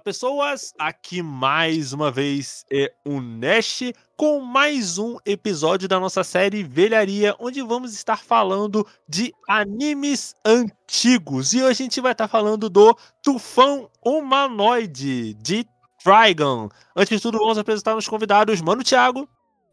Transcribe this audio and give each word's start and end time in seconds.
pessoas, 0.00 0.74
aqui 0.78 1.22
mais 1.22 1.92
uma 1.92 2.10
vez 2.10 2.64
é 2.70 2.92
o 3.04 3.20
Nash 3.20 3.92
com 4.16 4.40
mais 4.40 4.98
um 4.98 5.16
episódio 5.24 5.88
da 5.88 6.00
nossa 6.00 6.24
série 6.24 6.62
Velharia, 6.62 7.34
onde 7.38 7.62
vamos 7.62 7.94
estar 7.94 8.18
falando 8.18 8.86
de 9.08 9.32
animes 9.48 10.34
antigos. 10.44 11.52
E 11.52 11.62
hoje 11.62 11.82
a 11.82 11.84
gente 11.84 12.00
vai 12.00 12.12
estar 12.12 12.28
falando 12.28 12.68
do 12.68 12.96
Tufão 13.22 13.90
Humanoide 14.04 15.34
de 15.34 15.66
Trigon. 16.02 16.68
Antes 16.94 17.16
de 17.16 17.22
tudo, 17.22 17.38
vamos 17.38 17.58
apresentar 17.58 17.96
os 17.96 18.08
convidados, 18.08 18.60
Mano 18.60 18.82
Thiago. 18.82 19.28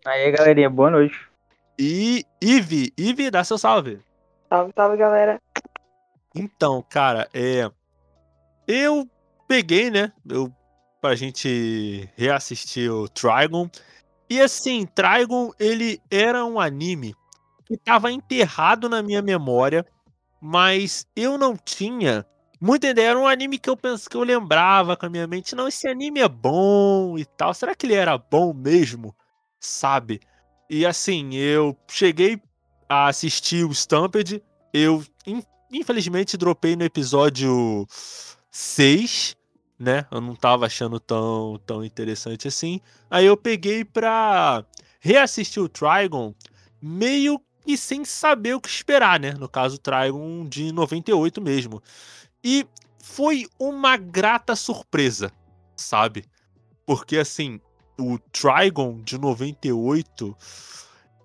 Aí, 0.06 0.32
galerinha, 0.32 0.70
boa 0.70 0.90
noite. 0.90 1.20
E 1.78 2.26
Ive. 2.42 2.94
Ive, 2.98 3.32
dá 3.32 3.44
seu 3.44 3.58
salve. 3.58 4.00
Salve, 4.50 4.72
salve, 4.76 4.98
galera. 4.98 5.42
Então, 6.36 6.84
cara, 6.90 7.30
é. 7.34 7.70
Eu 8.68 9.08
peguei, 9.48 9.90
né? 9.90 10.12
Eu, 10.28 10.52
pra 11.02 11.16
gente 11.16 12.10
reassistir 12.16 12.92
o 12.92 13.08
Trigon. 13.08 13.70
E 14.30 14.40
assim, 14.40 14.86
Trigon, 14.86 15.52
ele 15.60 16.02
era 16.10 16.46
um 16.46 16.60
anime 16.60 17.14
que 17.66 17.78
tava 17.78 18.12
enterrado 18.12 18.90
na 18.90 19.02
minha 19.02 19.22
memória, 19.22 19.86
mas 20.42 21.06
eu 21.16 21.38
não 21.38 21.56
tinha 21.56 22.26
muita 22.60 22.88
ideia. 22.88 23.10
Era 23.10 23.20
um 23.20 23.28
anime 23.28 23.60
que 23.60 23.70
eu 23.70 23.76
penso 23.76 24.10
que 24.10 24.16
eu 24.16 24.24
lembrava 24.24 24.96
com 24.96 25.06
a 25.06 25.10
minha 25.10 25.28
mente. 25.28 25.56
Não, 25.56 25.68
esse 25.68 25.88
anime 25.88 26.22
é 26.22 26.30
bom 26.30 27.18
e 27.18 27.26
tal. 27.26 27.54
Será 27.54 27.76
que 27.76 27.86
ele 27.86 27.96
era 27.96 28.18
bom 28.18 28.54
mesmo? 28.54 29.16
Sabe? 29.60 30.22
E 30.70 30.86
assim, 30.86 31.36
eu 31.36 31.78
cheguei 31.88 32.42
a 32.88 33.08
assistir 33.08 33.66
o 33.66 33.72
Stampede. 33.72 34.42
Eu, 34.74 35.04
infelizmente, 35.72 36.38
dropei 36.38 36.76
no 36.76 36.84
episódio 36.84 37.86
6 38.54 39.36
né? 39.80 40.06
Eu 40.12 40.22
não 40.22 40.36
tava 40.36 40.66
achando 40.66 41.00
tão, 41.00 41.60
tão 41.66 41.84
interessante 41.84 42.48
assim. 42.48 42.80
Aí 43.10 43.26
eu 43.26 43.36
peguei 43.36 43.84
pra 43.84 44.66
reassistir 45.00 45.62
o 45.62 45.68
Trigon 45.68 46.34
meio 46.82 47.42
que 47.66 47.78
sem 47.78 48.06
saber 48.06 48.54
o 48.54 48.62
que 48.62 48.70
esperar, 48.70 49.20
né? 49.20 49.32
No 49.34 49.50
caso, 49.50 49.76
o 49.76 49.80
Trigon 49.80 50.48
de 50.48 50.72
98 50.72 51.42
mesmo. 51.42 51.82
E 52.44 52.66
foi 53.02 53.46
uma 53.60 53.98
grata 53.98 54.56
surpresa, 54.56 55.32
sabe? 55.76 56.26
Porque 56.86 57.18
assim, 57.18 57.60
o 58.00 58.18
Trigon 58.32 59.02
de 59.02 59.18
98, 59.18 60.36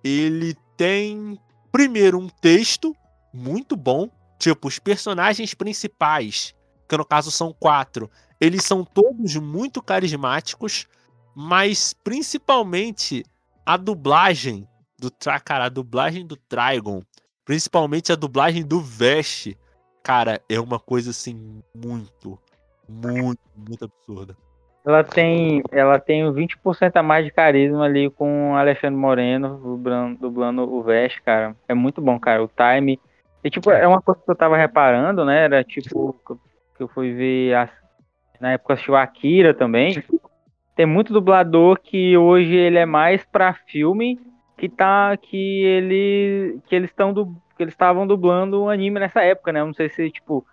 ele 0.02 0.56
tem 0.76 1.38
primeiro 1.70 2.18
um 2.18 2.28
texto 2.28 2.94
muito 3.32 3.76
bom, 3.76 4.08
tipo 4.38 4.68
os 4.68 4.78
personagens 4.78 5.54
principais, 5.54 6.54
que 6.88 6.96
no 6.96 7.04
caso 7.04 7.30
são 7.30 7.52
quatro, 7.52 8.10
eles 8.40 8.64
são 8.64 8.84
todos 8.84 9.36
muito 9.36 9.82
carismáticos, 9.82 10.86
mas 11.34 11.92
principalmente 11.92 13.24
a 13.66 13.76
dublagem 13.76 14.66
do 14.98 15.10
cara, 15.44 15.66
a 15.66 15.68
dublagem 15.68 16.26
do 16.26 16.36
Trigon, 16.36 17.02
principalmente 17.44 18.12
a 18.12 18.16
dublagem 18.16 18.64
do 18.64 18.80
Vest, 18.80 19.54
cara, 20.02 20.40
é 20.48 20.58
uma 20.58 20.78
coisa 20.78 21.10
assim 21.10 21.62
muito, 21.74 22.38
muito, 22.88 23.40
muito 23.54 23.84
absurda. 23.84 24.36
Ela 24.86 25.04
tem, 25.04 25.62
ela 25.70 25.98
tem 25.98 26.24
20% 26.24 26.96
a 26.96 27.02
mais 27.02 27.24
de 27.24 27.30
carisma 27.30 27.84
ali 27.84 28.08
com 28.08 28.52
o 28.52 28.56
Alexandre 28.56 28.98
Moreno 28.98 29.58
dublando, 29.58 30.18
dublando 30.18 30.62
o 30.62 30.82
Vest, 30.82 31.20
cara. 31.20 31.54
É 31.68 31.74
muito 31.74 32.00
bom, 32.00 32.18
cara. 32.18 32.42
O 32.42 32.48
time. 32.48 32.98
E, 33.44 33.50
tipo, 33.50 33.70
é 33.70 33.86
uma 33.86 34.00
coisa 34.00 34.20
que 34.24 34.30
eu 34.30 34.34
tava 34.34 34.56
reparando, 34.56 35.26
né? 35.26 35.44
Era 35.44 35.62
tipo, 35.62 36.16
que 36.78 36.82
eu 36.82 36.88
fui 36.88 37.12
ver 37.12 37.54
a, 37.54 37.68
na 38.40 38.52
época 38.52 38.72
assistiu 38.72 38.96
Akira 38.96 39.52
também. 39.52 40.02
Tem 40.74 40.86
muito 40.86 41.12
dublador 41.12 41.78
que 41.78 42.16
hoje 42.16 42.54
ele 42.54 42.78
é 42.78 42.86
mais 42.86 43.24
para 43.26 43.52
filme 43.52 44.18
que 44.56 44.68
tá 44.68 45.16
que 45.16 45.36
ele 45.64 46.60
que 46.66 46.74
eles 46.74 46.90
estão 46.90 47.12
que 47.56 47.62
eles 47.62 47.74
estavam 47.74 48.06
dublando 48.06 48.62
um 48.62 48.68
anime 48.68 49.00
nessa 49.00 49.20
época, 49.22 49.52
né? 49.52 49.60
Eu 49.60 49.66
não 49.66 49.74
sei 49.74 49.88
se 49.90 50.10
tipo 50.10 50.46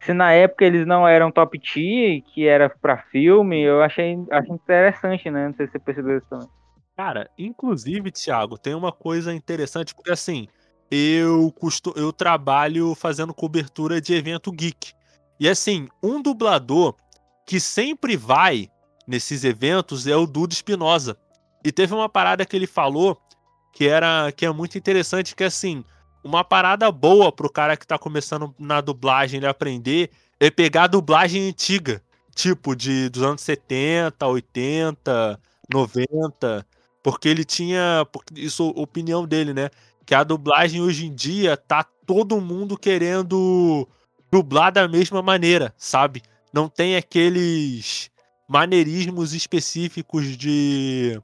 se 0.00 0.12
na 0.12 0.32
época 0.32 0.64
eles 0.64 0.86
não 0.86 1.06
eram 1.06 1.30
top 1.30 1.58
tier, 1.58 2.22
que 2.22 2.46
era 2.46 2.68
para 2.68 2.98
filme, 3.10 3.62
eu 3.62 3.82
achei, 3.82 4.16
achei 4.30 4.54
interessante, 4.54 5.30
né? 5.30 5.48
Não 5.48 5.54
sei 5.54 5.66
se 5.66 5.72
você 5.72 5.78
percebeu 5.78 6.18
isso 6.18 6.26
também. 6.28 6.48
Cara, 6.96 7.28
inclusive, 7.36 8.10
Thiago, 8.10 8.56
tem 8.56 8.74
uma 8.74 8.92
coisa 8.92 9.34
interessante, 9.34 9.94
porque 9.94 10.10
assim, 10.10 10.46
eu 10.90 11.52
custo, 11.52 11.92
eu 11.96 12.12
trabalho 12.12 12.94
fazendo 12.94 13.34
cobertura 13.34 14.00
de 14.00 14.14
evento 14.14 14.50
geek. 14.52 14.94
E 15.38 15.48
assim, 15.48 15.88
um 16.02 16.20
dublador 16.20 16.94
que 17.46 17.60
sempre 17.60 18.16
vai 18.16 18.68
nesses 19.06 19.44
eventos 19.44 20.06
é 20.06 20.16
o 20.16 20.26
Dudu 20.26 20.52
Espinosa. 20.52 21.16
E 21.64 21.70
teve 21.70 21.94
uma 21.94 22.08
parada 22.08 22.44
que 22.44 22.56
ele 22.56 22.66
falou 22.66 23.20
que 23.72 23.86
era 23.86 24.32
que 24.32 24.46
é 24.46 24.50
muito 24.50 24.78
interessante, 24.78 25.36
que 25.36 25.44
é 25.44 25.48
assim, 25.48 25.84
uma 26.24 26.42
parada 26.42 26.90
boa 26.90 27.30
pro 27.30 27.50
cara 27.50 27.76
que 27.76 27.86
tá 27.86 27.98
começando 27.98 28.54
na 28.58 28.80
dublagem 28.80 29.38
ele 29.38 29.46
aprender 29.46 30.10
é 30.40 30.50
pegar 30.50 30.84
a 30.84 30.88
dublagem 30.88 31.48
antiga, 31.48 32.02
tipo 32.34 32.74
de 32.74 33.08
dos 33.08 33.22
anos 33.22 33.42
70, 33.42 34.26
80, 34.26 35.40
90, 35.72 36.66
porque 37.02 37.28
ele 37.28 37.44
tinha, 37.44 38.06
isso 38.34 38.68
opinião 38.70 39.26
dele, 39.26 39.52
né, 39.54 39.70
que 40.04 40.14
a 40.14 40.24
dublagem 40.24 40.80
hoje 40.80 41.06
em 41.06 41.14
dia 41.14 41.56
tá 41.56 41.84
todo 42.06 42.40
mundo 42.40 42.76
querendo 42.76 43.86
dublar 44.36 44.70
da 44.70 44.86
mesma 44.86 45.22
maneira, 45.22 45.72
sabe? 45.76 46.22
não 46.56 46.70
tem 46.70 46.96
aqueles 46.96 48.10
maneirismos 48.48 49.34
específicos 49.34 50.36
de, 50.38 51.20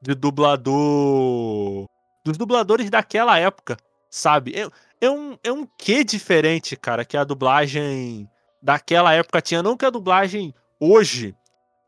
de 0.00 0.14
dublador. 0.14 1.84
dos 2.24 2.38
dubladores 2.38 2.88
daquela 2.88 3.38
época, 3.38 3.76
sabe? 4.08 4.54
É, 4.58 5.06
é, 5.06 5.10
um, 5.10 5.36
é 5.44 5.52
um 5.52 5.66
quê 5.76 6.02
diferente, 6.02 6.76
cara, 6.76 7.04
que 7.04 7.14
a 7.14 7.24
dublagem 7.24 8.26
daquela 8.62 9.12
época 9.12 9.42
tinha. 9.42 9.62
Não 9.62 9.76
que 9.76 9.84
a 9.84 9.90
dublagem 9.90 10.54
hoje 10.78 11.36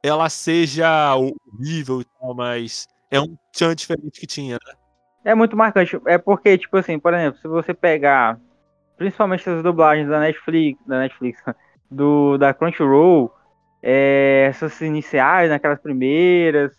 ela 0.02 0.28
seja 0.28 1.14
horrível 1.16 2.02
e 2.02 2.04
tal, 2.04 2.34
mas 2.34 2.86
é 3.10 3.18
um 3.18 3.38
tchan 3.52 3.74
diferente 3.74 4.20
que 4.20 4.26
tinha, 4.26 4.58
né? 4.66 4.74
É 5.24 5.34
muito 5.34 5.56
marcante. 5.56 5.98
É 6.06 6.18
porque, 6.18 6.58
tipo 6.58 6.76
assim, 6.76 6.98
por 6.98 7.14
exemplo, 7.14 7.40
se 7.40 7.48
você 7.48 7.72
pegar 7.72 8.38
principalmente 8.96 9.48
as 9.48 9.62
dublagens 9.62 10.08
da 10.08 10.20
Netflix, 10.20 10.80
da 10.86 10.98
Netflix, 11.00 11.42
do 11.90 12.38
da 12.38 12.54
Crunchyroll, 12.54 13.32
é, 13.82 14.46
essas 14.48 14.80
iniciais, 14.80 15.50
naquelas 15.50 15.80
primeiras, 15.80 16.72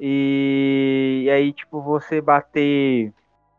e, 0.00 1.22
e, 1.24 1.30
aí, 1.30 1.52
tipo, 1.52 1.82
você 1.82 2.20
bater. 2.20 3.12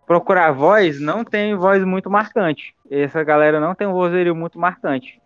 Procurar 0.05 0.51
voz, 0.51 0.99
não 0.99 1.23
tem 1.23 1.55
voz 1.55 1.83
muito 1.83 2.09
marcante. 2.09 2.73
Essa 2.89 3.23
galera 3.23 3.59
não 3.59 3.75
tem 3.75 3.85
um 3.85 3.93
vozerio 3.93 4.35
muito 4.35 4.57
marcante. 4.57 5.21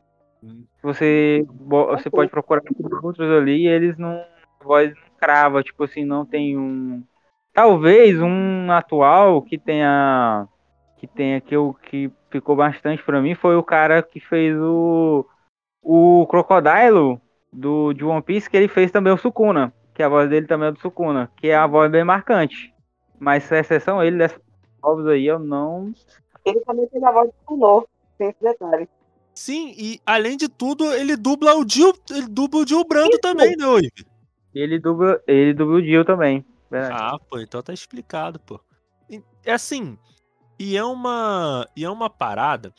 Você, 0.81 1.45
você 1.57 2.09
pode 2.09 2.29
procurar 2.29 2.61
outros 3.01 3.31
ali 3.31 3.63
e 3.63 3.67
eles 3.67 3.97
não. 3.97 4.21
Voz 4.61 4.93
não 4.93 5.17
crava, 5.17 5.63
tipo 5.63 5.83
assim, 5.85 6.03
não 6.03 6.25
tem 6.25 6.57
um. 6.57 7.01
Talvez 7.53 8.19
um 8.19 8.71
atual 8.71 9.41
que 9.41 9.57
tenha. 9.57 10.47
Que 11.03 11.07
tenha 11.07 11.41
que, 11.41 11.53
eu, 11.53 11.75
que 11.89 12.09
ficou 12.29 12.55
bastante 12.55 13.03
para 13.03 13.21
mim 13.21 13.35
foi 13.35 13.57
o 13.57 13.63
cara 13.63 14.01
que 14.01 14.21
fez 14.21 14.57
o 14.57 15.25
o 15.81 16.25
Crocodilo 16.27 17.19
do, 17.51 17.91
de 17.91 18.05
One 18.05 18.21
Piece, 18.21 18.49
que 18.49 18.55
ele 18.55 18.69
fez 18.69 18.89
também 18.89 19.11
o 19.11 19.17
Sukuna, 19.17 19.73
que 19.93 20.01
a 20.01 20.07
voz 20.07 20.29
dele 20.29 20.47
também 20.47 20.69
é 20.69 20.71
do 20.71 20.79
Sukuna, 20.79 21.29
que 21.35 21.49
é 21.49 21.55
a 21.55 21.67
voz 21.67 21.91
bem 21.91 22.05
marcante. 22.05 22.73
Mas 23.19 23.51
a 23.51 23.59
exceção 23.59 24.01
ele 24.01 24.17
dessas 24.17 24.39
vozes 24.81 25.05
aí, 25.07 25.25
eu 25.25 25.39
não. 25.39 25.93
Ele 26.45 26.61
também 26.61 26.87
tem 26.87 27.05
a 27.05 27.11
voz 27.11 27.27
do 27.27 27.35
Kunor, 27.43 27.85
tem 28.17 28.29
esse 28.29 28.41
detalhe. 28.41 28.87
Sim, 29.35 29.73
e 29.77 29.99
além 30.05 30.37
de 30.37 30.47
tudo, 30.47 30.89
ele 30.93 31.17
dubla 31.17 31.53
o 31.55 31.65
Dio, 31.65 31.93
ele 32.11 32.29
dubla 32.29 32.61
o 32.61 32.65
Dio 32.65 32.81
Brando 32.85 33.11
Isso. 33.11 33.19
também, 33.19 33.57
né, 33.57 33.65
Oi? 33.65 33.89
Ele 34.55 34.79
dubla, 34.79 35.21
ele 35.27 35.53
dubla 35.53 35.79
o 35.79 35.81
Dio 35.81 36.05
também. 36.05 36.45
Verdade. 36.71 36.95
Ah, 36.97 37.19
pô, 37.29 37.39
então 37.41 37.61
tá 37.61 37.73
explicado, 37.73 38.39
pô. 38.39 38.57
É 39.43 39.51
assim, 39.51 39.97
e 40.59 40.77
é 40.77 40.83
uma, 40.83 41.67
e 41.75 41.83
é 41.83 41.89
uma 41.89 42.09
parada 42.09 42.73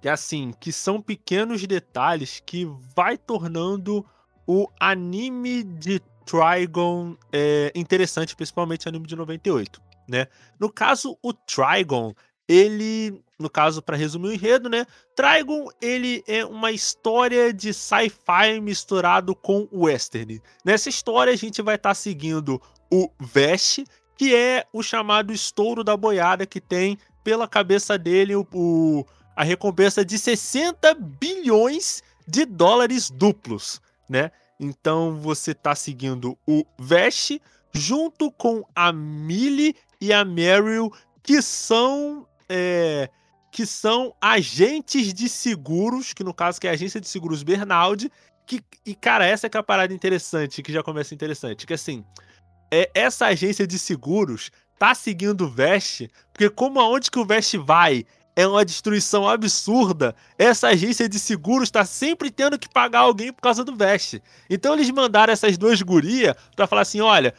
que 0.00 0.08
assim, 0.08 0.52
que 0.60 0.72
são 0.72 1.00
pequenos 1.00 1.66
detalhes 1.66 2.40
que 2.44 2.64
vai 2.94 3.16
tornando 3.16 4.04
o 4.46 4.68
anime 4.78 5.64
de 5.64 6.00
Trigon 6.24 7.16
é, 7.32 7.72
interessante, 7.74 8.36
principalmente 8.36 8.88
anime 8.88 9.06
de 9.06 9.16
98, 9.16 9.80
né? 10.08 10.26
No 10.58 10.70
caso, 10.70 11.16
o 11.22 11.32
Trigon, 11.32 12.14
ele, 12.48 13.20
no 13.38 13.48
caso, 13.48 13.80
para 13.80 13.96
resumir 13.96 14.28
o 14.28 14.32
enredo, 14.32 14.68
né? 14.68 14.86
Trigon, 15.14 15.68
ele 15.80 16.22
é 16.26 16.44
uma 16.44 16.70
história 16.70 17.52
de 17.52 17.72
sci-fi 17.72 18.60
misturado 18.60 19.34
com 19.34 19.68
western. 19.72 20.40
Nessa 20.64 20.88
história, 20.88 21.32
a 21.32 21.36
gente 21.36 21.62
vai 21.62 21.76
estar 21.76 21.90
tá 21.90 21.94
seguindo 21.94 22.60
o 22.92 23.10
Vest, 23.20 23.84
que 24.16 24.34
é 24.34 24.64
o 24.72 24.82
chamado 24.82 25.32
estouro 25.32 25.84
da 25.84 25.96
boiada 25.96 26.46
que 26.46 26.60
tem 26.60 26.98
pela 27.22 27.46
cabeça 27.46 27.98
dele 27.98 28.34
o, 28.34 28.46
o 28.52 29.04
a 29.34 29.44
recompensa 29.44 30.04
de 30.04 30.18
60 30.18 30.94
bilhões 30.94 32.02
de 32.26 32.46
dólares 32.46 33.10
duplos, 33.10 33.80
né? 34.08 34.30
Então 34.58 35.16
você 35.16 35.52
tá 35.52 35.74
seguindo 35.74 36.38
o 36.46 36.64
Vest 36.78 37.38
junto 37.72 38.32
com 38.32 38.64
a 38.74 38.90
Millie 38.90 39.76
e 40.00 40.12
a 40.12 40.24
Meryl, 40.24 40.90
que 41.22 41.42
são 41.42 42.26
é, 42.48 43.10
que 43.52 43.66
são 43.66 44.14
agentes 44.20 45.12
de 45.12 45.28
seguros, 45.28 46.14
que 46.14 46.24
no 46.24 46.32
caso 46.32 46.60
que 46.60 46.66
é 46.66 46.70
a 46.70 46.72
agência 46.74 47.00
de 47.00 47.08
seguros 47.08 47.42
Bernaldi, 47.42 48.10
que 48.46 48.62
e 48.84 48.94
cara, 48.94 49.26
essa 49.26 49.46
é 49.46 49.50
que 49.50 49.56
é 49.56 49.60
a 49.60 49.62
parada 49.62 49.92
interessante, 49.92 50.62
que 50.62 50.72
já 50.72 50.82
começa 50.82 51.14
interessante, 51.14 51.66
que 51.66 51.74
assim, 51.74 52.04
é 52.76 52.90
essa 52.94 53.26
agência 53.26 53.66
de 53.66 53.78
seguros 53.78 54.50
tá 54.78 54.94
seguindo 54.94 55.46
o 55.46 55.48
Vest, 55.48 56.08
porque 56.32 56.50
como 56.50 56.78
aonde 56.78 57.10
que 57.10 57.18
o 57.18 57.24
Vest 57.24 57.56
vai 57.56 58.04
é 58.34 58.46
uma 58.46 58.66
destruição 58.66 59.26
absurda, 59.26 60.14
essa 60.38 60.68
agência 60.68 61.08
de 61.08 61.18
seguros 61.18 61.68
está 61.68 61.86
sempre 61.86 62.30
tendo 62.30 62.58
que 62.58 62.68
pagar 62.68 63.00
alguém 63.00 63.32
por 63.32 63.40
causa 63.40 63.64
do 63.64 63.74
Vest. 63.74 64.20
Então 64.50 64.74
eles 64.74 64.90
mandaram 64.90 65.32
essas 65.32 65.56
duas 65.56 65.80
gurias 65.80 66.36
para 66.54 66.66
falar 66.66 66.82
assim: 66.82 67.00
olha, 67.00 67.32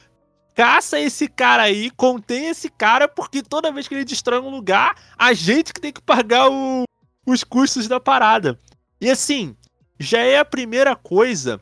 caça 0.56 1.00
esse 1.00 1.28
cara 1.28 1.64
aí, 1.64 1.92
contém 1.92 2.48
esse 2.48 2.68
cara, 2.68 3.08
porque 3.08 3.44
toda 3.44 3.72
vez 3.72 3.88
que 3.88 3.94
ele 3.94 4.04
destrói 4.04 4.40
um 4.40 4.50
lugar, 4.50 4.96
a 5.16 5.34
gente 5.34 5.72
que 5.72 5.80
tem 5.80 5.94
que 5.94 6.02
pagar 6.02 6.50
o, 6.50 6.86
os 7.28 7.44
custos 7.44 7.88
da 7.88 8.00
parada. 8.00 8.58
E 9.00 9.08
assim, 9.08 9.56
já 10.00 10.20
é 10.20 10.40
a 10.40 10.46
primeira 10.46 10.96
coisa 10.96 11.62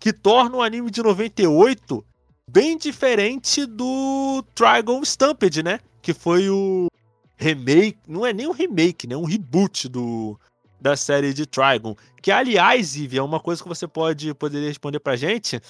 que 0.00 0.12
torna 0.12 0.56
o 0.56 0.62
anime 0.62 0.90
de 0.90 1.00
98 1.00 2.04
bem 2.52 2.76
diferente 2.76 3.64
do 3.64 4.44
Trigon 4.54 5.00
Stampede, 5.02 5.62
né? 5.62 5.80
Que 6.02 6.12
foi 6.12 6.50
o 6.50 6.88
remake, 7.36 7.98
não 8.06 8.26
é 8.26 8.32
nem 8.32 8.46
um 8.46 8.52
remake, 8.52 9.06
né? 9.06 9.16
Um 9.16 9.24
reboot 9.24 9.88
do, 9.88 10.38
da 10.78 10.94
série 10.94 11.32
de 11.32 11.46
Trigon. 11.46 11.96
Que, 12.20 12.30
aliás, 12.30 12.94
Ivy, 12.94 13.16
é 13.16 13.22
uma 13.22 13.40
coisa 13.40 13.62
que 13.62 13.68
você 13.68 13.88
pode 13.88 14.34
poderia 14.34 14.68
responder 14.68 15.00
pra 15.00 15.16
gente. 15.16 15.60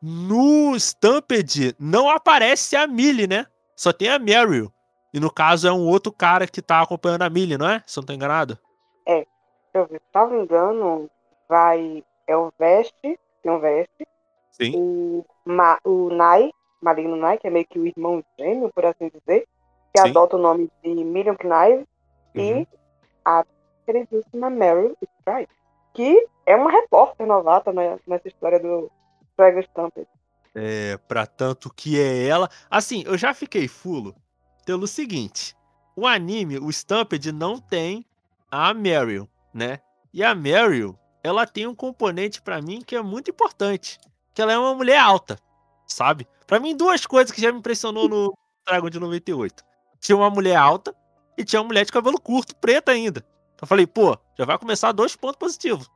No 0.00 0.74
Stampede 0.76 1.76
não 1.78 2.08
aparece 2.08 2.74
a 2.74 2.86
Millie, 2.86 3.26
né? 3.26 3.46
Só 3.76 3.92
tem 3.92 4.08
a 4.08 4.18
Meryl. 4.18 4.72
E 5.12 5.20
no 5.20 5.30
caso 5.30 5.68
é 5.68 5.72
um 5.72 5.86
outro 5.86 6.10
cara 6.10 6.46
que 6.46 6.62
tá 6.62 6.80
acompanhando 6.80 7.22
a 7.22 7.30
Millie, 7.30 7.58
não 7.58 7.68
é? 7.68 7.82
Se 7.86 7.98
eu 7.98 8.00
não 8.00 8.06
tô 8.06 8.12
enganado. 8.14 8.58
É, 9.06 9.26
deixa 9.74 9.74
eu. 9.74 9.86
Se 9.88 10.00
não 10.14 10.42
engano, 10.42 11.10
vai. 11.48 12.02
É 12.26 12.36
o 12.36 12.50
Veste, 12.58 13.18
tem 13.42 13.52
um 13.52 13.58
Veste. 13.58 14.06
Sim. 14.52 14.72
O, 14.76 15.24
Ma, 15.50 15.78
o 15.84 16.08
Nai, 16.10 16.50
Maligno 16.80 17.16
Nai, 17.16 17.38
que 17.38 17.46
é 17.46 17.50
meio 17.50 17.66
que 17.66 17.78
o 17.78 17.86
irmão 17.86 18.22
gêmeo, 18.38 18.70
por 18.74 18.86
assim 18.86 19.10
dizer. 19.10 19.46
Que 19.92 20.00
Sim. 20.00 20.10
adota 20.10 20.36
o 20.36 20.40
nome 20.40 20.70
de 20.82 21.04
Miriam 21.04 21.36
Knive. 21.36 21.86
Uhum. 22.34 22.60
E 22.60 22.68
a 23.24 23.44
queridíssima 23.84 24.48
Meryl 24.48 24.96
Streep. 25.20 25.48
Que 25.92 26.26
é 26.46 26.54
uma 26.54 26.70
repórter 26.70 27.26
novata 27.26 27.72
né, 27.72 27.98
nessa 28.06 28.28
história 28.28 28.60
do 28.60 28.90
Dragon 29.36 29.60
Stampede. 29.60 30.08
É, 30.54 30.96
pra 31.08 31.26
tanto 31.26 31.72
que 31.72 32.00
é 32.00 32.26
ela. 32.26 32.48
Assim, 32.70 33.02
eu 33.06 33.18
já 33.18 33.34
fiquei 33.34 33.66
fulo 33.68 34.14
pelo 34.64 34.86
seguinte: 34.86 35.56
o 35.96 36.06
anime, 36.06 36.58
o 36.58 36.70
Stampede, 36.70 37.32
não 37.32 37.58
tem 37.58 38.04
a 38.50 38.72
Meryl, 38.74 39.28
né? 39.52 39.80
E 40.12 40.24
a 40.24 40.34
Meryl, 40.34 40.98
ela 41.22 41.46
tem 41.46 41.66
um 41.66 41.74
componente 41.74 42.42
pra 42.42 42.60
mim 42.60 42.80
que 42.80 42.96
é 42.96 43.02
muito 43.02 43.30
importante, 43.30 43.98
que 44.34 44.40
ela 44.42 44.52
é 44.52 44.58
uma 44.58 44.74
mulher 44.74 44.98
alta, 44.98 45.38
sabe? 45.86 46.26
Pra 46.46 46.58
mim, 46.58 46.76
duas 46.76 47.06
coisas 47.06 47.30
que 47.30 47.40
já 47.40 47.52
me 47.52 47.58
impressionou 47.58 48.08
no 48.08 48.36
Dragon 48.66 48.90
de 48.90 48.98
98. 48.98 49.64
Tinha 50.00 50.16
uma 50.16 50.30
mulher 50.30 50.56
alta 50.56 50.94
e 51.36 51.44
tinha 51.44 51.60
uma 51.60 51.68
mulher 51.68 51.84
de 51.84 51.92
cabelo 51.92 52.20
curto, 52.20 52.56
preta 52.56 52.92
ainda. 52.92 53.24
Eu 53.60 53.66
falei, 53.66 53.86
pô, 53.86 54.18
já 54.38 54.44
vai 54.44 54.58
começar 54.58 54.92
dois 54.92 55.14
pontos 55.14 55.36
positivos. 55.36 55.90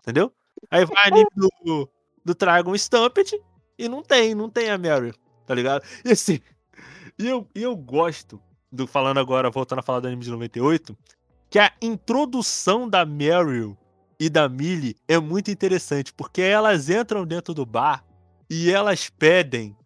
Entendeu? 0.00 0.32
Aí 0.70 0.84
vai 0.84 1.08
anime 1.08 1.28
do, 1.34 1.88
do 2.24 2.34
Dragon 2.34 2.74
Stampede 2.74 3.40
e 3.78 3.88
não 3.88 4.02
tem, 4.02 4.34
não 4.34 4.48
tem 4.48 4.70
a 4.70 4.78
Meryl, 4.78 5.14
tá 5.46 5.54
ligado? 5.54 5.84
E 6.04 6.12
assim, 6.12 6.40
eu, 7.18 7.48
eu 7.54 7.76
gosto 7.76 8.40
do 8.70 8.86
falando 8.86 9.18
agora, 9.18 9.50
voltando 9.50 9.80
a 9.80 9.82
falar 9.82 10.00
do 10.00 10.06
anime 10.06 10.24
de 10.24 10.30
98, 10.30 10.96
que 11.50 11.58
a 11.58 11.72
introdução 11.80 12.88
da 12.88 13.04
Meryl 13.04 13.76
e 14.18 14.28
da 14.28 14.48
Millie 14.48 14.96
é 15.06 15.18
muito 15.18 15.50
interessante, 15.50 16.12
porque 16.12 16.42
elas 16.42 16.90
entram 16.90 17.24
dentro 17.24 17.54
do 17.54 17.64
bar 17.64 18.04
e 18.50 18.70
elas 18.70 19.08
pedem, 19.08 19.76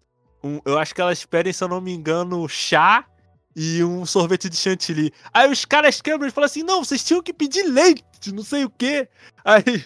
um, 0.43 0.61
eu 0.65 0.79
acho 0.79 0.95
que 0.95 1.01
elas 1.01 1.25
pedem, 1.25 1.53
se 1.53 1.63
eu 1.63 1.69
não 1.69 1.81
me 1.81 1.93
engano, 1.93 2.49
chá 2.49 3.05
e 3.55 3.85
um 3.85 4.07
sorvete 4.07 4.49
de 4.49 4.57
chantilly. 4.57 5.13
Aí 5.33 5.51
os 5.51 5.65
caras 5.65 6.01
quebram 6.01 6.29
e 6.29 6.31
falam 6.31 6.47
assim: 6.47 6.63
não, 6.63 6.85
vocês 6.85 7.05
tinham 7.05 7.23
que 7.23 7.33
pedir 7.33 7.65
leite, 7.65 8.33
não 8.33 8.43
sei 8.43 8.65
o 8.65 8.71
quê. 8.71 9.09
Aí, 9.45 9.85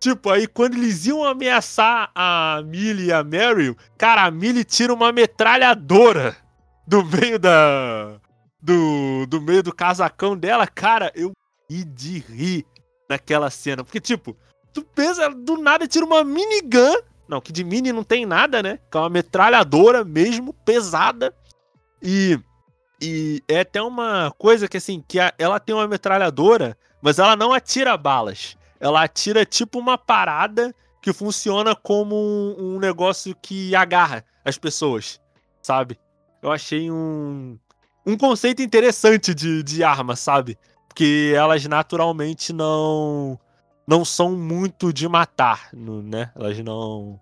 tipo, 0.00 0.30
aí 0.30 0.46
quando 0.46 0.74
eles 0.74 1.06
iam 1.06 1.24
ameaçar 1.24 2.10
a 2.14 2.60
Millie 2.66 3.06
e 3.06 3.12
a 3.12 3.22
Meryl, 3.22 3.76
cara, 3.96 4.24
a 4.24 4.30
Millie 4.30 4.64
tira 4.64 4.92
uma 4.92 5.12
metralhadora 5.12 6.36
do 6.86 7.04
meio 7.04 7.38
da. 7.38 8.18
Do, 8.60 9.26
do 9.26 9.40
meio 9.40 9.62
do 9.62 9.72
casacão 9.72 10.36
dela, 10.36 10.66
cara, 10.66 11.12
eu 11.14 11.30
ri 11.70 11.84
de 11.84 12.18
rir 12.18 12.66
naquela 13.08 13.50
cena. 13.50 13.84
Porque, 13.84 14.00
tipo, 14.00 14.36
tu 14.72 14.82
pensa, 14.82 15.28
do 15.30 15.58
nada 15.58 15.86
tira 15.86 16.04
uma 16.04 16.22
minigun. 16.24 16.96
Não, 17.28 17.40
que 17.40 17.52
de 17.52 17.64
mini 17.64 17.92
não 17.92 18.04
tem 18.04 18.24
nada, 18.24 18.62
né? 18.62 18.78
Que 18.90 18.96
é 18.96 19.00
uma 19.00 19.10
metralhadora 19.10 20.04
mesmo, 20.04 20.52
pesada. 20.52 21.34
E 22.02 22.38
e 23.02 23.42
é 23.46 23.60
até 23.60 23.82
uma 23.82 24.32
coisa 24.38 24.66
que, 24.66 24.78
assim, 24.78 25.04
que 25.06 25.20
a- 25.20 25.34
ela 25.38 25.60
tem 25.60 25.74
uma 25.74 25.86
metralhadora, 25.86 26.78
mas 27.02 27.18
ela 27.18 27.36
não 27.36 27.52
atira 27.52 27.94
balas. 27.96 28.56
Ela 28.80 29.02
atira 29.02 29.44
tipo 29.44 29.78
uma 29.78 29.98
parada 29.98 30.74
que 31.02 31.12
funciona 31.12 31.74
como 31.76 32.16
um, 32.16 32.76
um 32.76 32.78
negócio 32.78 33.36
que 33.42 33.74
agarra 33.76 34.24
as 34.44 34.56
pessoas, 34.56 35.20
sabe? 35.60 35.98
Eu 36.42 36.50
achei 36.50 36.90
um, 36.90 37.58
um 38.06 38.16
conceito 38.16 38.62
interessante 38.62 39.34
de, 39.34 39.62
de 39.62 39.84
arma, 39.84 40.16
sabe? 40.16 40.58
Porque 40.96 41.34
elas 41.36 41.62
naturalmente 41.66 42.54
não 42.54 43.38
não 43.86 44.02
são 44.02 44.32
muito 44.32 44.94
de 44.94 45.06
matar, 45.06 45.68
né? 45.74 46.32
Elas 46.34 46.58
não. 46.60 47.20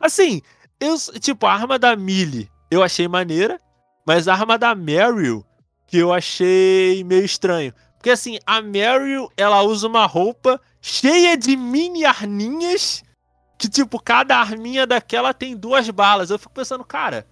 assim, 0.00 0.40
eu, 0.80 0.96
tipo, 1.20 1.44
a 1.44 1.52
arma 1.52 1.78
da 1.78 1.94
Millie 1.94 2.50
eu 2.70 2.82
achei 2.82 3.06
maneira. 3.06 3.60
Mas 4.06 4.28
a 4.28 4.32
arma 4.32 4.56
da 4.56 4.74
Meryl, 4.74 5.44
que 5.86 5.98
eu 5.98 6.10
achei 6.10 7.04
meio 7.04 7.26
estranho. 7.26 7.74
Porque 7.98 8.08
assim, 8.08 8.38
a 8.46 8.62
Meryl, 8.62 9.30
ela 9.36 9.60
usa 9.60 9.86
uma 9.86 10.06
roupa 10.06 10.58
cheia 10.80 11.36
de 11.36 11.58
mini 11.58 12.06
arminhas. 12.06 13.02
Que, 13.58 13.68
tipo, 13.68 14.00
cada 14.00 14.38
arminha 14.38 14.86
daquela 14.86 15.34
tem 15.34 15.54
duas 15.54 15.90
balas. 15.90 16.30
Eu 16.30 16.38
fico 16.38 16.54
pensando, 16.54 16.82
cara, 16.82 17.26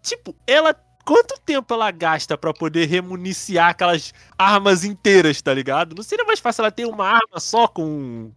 tipo, 0.00 0.34
ela. 0.46 0.74
Quanto 1.10 1.40
tempo 1.40 1.74
ela 1.74 1.90
gasta 1.90 2.38
pra 2.38 2.54
poder 2.54 2.86
remuniciar 2.86 3.70
aquelas 3.70 4.14
armas 4.38 4.84
inteiras, 4.84 5.42
tá 5.42 5.52
ligado? 5.52 5.96
Não 5.96 6.04
seria 6.04 6.24
mais 6.24 6.38
fácil 6.38 6.62
ela 6.62 6.70
ter 6.70 6.86
uma 6.86 7.04
arma 7.04 7.40
só 7.40 7.66
com. 7.66 8.30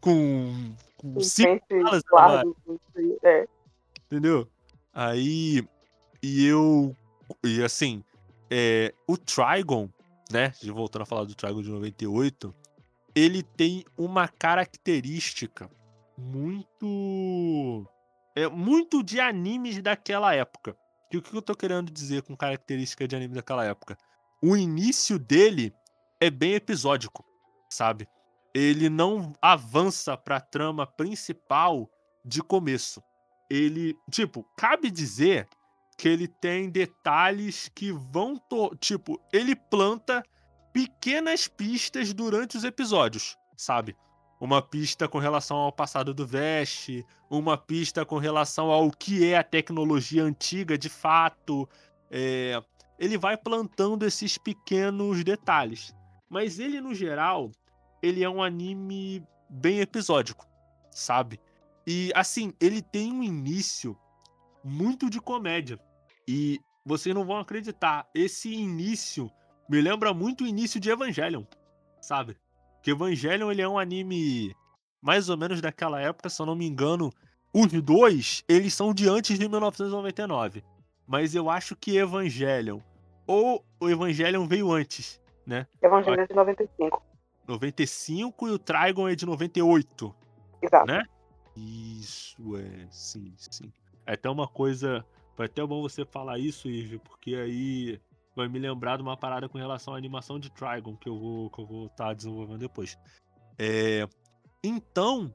com. 0.00 0.74
com 0.96 1.20
cinco 1.20 1.64
balas, 2.10 2.42
sei, 2.92 3.16
é. 3.22 3.46
Entendeu? 4.06 4.48
Aí. 4.92 5.64
E 6.20 6.44
eu. 6.44 6.96
E 7.44 7.62
assim. 7.62 8.02
é, 8.50 8.92
o 9.06 9.16
Trigon, 9.16 9.88
né? 10.28 10.52
Voltando 10.64 11.02
a 11.02 11.06
falar 11.06 11.22
do 11.26 11.34
Trigon 11.36 11.62
de 11.62 11.70
98. 11.70 12.52
Ele 13.14 13.40
tem 13.40 13.84
uma 13.96 14.26
característica 14.26 15.70
muito. 16.18 17.86
É 18.34 18.48
muito 18.48 19.00
de 19.04 19.20
animes 19.20 19.80
daquela 19.80 20.34
época. 20.34 20.76
E 21.12 21.16
o 21.16 21.22
que 21.22 21.34
eu 21.34 21.42
tô 21.42 21.54
querendo 21.54 21.90
dizer 21.90 22.22
com 22.22 22.36
característica 22.36 23.06
de 23.06 23.14
anime 23.14 23.34
daquela 23.34 23.64
época? 23.64 23.96
O 24.42 24.56
início 24.56 25.18
dele 25.18 25.74
é 26.20 26.30
bem 26.30 26.54
episódico, 26.54 27.24
sabe? 27.70 28.08
Ele 28.54 28.88
não 28.88 29.32
avança 29.40 30.16
pra 30.16 30.40
trama 30.40 30.86
principal 30.86 31.88
de 32.24 32.42
começo. 32.42 33.02
Ele, 33.48 33.96
tipo, 34.10 34.44
cabe 34.56 34.90
dizer 34.90 35.48
que 35.96 36.08
ele 36.08 36.26
tem 36.26 36.68
detalhes 36.68 37.70
que 37.74 37.92
vão, 37.92 38.40
tipo, 38.80 39.20
ele 39.32 39.54
planta 39.54 40.22
pequenas 40.72 41.48
pistas 41.48 42.12
durante 42.12 42.56
os 42.56 42.64
episódios, 42.64 43.36
sabe? 43.56 43.96
Uma 44.40 44.60
pista 44.60 45.08
com 45.08 45.18
relação 45.18 45.56
ao 45.56 45.72
passado 45.72 46.12
do 46.12 46.26
Vest, 46.26 47.04
uma 47.30 47.56
pista 47.56 48.04
com 48.04 48.18
relação 48.18 48.70
ao 48.70 48.90
que 48.90 49.24
é 49.24 49.36
a 49.36 49.42
tecnologia 49.42 50.22
antiga 50.22 50.76
de 50.76 50.88
fato. 50.88 51.68
é, 52.10 52.62
Ele 52.98 53.16
vai 53.16 53.36
plantando 53.36 54.04
esses 54.04 54.36
pequenos 54.36 55.24
detalhes. 55.24 55.94
Mas 56.28 56.58
ele, 56.58 56.80
no 56.80 56.94
geral, 56.94 57.50
ele 58.02 58.22
é 58.22 58.28
um 58.28 58.42
anime 58.42 59.22
bem 59.48 59.80
episódico, 59.80 60.46
sabe? 60.90 61.40
E 61.86 62.10
assim, 62.14 62.52
ele 62.60 62.82
tem 62.82 63.12
um 63.12 63.22
início 63.22 63.96
muito 64.62 65.08
de 65.08 65.20
comédia. 65.20 65.78
E 66.26 66.60
vocês 66.84 67.14
não 67.14 67.24
vão 67.24 67.38
acreditar, 67.38 68.08
esse 68.14 68.52
início 68.52 69.30
me 69.68 69.80
lembra 69.80 70.12
muito 70.12 70.44
o 70.44 70.46
início 70.46 70.78
de 70.78 70.90
Evangelion, 70.90 71.44
sabe? 72.00 72.36
Que 72.86 72.92
Evangelion 72.92 73.50
ele 73.50 73.62
é 73.62 73.68
um 73.68 73.80
anime 73.80 74.54
mais 75.02 75.28
ou 75.28 75.36
menos 75.36 75.60
daquela 75.60 76.00
época, 76.00 76.28
se 76.28 76.40
eu 76.40 76.46
não 76.46 76.54
me 76.54 76.68
engano, 76.68 77.12
os 77.52 77.66
dois, 77.82 78.44
eles 78.48 78.74
são 78.74 78.94
de 78.94 79.08
antes 79.08 79.36
de 79.36 79.48
1999. 79.48 80.62
Mas 81.04 81.34
eu 81.34 81.50
acho 81.50 81.74
que 81.74 81.96
Evangelion. 81.96 82.78
Ou 83.26 83.64
o 83.80 83.88
Evangelion 83.90 84.46
veio 84.46 84.70
antes, 84.70 85.20
né? 85.44 85.66
Evangelho 85.82 86.20
é 86.20 86.26
de 86.28 86.34
95. 86.36 87.02
95 87.48 88.46
e 88.46 88.50
o 88.52 88.58
Trigon 88.60 89.08
é 89.08 89.16
de 89.16 89.26
98. 89.26 90.14
Exato. 90.62 90.86
Né? 90.86 91.02
Isso, 91.56 92.56
é. 92.56 92.86
Sim, 92.88 93.34
sim. 93.36 93.72
É 94.06 94.12
até 94.12 94.30
uma 94.30 94.46
coisa. 94.46 95.04
Foi 95.34 95.46
até 95.46 95.66
bom 95.66 95.82
você 95.82 96.04
falar 96.04 96.38
isso, 96.38 96.68
Ive, 96.68 97.00
porque 97.00 97.34
aí 97.34 98.00
vai 98.36 98.48
me 98.48 98.58
lembrar 98.58 98.96
de 98.96 99.02
uma 99.02 99.16
parada 99.16 99.48
com 99.48 99.56
relação 99.56 99.94
à 99.94 99.96
animação 99.96 100.38
de 100.38 100.50
Trigon 100.50 100.94
que 100.96 101.08
eu 101.08 101.18
vou 101.18 101.50
que 101.50 101.60
eu 101.60 101.66
vou 101.66 101.86
estar 101.86 102.08
tá 102.08 102.14
desenvolvendo 102.14 102.58
depois. 102.58 102.98
É, 103.58 104.06
então, 104.62 105.34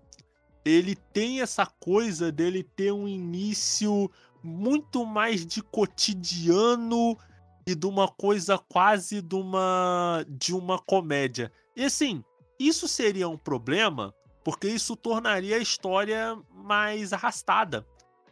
ele 0.63 0.95
tem 0.95 1.41
essa 1.41 1.65
coisa 1.65 2.31
dele 2.31 2.63
ter 2.63 2.91
um 2.91 3.07
início 3.07 4.09
muito 4.43 5.05
mais 5.05 5.45
de 5.45 5.61
cotidiano 5.61 7.17
e 7.65 7.75
de 7.75 7.85
uma 7.85 8.07
coisa 8.07 8.57
quase 8.57 9.21
de 9.21 9.35
uma 9.35 10.23
de 10.29 10.53
uma 10.53 10.77
comédia. 10.77 11.51
E 11.75 11.83
assim, 11.83 12.23
isso 12.59 12.87
seria 12.87 13.27
um 13.27 13.37
problema 13.37 14.13
porque 14.43 14.67
isso 14.67 14.95
tornaria 14.95 15.55
a 15.55 15.59
história 15.59 16.37
mais 16.51 17.13
arrastada. 17.13 17.85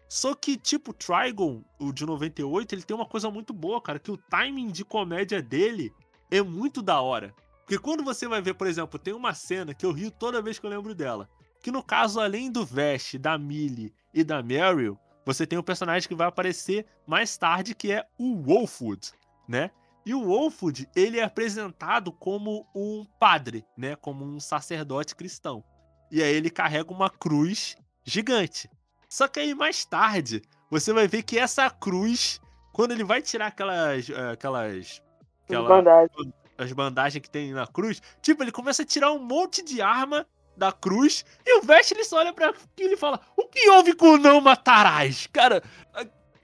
Só 0.10 0.34
que, 0.34 0.58
tipo, 0.58 0.92
Trigon, 0.92 1.64
o 1.80 1.94
de 1.94 2.04
98, 2.04 2.74
ele 2.74 2.82
tem 2.82 2.96
uma 2.96 3.06
coisa 3.06 3.30
muito 3.30 3.54
boa, 3.54 3.80
cara, 3.80 4.00
que 4.00 4.10
o 4.10 4.18
timing 4.18 4.72
de 4.72 4.84
comédia 4.84 5.40
dele 5.40 5.94
é 6.32 6.42
muito 6.42 6.82
da 6.82 7.00
hora. 7.00 7.32
Porque 7.60 7.78
quando 7.78 8.04
você 8.04 8.28
vai 8.28 8.42
ver, 8.42 8.56
por 8.56 8.66
exemplo, 8.66 8.98
tem 8.98 9.14
uma 9.14 9.36
cena 9.36 9.76
que 9.76 9.86
eu 9.86 9.92
rio 9.92 10.10
toda 10.10 10.42
vez 10.42 10.58
que 10.58 10.66
eu 10.66 10.70
lembro 10.72 10.96
dela. 10.96 11.30
Que 11.62 11.72
no 11.72 11.84
caso, 11.84 12.20
além 12.20 12.52
do 12.52 12.66
Vest, 12.66 13.20
da 13.20 13.38
Millie 13.38 13.94
e 14.12 14.24
da 14.24 14.42
Meryl, 14.42 14.98
você 15.24 15.46
tem 15.46 15.60
um 15.60 15.64
personagem 15.64 16.10
que 16.10 16.16
vai 16.16 16.28
aparecer 16.28 16.88
mais 17.06 17.38
tarde, 17.38 17.76
que 17.76 17.92
é 17.92 18.04
o 18.18 18.42
Wolfwood, 18.42 19.12
né? 19.48 19.70
E 20.04 20.16
o 20.16 20.26
Wolfwood, 20.26 20.90
ele 20.96 21.20
é 21.20 21.24
apresentado 21.24 22.12
como 22.12 22.66
um 22.74 23.06
padre, 23.20 23.64
né? 23.78 23.96
Como 23.96 24.26
um 24.26 24.40
sacerdote 24.40 25.16
cristão. 25.16 25.64
E 26.10 26.24
aí 26.24 26.34
ele 26.34 26.50
carrega 26.50 26.92
uma 26.92 27.12
cruz 27.12 27.78
gigante. 28.04 28.68
Só 29.10 29.28
que 29.28 29.40
aí 29.40 29.56
mais 29.56 29.84
tarde, 29.84 30.44
você 30.70 30.94
vai 30.94 31.08
ver 31.08 31.24
que 31.24 31.40
essa 31.40 31.68
cruz, 31.68 32.40
quando 32.72 32.92
ele 32.92 33.04
vai 33.04 33.24
tirar 33.24 33.48
aquelas. 33.48 34.08
Eh, 34.08 34.32
aquelas. 34.32 35.02
aquela, 35.46 35.68
Bandagem. 35.68 36.34
as 36.60 36.72
bandagens 36.72 37.22
que 37.24 37.30
tem 37.30 37.52
na 37.52 37.66
cruz, 37.66 38.00
tipo, 38.22 38.44
ele 38.44 38.52
começa 38.52 38.84
a 38.84 38.86
tirar 38.86 39.12
um 39.12 39.18
monte 39.18 39.64
de 39.64 39.82
arma 39.82 40.28
da 40.56 40.72
cruz 40.72 41.26
e 41.44 41.58
o 41.58 41.64
Vest 41.64 41.92
ele 41.92 42.04
só 42.04 42.18
olha 42.18 42.32
pra 42.32 42.50
aquilo 42.50 42.94
e 42.94 42.98
fala: 42.98 43.20
O 43.36 43.48
que 43.48 43.68
houve 43.70 43.96
com 43.96 44.16
não 44.18 44.40
matarás? 44.40 45.26
Cara, 45.28 45.64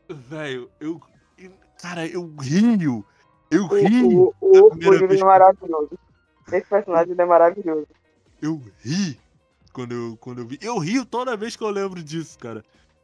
velho, 0.09 0.71
eu. 0.79 0.99
Cara, 1.79 2.07
eu 2.07 2.33
rio. 2.35 3.05
Eu 3.51 3.67
rio. 3.67 4.09
O, 4.09 4.35
o, 4.41 4.69
o, 4.69 4.89
o 4.89 5.13
é 5.13 5.23
maravilhoso. 5.23 5.99
Esse 6.51 6.67
personagem 6.67 7.13
é 7.15 7.25
maravilhoso. 7.25 7.87
Eu 8.41 8.59
ri 8.79 9.19
quando 9.75 9.91
eu, 9.91 10.17
quando 10.17 10.39
eu 10.39 10.47
vi. 10.47 10.57
Eu 10.61 10.77
rio 10.77 11.05
toda 11.05 11.35
vez 11.35 11.57
que 11.57 11.63
eu 11.63 11.69
lembro 11.69 12.01
disso, 12.01 12.39
cara. 12.39 12.63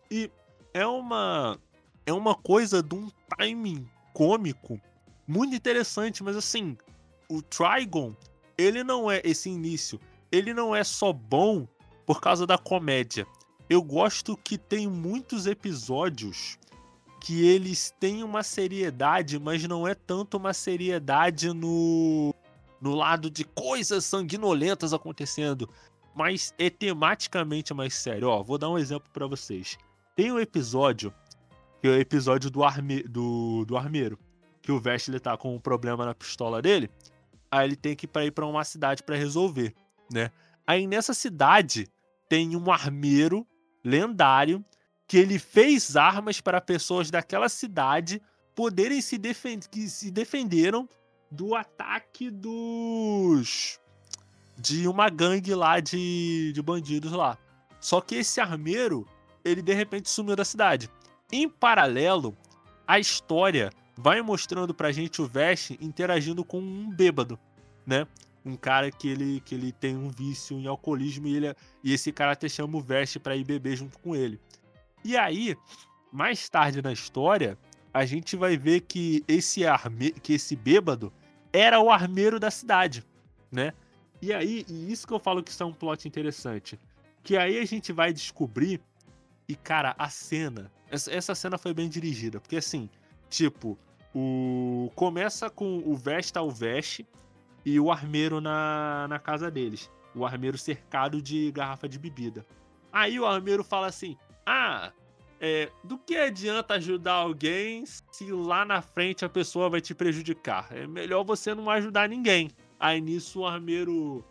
E 0.10 0.32
é 0.74 0.88
uma. 0.88 1.60
É 2.06 2.14
uma 2.14 2.34
coisa 2.34 2.82
de 2.82 2.96
um 2.96 3.12
timing 3.38 3.86
cômico 4.14 4.80
muito 5.28 5.54
interessante, 5.54 6.24
mas 6.24 6.36
assim, 6.36 6.76
o 7.30 7.42
Trigon, 7.42 8.16
ele 8.58 8.84
não 8.84 9.12
é 9.12 9.22
esse 9.24 9.50
início. 9.50 10.00
Ele 10.32 10.54
não 10.54 10.74
é 10.74 10.84
só 10.84 11.12
bom 11.12 11.68
por 12.06 12.22
causa 12.22 12.48
da 12.48 12.58
comédia. 12.58 13.28
Eu 13.70 13.84
gosto 13.84 14.38
que 14.38 14.58
tem 14.58 14.88
muitos 14.88 15.46
episódios 15.46 16.58
que 17.22 17.46
eles 17.46 17.94
têm 18.00 18.24
uma 18.24 18.42
seriedade, 18.44 19.38
mas 19.38 19.64
não 19.68 19.88
é 19.88 19.94
tanto 19.94 20.38
uma 20.38 20.54
seriedade 20.54 21.54
no 21.54 22.34
no 22.82 22.96
lado 22.96 23.30
de 23.30 23.44
coisas 23.44 24.04
sanguinolentas 24.04 24.92
acontecendo 24.92 25.70
mas 26.16 26.54
é 26.58 26.70
tematicamente 26.70 27.74
mais 27.74 27.94
sério. 27.94 28.28
Ó, 28.28 28.44
vou 28.44 28.58
dar 28.58 28.70
um 28.70 28.78
exemplo 28.78 29.10
para 29.12 29.28
vocês. 29.28 29.78
Tem 30.16 30.32
um 30.32 30.40
episódio, 30.40 31.14
que 31.80 31.88
é 31.88 31.92
o 31.92 32.00
episódio 32.00 32.50
do, 32.50 32.64
arme, 32.64 33.04
do, 33.04 33.66
do 33.66 33.78
armeiro, 33.78 34.20
que 34.62 34.72
o 34.72 34.80
Vestle 34.80 35.20
tá 35.20 35.36
com 35.38 35.56
um 35.56 35.60
problema 35.60 36.06
na 36.06 36.14
pistola 36.14 36.62
dele, 36.62 36.90
aí 37.50 37.68
ele 37.68 37.76
tem 37.76 37.96
que 37.96 38.06
ir 38.06 38.32
para 38.32 38.46
uma 38.46 38.64
cidade 38.64 39.04
para 39.04 39.16
resolver, 39.16 39.74
né? 40.12 40.32
Aí 40.66 40.86
nessa 40.86 41.14
cidade 41.14 41.88
tem 42.30 42.56
um 42.56 42.72
armeiro 42.72 43.46
lendário 43.84 44.64
que 45.08 45.18
ele 45.18 45.38
fez 45.40 45.98
armas 45.98 46.40
para 46.40 46.62
pessoas 46.62 47.12
daquela 47.12 47.50
cidade 47.50 48.22
poderem 48.56 49.02
se 49.02 49.18
defender, 49.18 49.68
que 49.68 49.90
se 49.90 50.12
defenderam 50.12 50.88
do 51.30 51.56
ataque 51.56 52.30
dos 52.30 53.81
de 54.62 54.88
uma 54.88 55.10
gangue 55.10 55.56
lá 55.56 55.80
de, 55.80 56.52
de 56.54 56.62
bandidos 56.62 57.12
lá. 57.12 57.38
Só 57.80 58.00
que 58.00 58.16
esse 58.16 58.40
armeiro, 58.40 59.08
ele 59.44 59.62
de 59.62 59.74
repente 59.74 60.10
sumiu 60.10 60.36
da 60.36 60.46
cidade. 60.46 60.90
Em 61.32 61.50
paralelo, 61.50 62.38
a 62.88 63.00
história 63.00 63.72
vai 63.98 64.22
mostrando 64.22 64.74
pra 64.74 64.92
gente 64.92 65.22
o 65.22 65.26
Vest 65.26 65.72
interagindo 65.82 66.46
com 66.46 66.60
um 66.60 66.90
bêbado, 66.90 67.40
né? 67.86 68.06
Um 68.46 68.56
cara 68.56 68.92
que 68.92 69.08
ele, 69.08 69.42
que 69.42 69.56
ele 69.56 69.72
tem 69.72 69.96
um 69.96 70.10
vício 70.10 70.58
em 70.58 70.68
alcoolismo 70.68 71.28
e, 71.28 71.36
ele, 71.36 71.48
é, 71.48 71.56
e 71.84 71.94
esse 71.94 72.12
cara 72.12 72.34
até 72.34 72.48
chama 72.48 72.78
o 72.78 72.82
Vest 72.82 73.18
pra 73.20 73.36
ir 73.36 73.44
beber 73.44 73.76
junto 73.76 73.98
com 74.00 74.16
ele. 74.16 74.40
E 75.04 75.18
aí, 75.18 75.56
mais 76.12 76.48
tarde 76.50 76.82
na 76.82 76.92
história, 76.92 77.58
a 77.94 78.06
gente 78.06 78.36
vai 78.36 78.58
ver 78.58 78.82
que 78.82 79.24
esse, 79.28 79.66
arme, 79.66 80.12
que 80.12 80.34
esse 80.34 80.56
bêbado 80.56 81.12
era 81.52 81.80
o 81.80 81.90
armeiro 81.90 82.40
da 82.40 82.52
cidade, 82.52 83.04
né? 83.52 83.74
E 84.22 84.32
aí, 84.32 84.66
e 84.70 84.92
isso 84.92 85.08
que 85.08 85.14
eu 85.14 85.20
falo 85.20 85.42
que 85.42 85.50
isso 85.50 85.64
é 85.64 85.66
um 85.66 85.74
plot 85.74 86.08
interessante. 86.08 86.80
Que 87.24 87.38
aí 87.38 87.58
a 87.58 87.66
gente 87.66 87.92
vai 87.92 88.14
descobrir. 88.14 88.82
E, 89.48 89.56
cara, 89.56 89.96
a 89.98 90.10
cena. 90.10 90.72
Essa, 90.90 91.12
essa 91.12 91.36
cena 91.36 91.58
foi 91.58 91.74
bem 91.74 91.90
dirigida. 91.90 92.40
Porque 92.40 92.58
assim, 92.58 92.90
tipo, 93.30 93.78
o. 94.14 94.92
Começa 94.96 95.50
com 95.50 95.82
o 95.86 95.96
Vesta 95.96 96.40
ao 96.40 96.52
Veste 96.52 97.06
e 97.66 97.80
o 97.80 97.92
armeiro 97.92 98.40
na, 98.40 99.08
na 99.10 99.20
casa 99.20 99.50
deles. 99.50 99.90
O 100.14 100.26
armeiro 100.26 100.58
cercado 100.58 101.22
de 101.22 101.52
garrafa 101.52 101.88
de 101.88 101.98
bebida. 101.98 102.46
Aí 102.92 103.20
o 103.20 103.26
armeiro 103.26 103.64
fala 103.64 103.88
assim: 103.88 104.18
Ah, 104.46 104.92
é, 105.40 105.72
do 105.84 105.98
que 105.98 106.16
adianta 106.16 106.76
ajudar 106.76 107.14
alguém 107.14 107.84
se 107.86 108.32
lá 108.32 108.64
na 108.64 108.80
frente 108.82 109.26
a 109.26 109.30
pessoa 109.30 109.70
vai 109.70 109.82
te 109.82 109.96
prejudicar? 109.96 110.68
É 110.72 110.86
melhor 110.86 111.24
você 111.24 111.56
não 111.56 111.68
ajudar 111.70 112.08
ninguém. 112.08 112.52
Aí 112.82 113.00
nisso 113.00 113.42
o 113.42 113.46
armeiro 113.46 114.26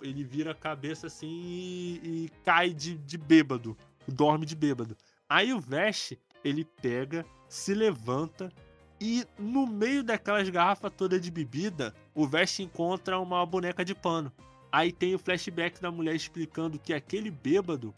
ele 0.00 0.24
vira 0.24 0.52
a 0.52 0.54
cabeça 0.54 1.06
assim 1.06 1.28
e, 1.28 2.00
e 2.02 2.30
cai 2.42 2.70
de, 2.70 2.96
de 2.96 3.18
bêbado, 3.18 3.76
dorme 4.08 4.46
de 4.46 4.56
bêbado. 4.56 4.96
Aí 5.28 5.52
o 5.52 5.60
Vest 5.60 6.14
ele 6.42 6.64
pega, 6.64 7.26
se 7.46 7.74
levanta 7.74 8.50
e 8.98 9.26
no 9.38 9.66
meio 9.66 10.02
daquelas 10.02 10.48
garrafas 10.48 10.90
todas 10.96 11.20
de 11.20 11.30
bebida, 11.30 11.94
o 12.14 12.26
Vest 12.26 12.60
encontra 12.60 13.18
uma 13.18 13.44
boneca 13.44 13.84
de 13.84 13.94
pano. 13.94 14.32
Aí 14.72 14.90
tem 14.90 15.14
o 15.14 15.18
flashback 15.18 15.78
da 15.78 15.90
mulher 15.90 16.14
explicando 16.14 16.78
que 16.78 16.94
aquele 16.94 17.30
bêbado 17.30 17.94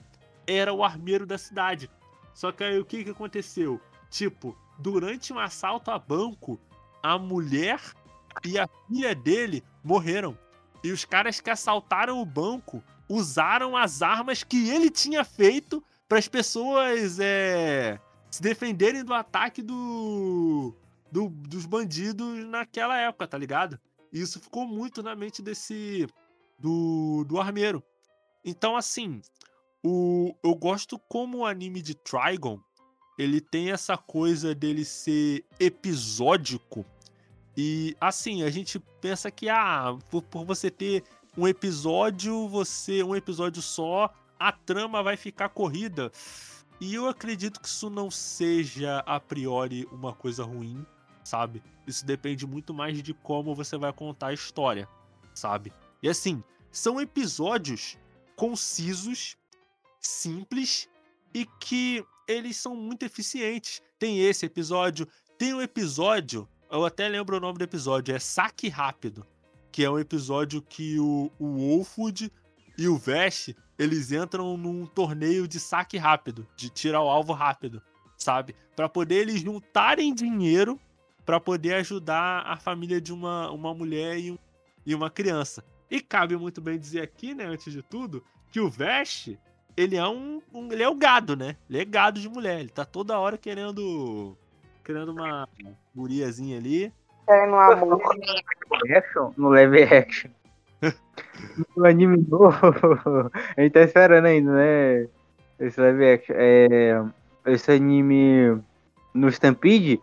era 0.49 0.73
o 0.73 0.83
armeiro 0.83 1.25
da 1.25 1.39
cidade. 1.39 1.89
Só 2.35 2.51
que 2.51 2.65
aí 2.65 2.77
o 2.81 2.85
que, 2.85 3.05
que 3.05 3.11
aconteceu? 3.11 3.81
Tipo, 4.11 4.57
durante 4.81 5.33
um 5.33 5.39
assalto 5.39 5.93
a 5.93 5.99
banco, 5.99 6.59
a 7.01 7.17
mulher 7.17 7.81
e 8.45 8.59
a 8.59 8.69
filha 8.87 9.15
dele 9.15 9.63
morreram. 9.87 10.37
E 10.83 10.91
os 10.91 11.05
caras 11.05 11.41
que 11.41 11.49
assaltaram 11.49 12.21
o 12.21 12.27
banco 12.27 12.83
usaram 13.09 13.77
as 13.77 14.03
armas 14.03 14.43
que 14.43 14.69
ele 14.69 14.91
tinha 14.91 15.25
feito 15.25 15.83
para 16.09 16.19
as 16.19 16.29
pessoas 16.29 17.19
é, 17.21 17.99
se 18.31 18.43
defenderem 18.43 19.05
do 19.05 19.15
ataque 19.15 19.63
do, 19.63 20.75
do, 21.11 21.29
dos 21.29 21.67
bandidos 21.67 22.45
naquela 22.47 22.99
época, 22.99 23.29
tá 23.29 23.39
ligado? 23.39 23.79
E 24.13 24.21
isso 24.21 24.41
ficou 24.41 24.67
muito 24.67 25.03
na 25.03 25.15
mente 25.15 25.41
desse 25.41 26.07
do, 26.59 27.25
do 27.25 27.41
armeiro. 27.41 27.83
Então, 28.45 28.77
assim, 28.77 29.21
o, 29.85 30.35
eu 30.43 30.55
gosto 30.55 30.99
como 31.09 31.39
o 31.39 31.47
anime 31.47 31.81
de 31.81 31.95
Trigon 31.95 32.61
ele 33.19 33.41
tem 33.41 33.71
essa 33.71 33.97
coisa 33.97 34.55
dele 34.55 34.85
ser 34.85 35.45
episódico 35.59 36.85
e 37.57 37.97
assim, 38.01 38.43
a 38.43 38.51
gente 38.51 38.79
pensa 39.01 39.31
que 39.31 39.49
ah, 39.49 39.97
por, 40.11 40.23
por 40.23 40.45
você 40.45 40.71
ter 40.71 41.05
um 41.37 41.49
episódio, 41.49 42.49
você 42.49 43.03
um 43.03 43.17
episódio 43.17 43.63
só, 43.63 44.13
a 44.39 44.53
trama 44.53 45.03
vai 45.03 45.17
ficar 45.17 45.49
corrida. 45.49 46.13
E 46.81 46.95
eu 46.95 47.09
acredito 47.09 47.61
que 47.61 47.69
isso 47.69 47.89
não 47.89 48.11
seja 48.11 48.99
a 49.07 49.19
priori 49.19 49.89
uma 49.91 50.13
coisa 50.13 50.45
ruim, 50.45 50.85
sabe? 51.25 51.63
Isso 51.87 52.05
depende 52.05 52.47
muito 52.47 52.75
mais 52.75 53.03
de 53.03 53.15
como 53.15 53.55
você 53.55 53.79
vai 53.79 53.93
contar 53.93 54.29
a 54.29 54.35
história, 54.35 54.87
sabe? 55.35 55.73
E 56.03 56.09
assim, 56.09 56.43
são 56.71 57.01
episódios 57.01 57.97
concisos, 58.37 59.39
simples 59.99 60.87
e 61.33 61.47
que 61.59 62.05
eles 62.29 62.59
são 62.59 62.77
muito 62.77 63.05
eficientes. 63.05 63.81
Tem 63.99 64.21
esse 64.21 64.45
episódio, 64.45 65.09
tem 65.39 65.55
um 65.55 65.63
episódio, 65.63 66.47
eu 66.71 66.85
até 66.85 67.09
lembro 67.09 67.37
o 67.37 67.41
nome 67.41 67.59
do 67.59 67.65
episódio, 67.65 68.15
é 68.15 68.19
Saque 68.19 68.69
Rápido, 68.69 69.27
que 69.71 69.85
é 69.85 69.91
um 69.91 69.99
episódio 69.99 70.63
que 70.63 70.99
o, 70.99 71.31
o 71.39 71.47
Wolfwood 71.57 72.33
e 72.79 72.89
o 72.89 72.97
Vest, 72.97 73.55
eles 73.79 74.13
entram 74.13 74.57
num 74.57 74.87
torneio 74.87 75.47
de 75.47 75.61
saque 75.61 75.97
rápido, 75.97 76.47
de 76.57 76.69
tirar 76.71 77.03
o 77.03 77.09
alvo 77.09 77.33
rápido, 77.33 77.83
sabe? 78.17 78.55
Para 78.75 78.89
poder 78.89 79.17
eles 79.17 79.41
juntarem 79.41 80.15
dinheiro 80.15 80.81
para 81.27 81.41
poder 81.41 81.75
ajudar 81.75 82.43
a 82.47 82.57
família 82.57 83.01
de 83.01 83.13
uma, 83.13 83.51
uma 83.51 83.75
mulher 83.75 84.17
e, 84.17 84.31
um, 84.31 84.39
e 84.87 84.95
uma 84.95 85.11
criança. 85.11 85.65
E 85.91 86.01
cabe 86.01 86.37
muito 86.37 86.61
bem 86.61 86.79
dizer 86.79 87.03
aqui, 87.03 87.35
né, 87.35 87.45
antes 87.45 87.73
de 87.73 87.83
tudo, 87.83 88.25
que 88.53 88.61
o 88.61 88.71
Vest, 88.71 89.37
ele 89.77 89.97
é 89.97 90.07
um, 90.07 90.41
um, 90.55 90.73
ele 90.73 90.85
é 90.85 90.89
o 90.89 90.95
gado, 90.95 91.35
né? 91.35 91.57
Ele 91.69 91.81
é 91.81 91.85
gado 91.85 92.21
de 92.21 92.29
mulher, 92.29 92.61
ele 92.61 92.69
tá 92.69 92.85
toda 92.85 93.19
hora 93.19 93.37
querendo 93.37 94.39
querendo 94.87 95.11
uma 95.11 95.49
guriazinha 95.93 96.59
ali. 96.59 96.93
Querendo 97.27 97.55
um 97.55 97.59
amor. 97.59 98.01
Action? 98.97 99.33
No 99.37 99.49
live 99.49 99.83
action. 99.83 100.31
no 101.77 101.85
anime 101.85 102.25
novo. 102.29 102.57
A 103.57 103.61
gente 103.61 103.73
tá 103.73 103.81
esperando 103.81 104.27
ainda, 104.27 104.53
né? 104.53 105.09
Esse 105.59 105.81
live 105.81 106.13
action. 106.13 106.35
É, 106.39 107.05
esse 107.47 107.73
anime 107.73 108.63
no 109.13 109.29
Stampede, 109.29 110.01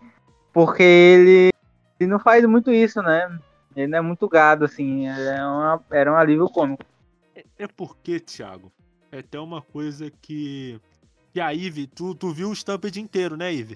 porque 0.51 0.83
ele, 0.83 1.49
ele 1.97 2.09
não 2.09 2.19
faz 2.19 2.43
muito 2.43 2.69
isso, 2.69 3.01
né? 3.01 3.39
Ele 3.75 3.87
não 3.87 3.99
é 3.99 4.01
muito 4.01 4.27
gado, 4.27 4.65
assim. 4.65 5.07
É 5.07 5.45
uma, 5.45 5.81
era 5.91 6.11
um 6.11 6.17
alívio 6.17 6.49
cômico. 6.49 6.83
É, 7.33 7.43
é 7.59 7.67
porque, 7.67 8.19
Thiago, 8.19 8.69
é 9.11 9.19
até 9.19 9.39
uma 9.39 9.61
coisa 9.61 10.11
que. 10.21 10.79
Que 11.31 11.41
a 11.41 11.49
Ivy, 11.49 11.87
tu, 11.87 12.13
tu 12.13 12.31
viu 12.31 12.49
o 12.49 12.53
Stampede 12.53 13.01
inteiro, 13.01 13.35
né, 13.35 13.51
Ivy? 13.51 13.75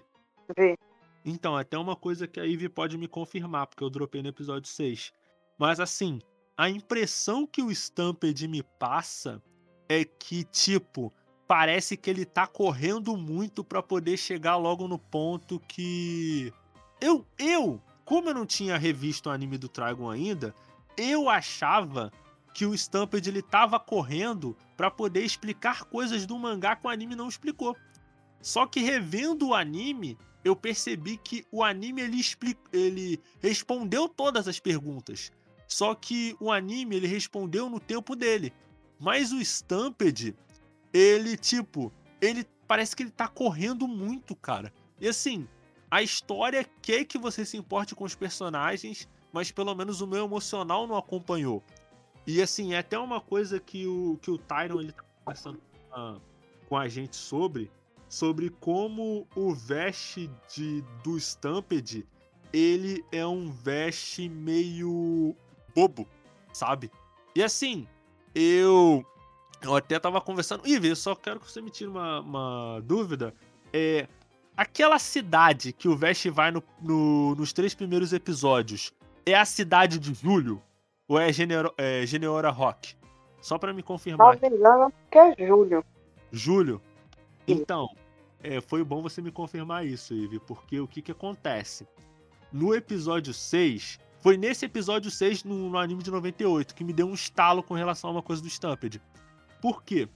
Vi. 0.56 0.78
Então, 1.24 1.56
até 1.56 1.78
uma 1.78 1.96
coisa 1.96 2.28
que 2.28 2.40
a 2.40 2.44
Ivy 2.44 2.70
pode 2.70 2.98
me 2.98 3.08
confirmar, 3.08 3.68
porque 3.68 3.84
eu 3.84 3.90
dropei 3.90 4.22
no 4.22 4.30
episódio 4.30 4.70
6. 4.70 5.12
Mas 5.58 5.80
assim, 5.80 6.20
a 6.58 6.70
impressão 6.70 7.46
que 7.46 7.62
o 7.62 7.72
Stampede 7.72 8.48
me 8.48 8.64
passa 8.64 9.42
é 9.90 10.04
que, 10.04 10.44
tipo, 10.44 11.14
parece 11.48 11.96
que 11.96 12.10
ele 12.10 12.26
tá 12.26 12.46
correndo 12.46 13.16
muito 13.16 13.64
para 13.64 13.82
poder 13.82 14.18
chegar 14.18 14.58
logo 14.58 14.88
no 14.88 15.00
ponto 15.00 15.60
que. 15.68 16.52
Eu, 17.00 17.26
eu, 17.38 17.82
como 18.04 18.30
eu 18.30 18.34
não 18.34 18.46
tinha 18.46 18.78
revisto 18.78 19.30
o 19.30 19.32
anime 19.32 19.58
do 19.58 19.70
Trigon 19.70 20.10
ainda, 20.10 20.54
eu 20.98 21.30
achava 21.30 22.12
que 22.54 22.66
o 22.66 22.74
Stampede 22.74 23.30
ele 23.30 23.42
tava 23.42 23.80
correndo 23.80 24.58
para 24.76 24.90
poder 24.90 25.24
explicar 25.24 25.84
coisas 25.84 26.26
do 26.26 26.38
mangá 26.40 26.76
que 26.76 26.88
o 26.88 26.90
anime 26.90 27.16
não 27.16 27.30
explicou. 27.30 27.78
Só 28.42 28.66
que 28.66 28.80
revendo 28.80 29.50
o 29.50 29.54
anime, 29.54 30.18
eu 30.48 30.56
percebi 30.56 31.18
que 31.18 31.46
o 31.52 31.64
anime 31.64 32.02
ele, 32.02 32.18
explica, 32.18 32.62
ele 32.72 33.22
respondeu 33.40 34.08
todas 34.08 34.48
as 34.48 34.60
perguntas. 34.60 35.32
Só 35.68 35.94
que 35.94 36.36
o 36.40 36.52
anime 36.52 36.96
ele 36.96 37.08
respondeu 37.08 37.70
no 37.70 37.80
tempo 37.80 38.16
dele. 38.16 38.54
Mas 39.00 39.32
o 39.32 39.40
Stampede, 39.40 40.36
ele 40.94 41.38
tipo, 41.38 41.92
ele 42.22 42.46
parece 42.68 42.96
que 42.96 43.04
ele 43.04 43.12
tá 43.12 43.28
correndo 43.28 43.88
muito, 43.88 44.36
cara. 44.36 44.74
E 45.00 45.08
assim, 45.08 45.48
a 45.92 46.02
história 46.02 46.66
quer 46.82 47.06
que 47.06 47.18
você 47.18 47.46
se 47.46 47.58
importe 47.58 47.94
com 47.94 48.04
os 48.04 48.16
personagens, 48.16 49.08
mas 49.32 49.52
pelo 49.52 49.76
menos 49.76 50.02
o 50.02 50.08
meu 50.08 50.26
emocional 50.26 50.88
não 50.88 50.96
acompanhou. 50.98 51.62
E 52.26 52.42
assim, 52.42 52.74
é 52.74 52.80
até 52.80 52.98
uma 52.98 53.22
coisa 53.22 53.60
que 53.60 53.86
o, 53.86 54.18
que 54.22 54.32
o 54.32 54.38
Tyron 54.38 54.82
ele 54.82 54.92
tá 54.92 55.04
conversando 55.24 55.62
com, 55.90 56.22
com 56.70 56.78
a 56.78 56.88
gente 56.88 57.16
sobre, 57.16 57.70
sobre 58.10 58.50
como 58.50 59.28
o 59.36 59.54
veste 59.54 60.30
de, 60.54 60.84
do 61.04 61.18
Stampede, 61.18 62.06
ele 62.54 63.04
é 63.12 63.26
um 63.26 63.52
veste 63.52 64.30
meio 64.30 65.36
bobo, 65.76 66.08
sabe? 66.54 66.92
E 67.36 67.44
assim, 67.44 67.88
eu 68.34 69.06
eu 69.62 69.76
até 69.76 70.00
tava 70.00 70.22
conversando. 70.22 70.68
Ih, 70.68 70.88
eu 70.88 70.96
só 70.96 71.16
quero 71.16 71.40
que 71.40 71.52
você 71.52 71.62
me 71.62 71.70
tire 71.70 71.90
uma, 71.90 72.20
uma 72.22 72.82
dúvida. 72.84 73.34
É. 73.74 74.08
Aquela 74.56 74.98
cidade 74.98 75.72
que 75.72 75.88
o 75.88 75.96
Vest 75.96 76.28
vai 76.30 76.50
no, 76.50 76.64
no, 76.82 77.36
nos 77.36 77.54
três 77.54 77.76
primeiros 77.76 78.12
episódios 78.12 78.92
é 79.24 79.36
a 79.36 79.46
cidade 79.46 80.00
de 80.00 80.16
Júlio? 80.16 80.62
Ou 81.08 81.20
é, 81.20 81.32
Genero, 81.32 81.72
é 81.78 82.06
Geneora 82.08 82.50
Rock? 82.50 82.96
Só 83.40 83.60
para 83.60 83.72
me 83.72 83.84
confirmar. 83.84 84.40
Não, 84.42 84.80
não, 84.80 84.94
que 85.12 85.18
é 85.18 85.48
Júlio. 85.48 85.86
Júlio? 86.32 86.82
Então, 87.48 87.90
é, 88.44 88.60
foi 88.62 88.84
bom 88.84 89.02
você 89.02 89.22
me 89.22 89.32
confirmar 89.32 89.86
isso, 89.86 90.14
Ivy, 90.14 90.40
porque 90.40 90.80
o 90.80 90.88
que 90.88 91.02
que 91.02 91.12
acontece? 91.12 91.88
No 92.52 92.74
episódio 92.74 93.34
6, 93.34 94.00
foi 94.20 94.38
nesse 94.38 94.66
episódio 94.66 95.10
6 95.10 95.44
no, 95.44 95.70
no, 95.70 95.78
anime 95.78 96.04
de 96.04 96.12
98 96.12 96.76
que 96.76 96.84
me 96.84 96.94
deu 96.94 97.08
um 97.08 97.14
estalo 97.14 97.64
com 97.64 97.74
relação 97.74 98.10
a 98.10 98.14
uma 98.14 98.22
coisa 98.22 98.42
do 98.42 98.48
Stampede. 98.48 99.02
Por 99.62 99.84
quê? 99.84 100.08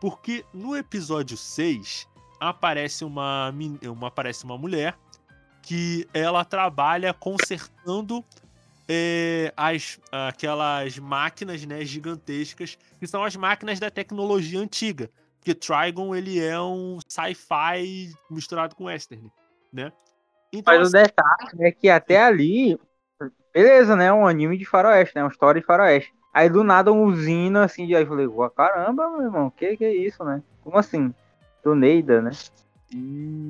Porque 0.00 0.44
no 0.52 0.76
episódio 0.76 1.36
6 1.36 2.08
aparece 2.38 3.04
uma, 3.04 3.52
uma, 3.84 4.08
aparece 4.08 4.44
uma 4.44 4.56
mulher 4.56 4.98
que 5.62 6.08
ela 6.14 6.44
trabalha 6.44 7.12
consertando 7.12 8.24
é, 8.88 9.52
as, 9.56 10.00
aquelas 10.10 10.98
máquinas 10.98 11.64
né, 11.64 11.84
gigantescas, 11.84 12.78
que 12.98 13.06
são 13.06 13.22
as 13.22 13.36
máquinas 13.36 13.78
da 13.78 13.90
tecnologia 13.90 14.58
antiga. 14.58 15.10
Porque 15.40 15.54
Trigon 15.54 16.14
ele 16.14 16.38
é 16.38 16.60
um 16.60 16.98
sci-fi 17.08 18.12
misturado 18.30 18.76
com 18.76 18.84
western, 18.84 19.32
né? 19.72 19.90
Então, 20.52 20.76
Mas 20.76 20.94
assim, 20.94 21.04
o 21.04 21.06
detalhe 21.06 21.66
é 21.66 21.72
que 21.72 21.88
até 21.88 22.22
ali 22.22 22.78
Beleza, 23.52 23.96
né? 23.96 24.12
Um 24.12 24.26
anime 24.26 24.56
de 24.56 24.64
faroeste, 24.64 25.14
né? 25.16 25.22
Uma 25.22 25.30
história 25.30 25.60
de 25.60 25.66
faroeste. 25.66 26.12
Aí 26.32 26.48
do 26.48 26.62
nada 26.62 26.92
uma 26.92 27.02
usina 27.02 27.64
assim, 27.64 27.86
de 27.86 27.96
aí 27.96 28.04
eu 28.04 28.08
falei, 28.08 28.28
caramba, 28.54 29.10
meu 29.10 29.22
irmão, 29.22 29.50
que 29.50 29.76
que 29.76 29.84
é 29.84 29.94
isso, 29.94 30.22
né? 30.22 30.40
Como 30.62 30.78
assim? 30.78 31.12
Do 31.64 31.74
Neida, 31.74 32.22
né? 32.22 32.30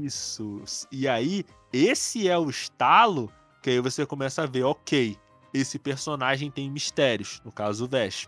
Isso. 0.03 0.63
E 0.91 1.07
aí, 1.07 1.45
esse 1.73 2.29
é 2.29 2.39
o 2.39 2.49
estalo 2.49 3.31
que 3.63 3.71
aí 3.71 3.81
você 3.81 4.07
começa 4.07 4.43
a 4.43 4.47
ver, 4.47 4.65
ok, 4.65 5.19
esse 5.53 5.79
personagem 5.79 6.51
tem 6.51 6.71
mistérios, 6.71 7.43
no 7.45 7.53
caso 7.53 7.85
o 7.85 7.89
Vesh. 7.89 8.27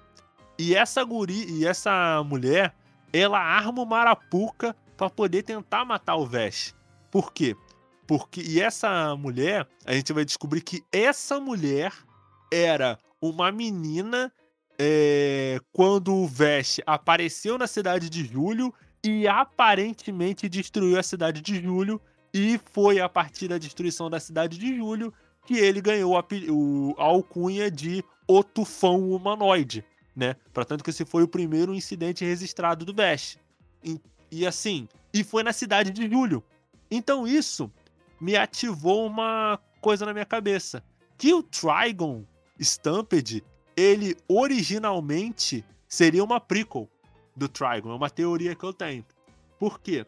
E 0.58 0.74
essa 0.74 1.02
guri, 1.02 1.46
e 1.50 1.66
essa 1.66 2.22
mulher, 2.22 2.74
ela 3.12 3.38
arma 3.38 3.82
o 3.82 3.86
Marapuca 3.86 4.74
para 4.96 5.10
poder 5.10 5.42
tentar 5.42 5.84
matar 5.84 6.16
o 6.16 6.26
Vesh. 6.26 6.74
Por 7.10 7.32
quê? 7.32 7.56
Porque 8.06 8.40
e 8.40 8.60
essa 8.60 9.14
mulher, 9.16 9.66
a 9.84 9.94
gente 9.94 10.12
vai 10.12 10.24
descobrir 10.24 10.60
que 10.60 10.82
essa 10.92 11.40
mulher 11.40 11.92
era 12.52 12.98
uma 13.20 13.52
menina 13.52 14.32
é, 14.78 15.60
quando 15.72 16.14
o 16.14 16.26
Vest 16.26 16.80
apareceu 16.86 17.56
na 17.56 17.66
cidade 17.66 18.10
de 18.10 18.24
Júlio 18.24 18.72
e 19.04 19.26
aparentemente 19.28 20.48
destruiu 20.48 20.98
a 20.98 21.02
cidade 21.02 21.40
de 21.40 21.60
Júlio 21.62 22.00
e 22.34 22.58
foi 22.72 23.00
a 23.00 23.08
partir 23.08 23.48
da 23.48 23.58
destruição 23.58 24.08
da 24.08 24.18
cidade 24.18 24.58
de 24.58 24.76
Júlio 24.76 25.12
que 25.46 25.54
ele 25.54 25.80
ganhou 25.80 26.16
a, 26.16 26.24
o, 26.50 26.94
a 26.98 27.04
alcunha 27.04 27.70
de 27.70 28.02
O 28.26 28.42
Tufão 28.42 29.10
Humanoide, 29.10 29.84
né? 30.14 30.36
Portanto 30.52 30.84
que 30.84 30.90
esse 30.90 31.04
foi 31.04 31.22
o 31.22 31.28
primeiro 31.28 31.74
incidente 31.74 32.24
registrado 32.24 32.84
do 32.84 32.94
Vest. 32.94 33.38
E, 33.82 34.00
e 34.30 34.46
assim, 34.46 34.88
e 35.12 35.24
foi 35.24 35.42
na 35.42 35.52
cidade 35.52 35.90
de 35.90 36.08
Júlio. 36.08 36.42
Então 36.90 37.26
isso 37.26 37.70
me 38.20 38.36
ativou 38.36 39.06
uma 39.06 39.58
coisa 39.80 40.06
na 40.06 40.12
minha 40.12 40.26
cabeça. 40.26 40.82
Que 41.18 41.32
o 41.34 41.42
Trigon 41.42 42.24
Stampede, 42.58 43.44
ele 43.76 44.16
originalmente 44.28 45.64
seria 45.88 46.22
uma 46.22 46.40
prequel 46.40 46.88
do 47.36 47.48
Trigon. 47.48 47.90
É 47.90 47.94
uma 47.94 48.10
teoria 48.10 48.54
que 48.54 48.64
eu 48.64 48.72
tenho. 48.72 49.04
Por 49.58 49.80
quê? 49.80 50.06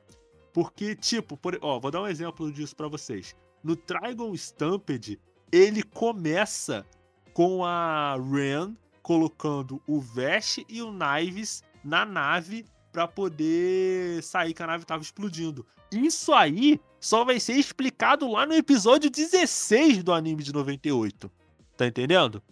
Porque, 0.52 0.94
tipo, 0.94 1.36
por, 1.36 1.58
ó, 1.60 1.80
vou 1.80 1.90
dar 1.90 2.02
um 2.02 2.06
exemplo 2.06 2.50
disso 2.52 2.76
para 2.76 2.88
vocês. 2.88 3.34
No 3.62 3.74
Trigon 3.74 4.32
Stampede, 4.34 5.18
ele 5.50 5.82
começa 5.82 6.86
com 7.32 7.64
a 7.64 8.16
Ren 8.16 8.74
colocando 9.04 9.82
o 9.86 10.00
Vesh 10.00 10.60
e 10.66 10.80
o 10.80 10.90
Knives 10.90 11.62
na 11.84 12.06
nave 12.06 12.64
para 12.90 13.06
poder 13.06 14.22
sair 14.22 14.54
que 14.54 14.62
a 14.62 14.66
nave 14.66 14.86
tava 14.86 15.02
explodindo. 15.02 15.66
Isso 15.92 16.32
aí 16.32 16.80
só 16.98 17.22
vai 17.22 17.38
ser 17.38 17.52
explicado 17.52 18.26
lá 18.26 18.46
no 18.46 18.54
episódio 18.54 19.10
16 19.10 20.02
do 20.02 20.10
anime 20.10 20.42
de 20.42 20.54
98. 20.54 21.30
Tá 21.76 21.86
entendendo? 21.86 22.42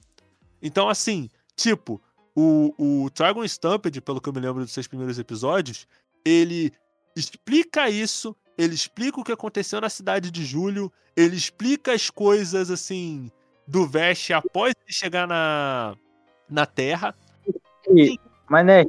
Então, 0.61 0.91
assim, 0.91 1.31
tipo, 1.57 2.03
o, 2.37 2.75
o 2.77 3.11
Dragon 3.11 3.43
Stampede, 3.45 4.03
pelo 4.03 4.21
que 4.21 4.29
eu 4.29 4.33
me 4.35 4.41
lembro 4.41 4.63
dos 4.63 4.73
seis 4.73 4.87
primeiros 4.87 5.19
episódios, 5.19 5.89
ele 6.23 6.71
explica 7.17 7.89
isso, 7.89 8.37
ele 8.59 8.75
explica 8.75 9.19
o 9.19 9.25
que 9.25 9.33
aconteceu 9.33 9.81
na 9.81 9.89
cidade 9.89 10.31
de 10.31 10.45
Julho, 10.45 10.93
ele 11.17 11.35
explica 11.35 11.95
as 11.95 12.11
coisas, 12.11 12.71
assim, 12.71 13.31
do 13.67 13.87
Vest 13.87 14.33
após 14.33 14.75
ele 14.85 14.93
chegar 14.93 15.27
na, 15.27 15.97
na 16.53 16.67
Terra. 16.67 17.15
E, 17.89 18.19
mas, 18.49 18.65
né, 18.65 18.85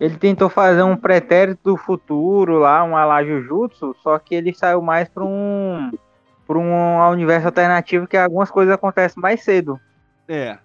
ele 0.00 0.16
tentou 0.16 0.48
fazer 0.48 0.82
um 0.82 0.96
pretérito 0.96 1.60
do 1.62 1.76
futuro 1.76 2.58
lá, 2.58 2.82
um 2.82 2.96
ala 2.96 3.24
Jujutsu, 3.24 3.94
só 4.02 4.18
que 4.18 4.34
ele 4.34 4.52
saiu 4.52 4.82
mais 4.82 5.08
para 5.08 5.24
um 5.24 5.90
para 6.44 6.58
um 6.58 7.10
universo 7.10 7.46
alternativo 7.46 8.06
que 8.06 8.16
algumas 8.16 8.50
coisas 8.50 8.74
acontecem 8.74 9.22
mais 9.22 9.42
cedo. 9.42 9.80
É. 10.26 10.58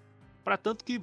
Para 0.43 0.57
tanto 0.57 0.83
que 0.83 1.01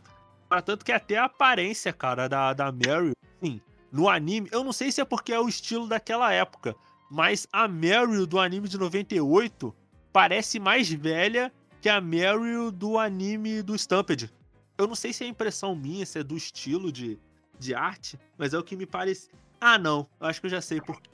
para 0.48 0.60
tanto 0.60 0.84
que 0.84 0.90
até 0.90 1.16
a 1.16 1.24
aparência, 1.24 1.92
cara, 1.92 2.28
da 2.28 2.52
da 2.52 2.72
Mary, 2.72 3.12
sim, 3.40 3.60
no 3.92 4.08
anime, 4.08 4.48
eu 4.50 4.64
não 4.64 4.72
sei 4.72 4.90
se 4.90 5.00
é 5.00 5.04
porque 5.04 5.32
é 5.32 5.38
o 5.38 5.48
estilo 5.48 5.86
daquela 5.86 6.32
época, 6.32 6.74
mas 7.08 7.46
a 7.52 7.68
Meryl 7.68 8.26
do 8.26 8.40
anime 8.40 8.66
de 8.66 8.76
98 8.76 9.72
parece 10.12 10.58
mais 10.58 10.90
velha 10.90 11.52
que 11.80 11.88
a 11.88 12.00
Meryl 12.00 12.72
do 12.72 12.98
anime 12.98 13.62
do 13.62 13.76
Stampede. 13.76 14.32
Eu 14.76 14.86
não 14.86 14.94
sei 14.94 15.12
se 15.12 15.24
é 15.24 15.26
impressão 15.26 15.74
minha, 15.74 16.04
se 16.04 16.18
é 16.18 16.22
do 16.22 16.36
estilo 16.36 16.90
de, 16.90 17.18
de 17.58 17.74
arte, 17.74 18.18
mas 18.36 18.52
é 18.52 18.58
o 18.58 18.62
que 18.62 18.76
me 18.76 18.86
parece. 18.86 19.30
Ah, 19.60 19.78
não, 19.78 20.06
eu 20.20 20.26
acho 20.26 20.40
que 20.40 20.46
eu 20.46 20.50
já 20.50 20.60
sei 20.60 20.80
por 20.80 21.00
quê. 21.00 21.10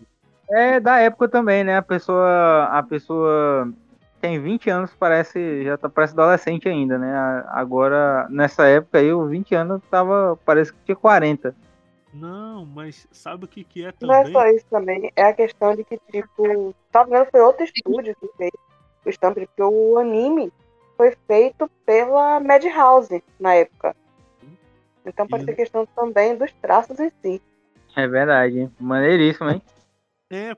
É 0.50 0.80
da 0.80 0.98
época 0.98 1.28
também, 1.28 1.62
né? 1.62 1.76
A 1.76 1.82
pessoa, 1.82 2.64
a 2.64 2.82
pessoa 2.82 3.72
tem 4.20 4.40
20 4.40 4.68
anos, 4.68 4.90
parece 4.98 5.64
já 5.64 5.76
tá 5.76 5.88
parece 5.88 6.12
adolescente 6.12 6.68
ainda, 6.68 6.98
né? 6.98 7.44
Agora 7.48 8.26
nessa 8.28 8.66
época 8.66 8.98
aí, 8.98 9.12
os 9.12 9.30
20 9.30 9.54
anos 9.54 9.82
tava 9.90 10.38
parece 10.44 10.72
que 10.72 10.78
tinha 10.84 10.96
40. 10.96 11.54
Não, 12.12 12.66
mas 12.66 13.06
sabe 13.12 13.44
o 13.44 13.48
que 13.48 13.62
que 13.62 13.84
é 13.84 13.92
também? 13.92 14.16
Não 14.16 14.22
é 14.22 14.32
só 14.32 14.46
isso 14.48 14.66
também, 14.68 15.12
é 15.14 15.24
a 15.24 15.32
questão 15.32 15.76
de 15.76 15.84
que 15.84 15.98
tipo, 16.10 16.74
talvez 16.90 17.28
foi 17.30 17.40
outro 17.40 17.64
estúdio 17.64 18.16
que 18.20 18.28
fez 18.36 18.50
o 19.06 19.10
Stamp, 19.10 19.38
porque 19.38 19.62
o 19.62 19.96
anime 19.98 20.52
foi 21.00 21.16
feito 21.26 21.70
pela 21.86 22.38
Madhouse 22.40 23.24
na 23.40 23.54
época. 23.54 23.96
Então 25.06 25.26
pode 25.26 25.46
ser 25.46 25.54
questão 25.54 25.86
também 25.96 26.36
dos 26.36 26.52
traços 26.60 27.00
em 27.00 27.10
si. 27.22 27.40
É 27.96 28.06
verdade, 28.06 28.70
maneiríssimo, 28.78 29.48
hein? 29.48 29.62
É, 30.30 30.54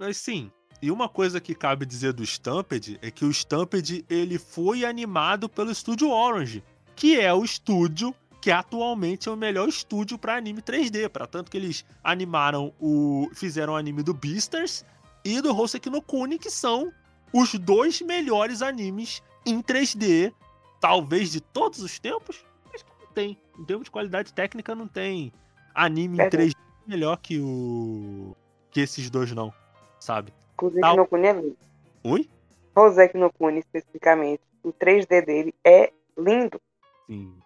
assim, 0.00 0.50
e 0.82 0.90
uma 0.90 1.08
coisa 1.08 1.40
que 1.40 1.54
cabe 1.54 1.86
dizer 1.86 2.12
do 2.12 2.24
Stampede 2.24 2.98
é 3.00 3.08
que 3.08 3.24
o 3.24 3.30
Stampede 3.30 4.04
ele 4.10 4.36
foi 4.36 4.84
animado 4.84 5.48
pelo 5.48 5.70
estúdio 5.70 6.10
Orange, 6.10 6.64
que 6.96 7.20
é 7.20 7.32
o 7.32 7.44
estúdio 7.44 8.12
que 8.42 8.50
atualmente 8.50 9.28
é 9.28 9.32
o 9.32 9.36
melhor 9.36 9.68
estúdio 9.68 10.18
para 10.18 10.34
anime 10.34 10.60
3D, 10.60 11.08
para 11.08 11.24
tanto 11.28 11.52
que 11.52 11.56
eles 11.56 11.84
animaram 12.02 12.74
o 12.80 13.30
fizeram 13.32 13.74
o 13.74 13.76
anime 13.76 14.02
do 14.02 14.12
Beastars 14.12 14.84
e 15.24 15.40
do 15.40 15.56
Hoseki 15.56 15.88
no 15.88 16.02
Kuni, 16.02 16.36
que 16.36 16.50
são 16.50 16.92
os 17.32 17.54
dois 17.54 18.00
melhores 18.00 18.60
animes 18.60 19.22
em 19.46 19.62
3D, 19.62 20.32
talvez 20.80 21.30
de 21.30 21.40
todos 21.40 21.80
os 21.80 21.98
tempos, 21.98 22.44
mas 22.70 22.84
não 23.00 23.06
tem. 23.12 23.38
Em 23.58 23.64
termos 23.64 23.84
de 23.84 23.90
qualidade 23.90 24.32
técnica 24.32 24.74
não 24.74 24.88
tem 24.88 25.32
anime 25.74 26.20
é 26.20 26.26
em 26.26 26.30
3D 26.30 26.56
melhor 26.86 27.16
que 27.16 27.40
o 27.40 28.36
que 28.70 28.80
esses 28.80 29.08
dois 29.08 29.32
não, 29.32 29.52
sabe? 30.00 30.32
Hoseki 30.60 30.80
Tal... 30.80 30.96
no 30.96 31.06
Kuni 31.06 31.26
é 31.26 31.32
lindo. 31.32 31.56
Oi? 32.02 32.28
Hoseki 32.74 33.16
no 33.16 33.32
Kuni, 33.32 33.60
especificamente. 33.60 34.42
O 34.62 34.72
3D 34.72 35.24
dele 35.24 35.54
é 35.64 35.92
lindo. 36.18 36.60
Sim, 37.06 37.36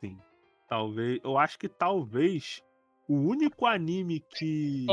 sim. 0.00 0.18
Talvez. 0.68 1.20
Eu 1.24 1.38
acho 1.38 1.58
que 1.58 1.68
talvez 1.68 2.62
o 3.08 3.14
único 3.14 3.66
anime 3.66 4.20
que. 4.20 4.86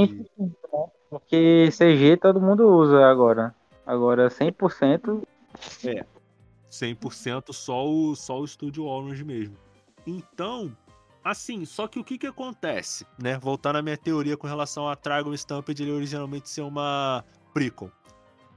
Porque 1.10 1.70
CG 1.72 2.18
todo 2.18 2.42
mundo 2.42 2.68
usa 2.68 3.06
agora. 3.06 3.54
Agora 3.86 4.30
100%. 4.30 5.24
É. 5.86 6.06
100% 6.74 7.54
só 7.54 7.88
o, 7.88 8.16
só 8.16 8.40
o 8.40 8.46
estúdio 8.46 8.86
Orange 8.86 9.24
mesmo. 9.24 9.56
Então, 10.06 10.76
Assim, 11.24 11.64
só 11.64 11.88
que 11.88 11.98
o 11.98 12.04
que 12.04 12.18
que 12.18 12.28
acontece, 12.28 13.08
né? 13.18 13.38
Voltando 13.38 13.78
à 13.78 13.82
minha 13.82 13.96
teoria 13.96 14.36
com 14.36 14.46
relação 14.46 14.90
a 14.90 14.96
Dragon 14.96 15.34
Stampede 15.34 15.84
ele 15.84 15.92
originalmente 15.94 16.50
ser 16.50 16.62
uma 16.62 17.24
prequel. 17.54 17.90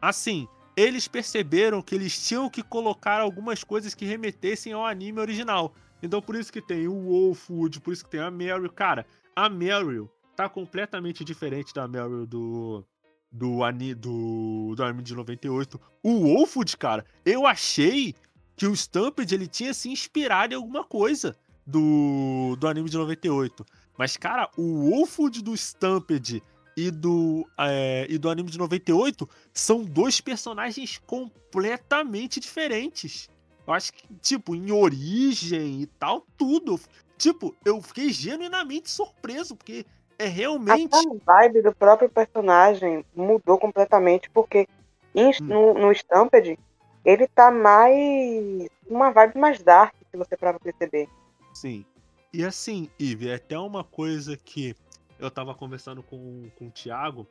Assim, 0.02 0.48
eles 0.76 1.06
perceberam 1.06 1.80
que 1.80 1.94
eles 1.94 2.26
tinham 2.26 2.50
que 2.50 2.64
colocar 2.64 3.20
algumas 3.20 3.62
coisas 3.62 3.94
que 3.94 4.04
remetessem 4.04 4.72
ao 4.72 4.84
anime 4.84 5.20
original. 5.20 5.72
Então 6.02 6.20
por 6.20 6.34
isso 6.34 6.52
que 6.52 6.60
tem 6.60 6.88
o 6.88 7.02
Wolfwood, 7.02 7.80
por 7.80 7.92
isso 7.92 8.04
que 8.04 8.10
tem 8.10 8.20
a 8.20 8.32
Meryl. 8.32 8.72
Cara, 8.72 9.06
a 9.34 9.48
Meryl 9.48 10.10
tá 10.34 10.48
completamente 10.48 11.24
diferente 11.24 11.72
da 11.72 11.86
Meryl 11.86 12.26
do 12.26 12.84
do, 13.30 13.62
ani, 13.62 13.94
do, 13.94 14.74
do 14.76 14.84
anime 14.84 15.02
de 15.02 15.14
98. 15.14 15.80
O 16.02 16.20
Wolfwood, 16.20 16.76
cara, 16.76 17.04
eu 17.24 17.46
achei 17.46 18.14
que 18.56 18.66
o 18.66 18.72
Stampede 18.72 19.34
ele 19.34 19.46
tinha 19.46 19.74
se 19.74 19.88
inspirado 19.90 20.54
em 20.54 20.56
alguma 20.56 20.84
coisa 20.84 21.36
do, 21.66 22.56
do 22.58 22.66
anime 22.66 22.88
de 22.88 22.96
98. 22.96 23.64
Mas, 23.98 24.16
cara, 24.16 24.50
o 24.56 24.90
Wolfwood 24.90 25.42
do 25.42 25.54
Stampede 25.54 26.42
e 26.76 26.90
do, 26.90 27.48
é, 27.58 28.06
e 28.08 28.18
do 28.18 28.28
anime 28.28 28.50
de 28.50 28.58
98 28.58 29.28
são 29.52 29.82
dois 29.82 30.20
personagens 30.20 30.98
completamente 31.06 32.38
diferentes. 32.38 33.28
Eu 33.66 33.72
acho 33.72 33.92
que, 33.92 34.06
tipo, 34.20 34.54
em 34.54 34.70
origem 34.70 35.82
e 35.82 35.86
tal, 35.86 36.26
tudo. 36.36 36.78
Tipo, 37.18 37.56
eu 37.64 37.80
fiquei 37.80 38.12
genuinamente 38.12 38.90
surpreso, 38.90 39.56
porque 39.56 39.86
é 40.18 40.26
realmente. 40.26 40.88
A 40.94 41.24
vibe 41.24 41.62
do 41.62 41.74
próprio 41.74 42.08
personagem 42.08 43.04
mudou 43.14 43.58
completamente, 43.58 44.30
porque 44.30 44.68
em, 45.14 45.30
hum. 45.30 45.32
no, 45.42 45.74
no 45.74 45.92
Stampede 45.92 46.58
ele 47.04 47.26
tá 47.28 47.50
mais. 47.50 48.68
uma 48.88 49.10
vibe 49.10 49.38
mais 49.38 49.62
dark, 49.62 49.94
se 50.10 50.16
você 50.16 50.36
para 50.36 50.58
perceber. 50.58 51.08
Sim. 51.54 51.84
E 52.32 52.44
assim, 52.44 52.90
Ive, 52.98 53.30
é 53.30 53.34
até 53.34 53.58
uma 53.58 53.84
coisa 53.84 54.36
que 54.36 54.74
eu 55.18 55.30
tava 55.30 55.54
conversando 55.54 56.02
com, 56.02 56.50
com 56.58 56.66
o 56.66 56.70
Thiago 56.70 57.26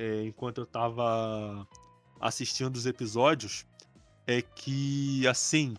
é, 0.00 0.22
enquanto 0.24 0.62
eu 0.62 0.66
tava 0.66 1.66
assistindo 2.20 2.74
os 2.74 2.86
episódios, 2.86 3.66
é 4.26 4.40
que, 4.40 5.26
assim, 5.26 5.76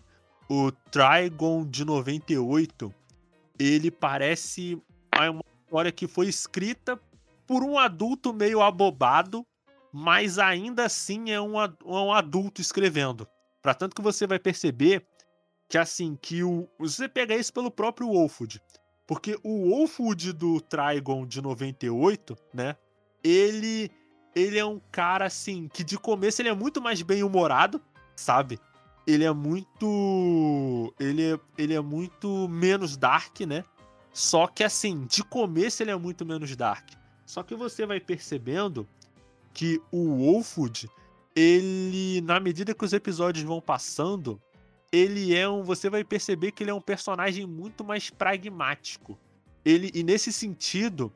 o 0.48 0.70
Trigon 0.70 1.64
de 1.64 1.84
98, 1.84 2.94
ele 3.58 3.90
parece 3.90 4.80
uma 5.12 5.42
história 5.72 5.90
que 5.90 6.06
foi 6.06 6.28
escrita 6.28 7.00
por 7.46 7.64
um 7.64 7.78
adulto 7.78 8.34
meio 8.34 8.60
abobado, 8.60 9.42
mas 9.90 10.38
ainda 10.38 10.84
assim 10.84 11.30
é 11.30 11.40
um, 11.40 11.54
um 11.82 12.12
adulto 12.12 12.60
escrevendo. 12.60 13.26
Para 13.62 13.72
tanto 13.72 13.96
que 13.96 14.02
você 14.02 14.26
vai 14.26 14.38
perceber 14.38 15.02
que 15.70 15.78
assim, 15.78 16.14
que 16.20 16.44
o. 16.44 16.68
Você 16.78 17.08
pega 17.08 17.34
isso 17.34 17.50
pelo 17.54 17.70
próprio 17.70 18.08
Wolfwood. 18.08 18.60
Porque 19.06 19.38
o 19.42 19.70
Wolfwood 19.70 20.34
do 20.34 20.60
Trigon 20.60 21.26
de 21.26 21.40
98, 21.40 22.36
né? 22.52 22.76
Ele. 23.24 23.90
Ele 24.34 24.58
é 24.58 24.64
um 24.64 24.80
cara, 24.90 25.26
assim, 25.26 25.68
que 25.68 25.84
de 25.84 25.98
começo 25.98 26.40
ele 26.40 26.48
é 26.48 26.54
muito 26.54 26.80
mais 26.80 27.02
bem-humorado, 27.02 27.80
sabe? 28.14 28.58
Ele 29.06 29.24
é 29.24 29.32
muito. 29.32 30.94
Ele 31.00 31.32
é, 31.32 31.40
ele 31.56 31.74
é 31.74 31.80
muito 31.80 32.46
menos 32.48 32.96
dark, 32.96 33.40
né? 33.40 33.64
Só 34.12 34.46
que, 34.46 34.62
assim, 34.62 35.06
de 35.06 35.22
começo 35.24 35.82
ele 35.82 35.90
é 35.90 35.96
muito 35.96 36.24
menos 36.24 36.54
dark. 36.54 36.90
Só 37.24 37.42
que 37.42 37.54
você 37.54 37.86
vai 37.86 37.98
percebendo 37.98 38.86
que 39.54 39.80
o 39.90 40.16
Wolfwood, 40.16 40.88
ele, 41.34 42.20
na 42.22 42.38
medida 42.38 42.74
que 42.74 42.84
os 42.84 42.92
episódios 42.92 43.44
vão 43.44 43.60
passando, 43.60 44.40
ele 44.90 45.34
é 45.34 45.48
um. 45.48 45.62
Você 45.62 45.88
vai 45.88 46.04
perceber 46.04 46.52
que 46.52 46.62
ele 46.62 46.70
é 46.70 46.74
um 46.74 46.80
personagem 46.80 47.46
muito 47.46 47.82
mais 47.82 48.10
pragmático. 48.10 49.18
Ele, 49.64 49.90
e 49.94 50.02
nesse 50.02 50.32
sentido, 50.32 51.10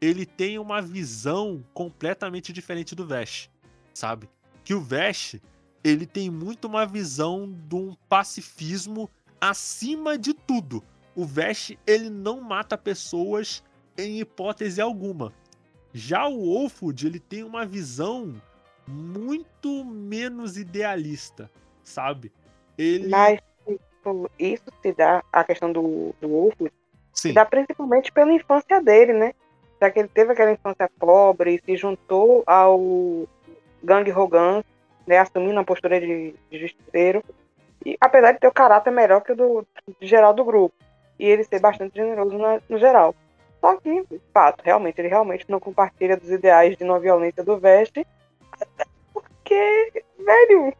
ele 0.00 0.24
tem 0.24 0.58
uma 0.58 0.80
visão 0.80 1.62
completamente 1.74 2.52
diferente 2.52 2.94
do 2.94 3.06
Vesh, 3.06 3.50
sabe? 3.92 4.28
Que 4.64 4.72
o 4.72 4.80
Vesh, 4.80 5.36
ele 5.82 6.06
tem 6.06 6.30
muito 6.30 6.66
uma 6.66 6.86
visão 6.86 7.52
de 7.68 7.74
um 7.74 7.94
pacifismo 8.08 9.10
acima 9.40 10.16
de 10.16 10.32
tudo. 10.32 10.82
O 11.18 11.24
Vesh, 11.24 11.76
ele 11.84 12.08
não 12.08 12.40
mata 12.40 12.78
pessoas 12.78 13.64
em 13.98 14.20
hipótese 14.20 14.80
alguma. 14.80 15.32
Já 15.92 16.28
o 16.28 16.44
Wolfwood, 16.44 17.08
ele 17.08 17.18
tem 17.18 17.42
uma 17.42 17.66
visão 17.66 18.40
muito 18.86 19.84
menos 19.84 20.56
idealista, 20.56 21.50
sabe? 21.82 22.30
Ele... 22.78 23.08
Mas 23.08 23.40
tipo, 23.66 24.30
isso 24.38 24.62
se 24.80 24.92
dá, 24.92 25.24
a 25.32 25.42
questão 25.42 25.72
do, 25.72 26.14
do 26.20 26.28
Wolf, 26.28 26.54
se 27.12 27.32
dá 27.32 27.44
principalmente 27.44 28.12
pela 28.12 28.32
infância 28.32 28.80
dele, 28.80 29.12
né? 29.12 29.34
Já 29.80 29.90
que 29.90 29.98
ele 29.98 30.08
teve 30.14 30.34
aquela 30.34 30.52
infância 30.52 30.88
pobre 31.00 31.56
e 31.56 31.62
se 31.64 31.76
juntou 31.76 32.44
ao 32.46 33.26
Gang 33.82 34.08
Hogan, 34.12 34.62
né, 35.04 35.18
assumindo 35.18 35.58
a 35.58 35.64
postura 35.64 36.00
de, 36.00 36.32
de 36.48 36.60
justiceiro. 36.60 37.24
E 37.84 37.96
apesar 38.00 38.30
de 38.30 38.38
ter 38.38 38.46
o 38.46 38.52
caráter 38.52 38.92
melhor 38.92 39.20
que 39.20 39.32
o 39.32 39.34
do 39.34 39.66
geral 40.00 40.32
do 40.32 40.44
grupo. 40.44 40.76
E 41.18 41.26
ele 41.26 41.44
ser 41.44 41.60
bastante 41.60 41.96
generoso 41.96 42.36
na, 42.38 42.60
no 42.68 42.78
geral. 42.78 43.14
Só 43.60 43.76
que, 43.76 44.04
fato, 44.32 44.62
realmente, 44.62 45.00
ele 45.00 45.08
realmente 45.08 45.44
não 45.48 45.58
compartilha 45.58 46.16
dos 46.16 46.30
ideais 46.30 46.76
de 46.76 46.84
não 46.84 47.00
violência 47.00 47.42
do 47.42 47.58
Veste. 47.58 48.06
Porque, 49.12 50.04
velho, 50.18 50.72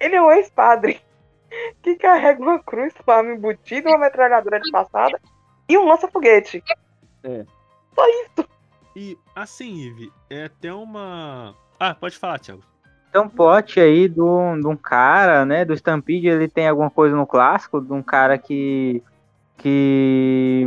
ele 0.00 0.16
é 0.16 0.22
um 0.22 0.32
ex-padre 0.32 1.00
que 1.82 1.96
carrega 1.96 2.42
uma 2.42 2.58
cruz 2.58 2.92
com 3.04 3.10
arma 3.10 3.32
embutida, 3.32 3.88
uma 3.88 3.98
metralhadora 3.98 4.60
de 4.60 4.70
passada 4.70 5.20
e 5.68 5.78
um 5.78 5.86
lança-foguete. 5.86 6.62
É. 7.22 7.44
Só 7.94 8.06
isso. 8.08 8.48
E 8.96 9.18
assim, 9.34 9.74
Ive, 9.76 10.12
é 10.30 10.44
até 10.44 10.72
uma. 10.72 11.54
Ah, 11.78 11.94
pode 11.94 12.16
falar, 12.16 12.38
Thiago. 12.38 12.62
Tem 13.12 13.20
um 13.20 13.28
plot 13.28 13.80
aí 13.80 14.08
de 14.08 14.20
um, 14.20 14.60
de 14.60 14.66
um 14.66 14.76
cara, 14.76 15.44
né? 15.44 15.64
Do 15.64 15.74
Stampede, 15.74 16.28
ele 16.28 16.48
tem 16.48 16.68
alguma 16.68 16.90
coisa 16.90 17.14
no 17.14 17.26
clássico, 17.26 17.80
de 17.80 17.92
um 17.92 18.02
cara 18.02 18.36
que. 18.38 19.02
Que. 19.56 20.66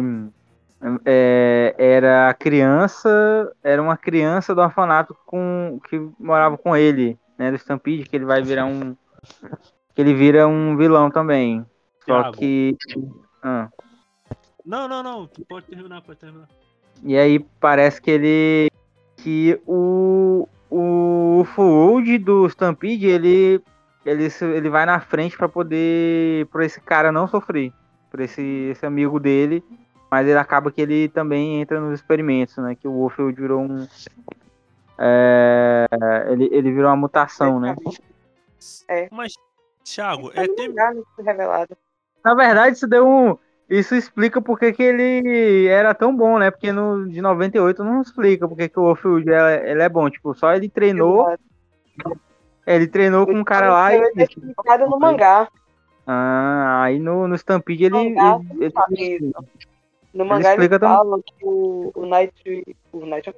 É, 1.05 1.75
era 1.77 2.33
criança, 2.35 3.51
era 3.63 3.81
uma 3.81 3.97
criança 3.97 4.53
do 4.53 4.61
orfanato 4.61 5.17
com, 5.25 5.79
que 5.89 5.99
morava 6.19 6.55
com 6.55 6.75
ele, 6.75 7.17
né? 7.37 7.49
Do 7.49 7.57
Stampede, 7.57 8.07
que 8.07 8.15
ele 8.15 8.25
vai 8.25 8.43
virar 8.43 8.65
um. 8.65 8.95
que 9.95 10.01
ele 10.01 10.13
vira 10.13 10.47
um 10.47 10.77
vilão 10.77 11.09
também. 11.09 11.65
Só 12.05 12.21
Thiago. 12.21 12.37
que. 12.37 12.77
Ah. 13.41 13.69
Não, 14.65 14.87
não, 14.87 15.01
não. 15.01 15.29
Pode 15.47 15.65
terminar, 15.65 16.01
pode 16.01 16.19
terminar. 16.19 16.47
E 17.03 17.17
aí 17.17 17.39
parece 17.59 18.01
que 18.01 18.11
ele. 18.11 18.69
que 19.17 19.59
o. 19.65 20.47
O 20.69 21.45
Fold 21.55 22.17
do 22.19 22.45
Stampede, 22.47 23.07
ele. 23.07 23.61
Ele, 24.05 24.27
ele 24.41 24.69
vai 24.69 24.85
na 24.85 24.99
frente 24.99 25.37
para 25.37 25.49
poder. 25.49 26.45
para 26.47 26.65
esse 26.65 26.79
cara 26.79 27.11
não 27.11 27.27
sofrer. 27.27 27.73
Por 28.17 28.23
esse, 28.23 28.41
esse 28.71 28.85
amigo 28.85 29.19
dele. 29.19 29.63
Mas 30.09 30.27
ele 30.27 30.39
acaba 30.39 30.71
que 30.71 30.81
ele 30.81 31.07
também 31.09 31.61
entra 31.61 31.79
nos 31.79 31.93
experimentos, 31.99 32.57
né? 32.57 32.75
Que 32.75 32.87
o 32.87 32.93
Wolfield 32.93 33.39
virou 33.39 33.61
um. 33.61 33.87
É, 34.97 35.85
ele, 36.29 36.49
ele 36.51 36.71
virou 36.71 36.89
uma 36.89 36.95
mutação, 36.95 37.59
né? 37.59 37.75
É. 38.87 39.07
Mas, 39.11 39.33
Thiago, 39.83 40.31
é, 40.33 40.45
é 40.45 40.47
ter... 40.47 40.73
revelado. 41.23 41.77
Na 42.25 42.33
verdade, 42.33 42.75
isso 42.75 42.87
deu 42.87 43.07
um. 43.07 43.37
Isso 43.69 43.93
explica 43.93 44.41
porque 44.41 44.71
que 44.71 44.81
ele 44.81 45.67
era 45.67 45.93
tão 45.93 46.15
bom, 46.15 46.39
né? 46.39 46.49
Porque 46.49 46.71
no 46.71 47.07
de 47.07 47.21
98 47.21 47.83
não 47.83 48.01
explica 48.01 48.47
porque 48.47 48.69
que 48.69 48.79
o 48.79 48.83
Wolfwood 48.83 49.29
é, 49.29 49.69
ele 49.69 49.83
é 49.83 49.89
bom. 49.89 50.09
Tipo, 50.09 50.33
só 50.33 50.53
ele 50.55 50.69
treinou. 50.69 51.29
Exato. 51.29 52.19
Ele 52.65 52.87
treinou 52.87 53.25
com 53.25 53.33
um 53.33 53.43
cara 53.43 53.69
lá 53.71 53.93
e. 53.93 53.97
Ele 53.97 54.25
é 54.65 54.77
no 54.79 54.97
mangá. 54.97 55.47
Ah, 56.07 56.83
aí 56.83 56.99
no, 56.99 57.27
no 57.27 57.35
Stampede 57.35 57.85
ele. 57.85 58.15
Mangá, 58.15 58.39
ele, 58.89 59.03
ele 59.03 59.33
no 60.13 60.25
mangá 60.25 60.53
ele, 60.53 60.65
ele 60.65 60.79
fala 60.79 61.21
que 61.21 61.33
o, 61.43 61.91
o 61.93 62.05
Night. 62.05 62.75
O 62.91 63.05
Night. 63.05 63.33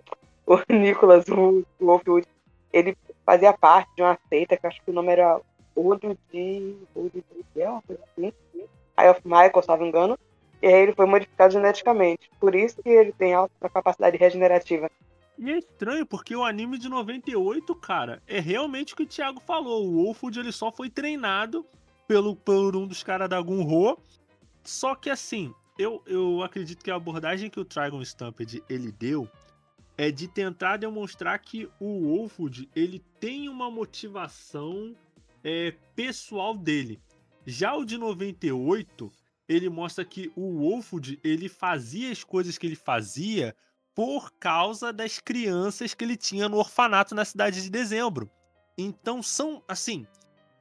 O 0.49 0.58
Nicholas, 0.73 1.27
o, 1.27 1.63
o 1.79 1.86
Wolfwood, 1.86 2.25
ele 2.73 2.97
fazia 3.23 3.53
parte 3.53 3.88
de 3.95 4.01
uma 4.01 4.17
seita 4.29 4.58
que 4.58 4.65
acho 4.65 4.82
que 4.84 4.89
o 4.89 4.93
nome 4.93 5.12
era 5.12 5.39
Odo 5.75 6.17
de. 6.34 6.75
Odo 6.95 7.12
de. 7.13 7.62
É 7.62 7.69
uma 7.69 7.84
coisa 7.84 8.01
assim 8.17 8.34
Eye 8.99 9.10
of 9.12 9.21
Michael, 9.23 9.62
se 9.62 9.67
não 9.67 9.77
me 9.77 9.88
engano, 9.88 10.17
e 10.60 10.65
aí 10.65 10.82
ele 10.82 10.93
foi 10.93 11.05
modificado 11.05 11.53
geneticamente. 11.53 12.32
Por 12.39 12.55
isso 12.55 12.82
que 12.82 12.89
ele 12.89 13.12
tem 13.12 13.36
alta 13.36 13.69
capacidade 13.69 14.17
regenerativa. 14.17 14.89
E 15.38 15.51
é 15.51 15.60
estranho, 15.60 16.05
porque 16.05 16.36
o 16.36 16.43
anime 16.43 16.79
de 16.79 16.89
98, 16.89 17.73
cara, 17.75 18.21
é 18.27 18.39
realmente 18.39 18.93
o 18.93 18.97
que 18.97 19.03
o 19.03 19.08
Thiago 19.08 19.39
falou. 19.39 19.86
O 19.86 20.03
Wolfwood 20.03 20.39
ele 20.39 20.51
só 20.51 20.71
foi 20.71 20.89
treinado 20.89 21.63
pelo, 22.09 22.35
por 22.35 22.75
um 22.75 22.87
dos 22.87 23.03
caras 23.03 23.29
da 23.29 23.39
Gunho. 23.39 23.95
Só 24.63 24.95
que 24.95 25.11
assim, 25.11 25.53
eu, 25.77 26.01
eu 26.07 26.41
acredito 26.41 26.83
que 26.83 26.89
a 26.89 26.95
abordagem 26.95 27.51
que 27.51 27.59
o 27.59 27.63
Trigon 27.63 28.01
Stampede 28.01 28.63
ele 28.67 28.91
deu 28.91 29.29
é 29.95 30.09
de 30.09 30.27
tentar 30.27 30.77
demonstrar 30.77 31.37
que 31.37 31.69
o 31.79 32.07
Wolfwood 32.07 32.67
ele 32.75 32.99
tem 33.19 33.47
uma 33.47 33.69
motivação 33.69 34.95
é, 35.43 35.75
pessoal 35.95 36.57
dele. 36.57 36.99
Já 37.45 37.75
o 37.75 37.85
de 37.85 37.95
98, 37.95 39.11
ele 39.47 39.69
mostra 39.69 40.03
que 40.03 40.31
o 40.35 40.57
Wolfwood, 40.57 41.19
ele 41.23 41.47
fazia 41.47 42.11
as 42.11 42.23
coisas 42.23 42.57
que 42.57 42.65
ele 42.65 42.75
fazia 42.75 43.55
por 43.93 44.31
causa 44.39 44.91
das 44.91 45.19
crianças 45.19 45.93
que 45.93 46.03
ele 46.03 46.17
tinha 46.17 46.49
no 46.49 46.57
orfanato 46.57 47.13
na 47.13 47.23
cidade 47.23 47.61
de 47.61 47.69
dezembro. 47.69 48.31
Então 48.77 49.21
são 49.21 49.61
assim, 49.67 50.07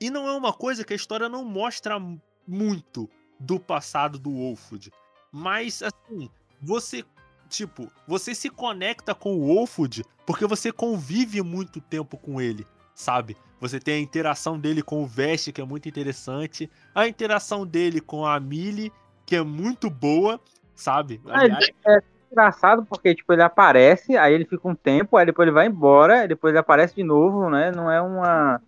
e 0.00 0.11
não 0.11 0.28
é 0.28 0.32
uma 0.32 0.52
coisa 0.52 0.84
que 0.84 0.92
a 0.92 0.96
história 0.96 1.28
não 1.28 1.44
mostra 1.44 2.00
muito 2.46 3.08
do 3.38 3.58
passado 3.58 4.18
do 4.18 4.30
Wolfwood, 4.30 4.90
mas 5.32 5.82
assim, 5.82 6.30
você 6.61 7.04
tipo, 7.48 7.90
você 8.06 8.34
se 8.34 8.50
conecta 8.50 9.14
com 9.14 9.37
o 9.37 9.46
Wolfwood 9.46 10.04
porque 10.26 10.46
você 10.46 10.70
convive 10.70 11.42
muito 11.42 11.80
tempo 11.80 12.16
com 12.16 12.40
ele, 12.40 12.66
sabe? 12.94 13.37
Você 13.61 13.80
tem 13.80 13.94
a 13.94 14.00
interação 14.00 14.58
dele 14.58 14.82
com 14.82 15.02
o 15.02 15.06
Vest, 15.06 15.50
que 15.52 15.61
é 15.61 15.64
muito 15.64 15.88
interessante. 15.88 16.70
A 16.94 17.08
interação 17.08 17.66
dele 17.66 18.00
com 18.00 18.24
a 18.24 18.38
Millie, 18.38 18.92
que 19.26 19.34
é 19.34 19.42
muito 19.42 19.90
boa, 19.90 20.40
sabe? 20.74 21.20
É, 21.26 21.30
Aliás... 21.32 21.68
É 21.87 22.00
engraçado 22.30 22.84
porque, 22.84 23.14
tipo, 23.14 23.32
ele 23.32 23.42
aparece, 23.42 24.16
aí 24.16 24.34
ele 24.34 24.44
fica 24.44 24.68
um 24.68 24.74
tempo, 24.74 25.16
aí 25.16 25.24
depois 25.24 25.46
ele 25.46 25.54
vai 25.54 25.66
embora, 25.66 26.28
depois 26.28 26.52
ele 26.52 26.58
aparece 26.58 26.94
de 26.94 27.02
novo, 27.02 27.48
né? 27.48 27.72
Não 27.72 27.90
é 27.90 28.00
uma... 28.00 28.61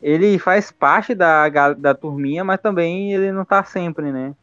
Ele 0.00 0.38
faz 0.38 0.70
parte 0.70 1.14
da, 1.14 1.48
da 1.74 1.94
turminha, 1.94 2.44
mas 2.44 2.60
também 2.60 3.12
ele 3.12 3.32
não 3.32 3.44
tá 3.44 3.64
sempre, 3.64 4.12
né? 4.12 4.34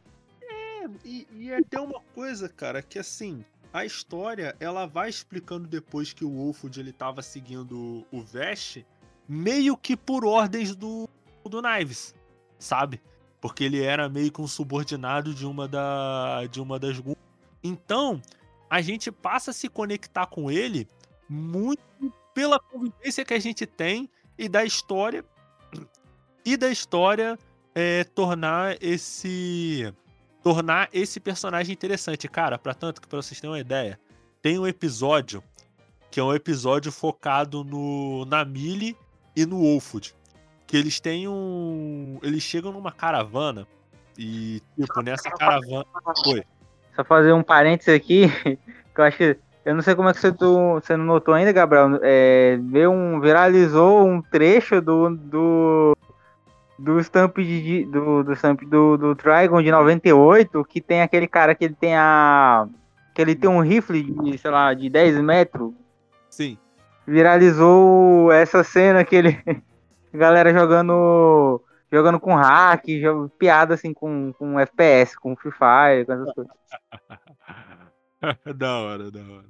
É, 0.42 0.86
e, 1.06 1.28
e 1.32 1.52
é 1.52 1.58
até 1.58 1.80
uma 1.80 2.02
coisa, 2.16 2.50
cara, 2.50 2.82
que 2.82 2.98
assim, 2.98 3.46
a 3.72 3.86
história, 3.86 4.56
ela 4.60 4.86
vai 4.86 5.10
explicando 5.10 5.68
depois 5.68 6.14
que 6.14 6.24
o 6.24 6.30
Wolfwood, 6.30 6.80
ele 6.80 6.92
tava 6.92 7.22
seguindo 7.22 8.06
o 8.12 8.22
Vest, 8.22 8.84
meio 9.28 9.78
que 9.78 9.96
por 9.96 10.26
ordens 10.26 10.76
do, 10.76 11.10
do 11.44 11.62
Knives, 11.62 12.16
sabe? 12.60 13.02
Porque 13.42 13.64
ele 13.64 13.84
era 13.84 14.08
meio 14.08 14.32
que 14.32 14.42
um 14.42 14.48
subordinado 14.48 15.34
de 15.34 15.46
uma, 15.46 15.68
da, 15.68 16.46
de 16.50 16.62
uma 16.62 16.80
das 16.80 17.02
Então, 17.64 18.22
a 18.70 18.82
gente 18.82 19.12
passa 19.12 19.52
a 19.52 19.54
se 19.54 19.68
conectar 19.68 20.26
com 20.28 20.50
ele 20.50 20.88
muito 21.28 21.82
pela 22.34 22.60
convivência 22.60 23.26
que 23.26 23.34
a 23.34 23.40
gente 23.40 23.66
tem 23.66 24.10
e 24.38 24.50
da 24.50 24.64
história 24.64 25.24
e 26.46 26.58
da 26.58 26.70
história 26.70 27.38
é, 27.74 28.04
tornar 28.04 28.78
esse 28.82 29.94
tornar 30.42 30.90
esse 30.92 31.20
personagem 31.20 31.74
interessante, 31.74 32.28
cara. 32.28 32.58
Para 32.58 32.74
tanto 32.74 33.02
que 33.02 33.08
para 33.08 33.22
vocês 33.22 33.40
terem 33.40 33.54
uma 33.54 33.60
ideia, 33.60 34.00
tem 34.42 34.60
um 34.60 34.68
episódio 34.68 35.44
que 36.12 36.20
é 36.20 36.24
um 36.24 36.34
episódio 36.34 36.92
focado 36.92 37.64
no 37.64 38.26
na 38.26 38.46
Millie 38.46 38.96
e 39.36 39.46
no 39.46 39.60
Wolfwood. 39.60 40.16
Que 40.68 40.78
eles 40.78 41.00
têm 41.00 41.28
um. 41.28 42.20
Eles 42.22 42.44
chegam 42.44 42.72
numa 42.72 42.92
caravana 42.92 43.68
e, 44.18 44.62
tipo, 44.80 45.02
nessa 45.02 45.30
caravana. 45.32 45.86
Foi. 46.24 46.44
Só 46.96 47.04
fazer 47.04 47.34
um 47.34 47.42
parênteses 47.42 47.94
aqui, 47.94 48.28
que 48.46 49.02
eu 49.02 49.04
acho 49.04 49.18
que. 49.18 49.38
Eu 49.66 49.74
não 49.74 49.82
sei 49.82 49.96
como 49.96 50.10
é 50.10 50.14
que 50.14 50.20
você, 50.20 50.32
tu, 50.32 50.74
você 50.74 50.98
não 50.98 51.06
notou 51.06 51.34
ainda, 51.34 51.52
Gabriel. 51.52 51.98
É, 52.04 52.60
veio 52.62 52.92
um, 52.92 53.20
viralizou 53.20 54.06
um 54.06 54.22
trecho 54.22 54.82
do. 54.82 55.16
do 55.16 55.98
do 56.84 57.00
Stamp 57.00 57.38
de, 57.38 57.86
do, 57.86 58.24
do 58.24 58.36
Stamp 58.36 58.62
do, 58.64 58.98
do 58.98 59.16
Dragon 59.16 59.62
de 59.62 59.72
98, 59.72 60.64
que 60.66 60.82
tem 60.82 61.02
aquele 61.02 61.28
cara 61.28 61.56
que 61.56 61.66
ele 61.66 61.76
tem 61.80 61.96
a. 61.96 62.68
que 63.14 63.22
ele 63.22 63.36
tem 63.36 63.50
um 63.50 63.62
rifle 63.62 64.04
de, 64.04 64.38
sei 64.38 64.52
lá, 64.52 64.74
de 64.74 64.90
10 64.90 65.22
metros. 65.22 65.72
Sim 66.30 66.58
viralizou 67.06 68.32
essa 68.32 68.64
cena 68.64 69.04
que 69.04 69.16
ele. 69.16 69.44
galera 70.14 70.54
jogando. 70.54 71.62
Jogando 71.92 72.20
com 72.20 72.34
hack, 72.34 72.86
piada 73.38 73.76
assim 73.76 73.94
com, 73.94 74.34
com 74.34 74.60
FPS, 74.60 75.16
com 75.16 75.36
Free 75.36 75.52
Fire, 75.52 76.06
com 76.08 76.14
essas 76.14 76.34
coisas. 76.34 76.54
da 78.58 78.80
hora, 78.80 79.12
da 79.12 79.20
hora. 79.20 79.46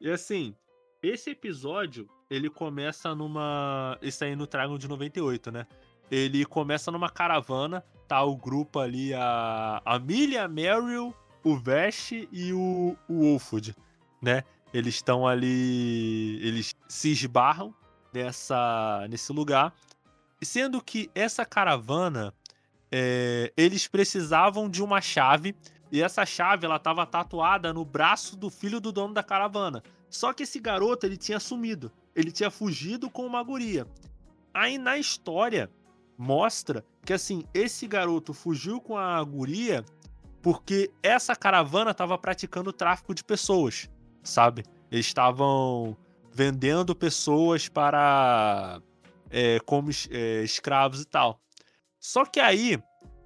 E 0.00 0.10
assim, 0.10 0.56
esse 1.02 1.28
episódio, 1.32 2.08
ele 2.30 2.48
começa 2.48 3.14
numa. 3.14 3.98
Isso 4.00 4.24
aí 4.24 4.34
no 4.34 4.46
Dragon 4.46 4.78
de 4.78 4.88
98, 4.88 5.52
né? 5.52 5.66
Ele 6.12 6.44
começa 6.44 6.90
numa 6.90 7.08
caravana, 7.08 7.82
tá 8.06 8.22
o 8.22 8.36
grupo 8.36 8.78
ali, 8.78 9.14
a, 9.14 9.80
a 9.82 9.98
Millie, 9.98 10.36
a 10.36 10.46
Meryl, 10.46 11.14
o 11.42 11.56
Vash 11.56 12.12
e 12.30 12.52
o, 12.52 12.94
o 13.08 13.20
Wolfwood, 13.22 13.74
né? 14.20 14.44
Eles 14.74 14.96
estão 14.96 15.26
ali. 15.26 16.38
Eles 16.42 16.74
se 16.86 17.12
esbarram 17.12 17.74
nessa, 18.12 19.06
nesse 19.08 19.32
lugar. 19.32 19.72
Sendo 20.42 20.82
que 20.82 21.10
essa 21.14 21.46
caravana. 21.46 22.34
É, 22.94 23.50
eles 23.56 23.88
precisavam 23.88 24.68
de 24.68 24.82
uma 24.82 25.00
chave. 25.00 25.56
E 25.90 26.02
essa 26.02 26.26
chave 26.26 26.66
ela 26.66 26.76
estava 26.76 27.06
tatuada 27.06 27.72
no 27.72 27.86
braço 27.86 28.36
do 28.36 28.50
filho 28.50 28.82
do 28.82 28.92
dono 28.92 29.14
da 29.14 29.22
caravana. 29.22 29.82
Só 30.10 30.34
que 30.34 30.42
esse 30.42 30.60
garoto 30.60 31.06
ele 31.06 31.16
tinha 31.16 31.40
sumido. 31.40 31.90
Ele 32.14 32.30
tinha 32.30 32.50
fugido 32.50 33.08
com 33.08 33.24
uma 33.24 33.42
guria. 33.42 33.86
Aí 34.52 34.76
na 34.76 34.98
história 34.98 35.70
mostra 36.16 36.84
que 37.04 37.12
assim, 37.12 37.44
esse 37.52 37.86
garoto 37.86 38.32
fugiu 38.32 38.80
com 38.80 38.96
a 38.96 39.22
guria 39.22 39.84
porque 40.40 40.90
essa 41.02 41.36
caravana 41.36 41.92
estava 41.92 42.18
praticando 42.18 42.72
tráfico 42.72 43.14
de 43.14 43.22
pessoas 43.22 43.88
sabe? 44.22 44.64
Eles 44.90 45.06
estavam 45.06 45.96
vendendo 46.32 46.94
pessoas 46.94 47.68
para 47.68 48.80
é, 49.30 49.58
como 49.60 49.90
é, 50.10 50.42
escravos 50.42 51.02
e 51.02 51.04
tal. 51.04 51.40
Só 51.98 52.24
que 52.24 52.40
aí 52.40 52.78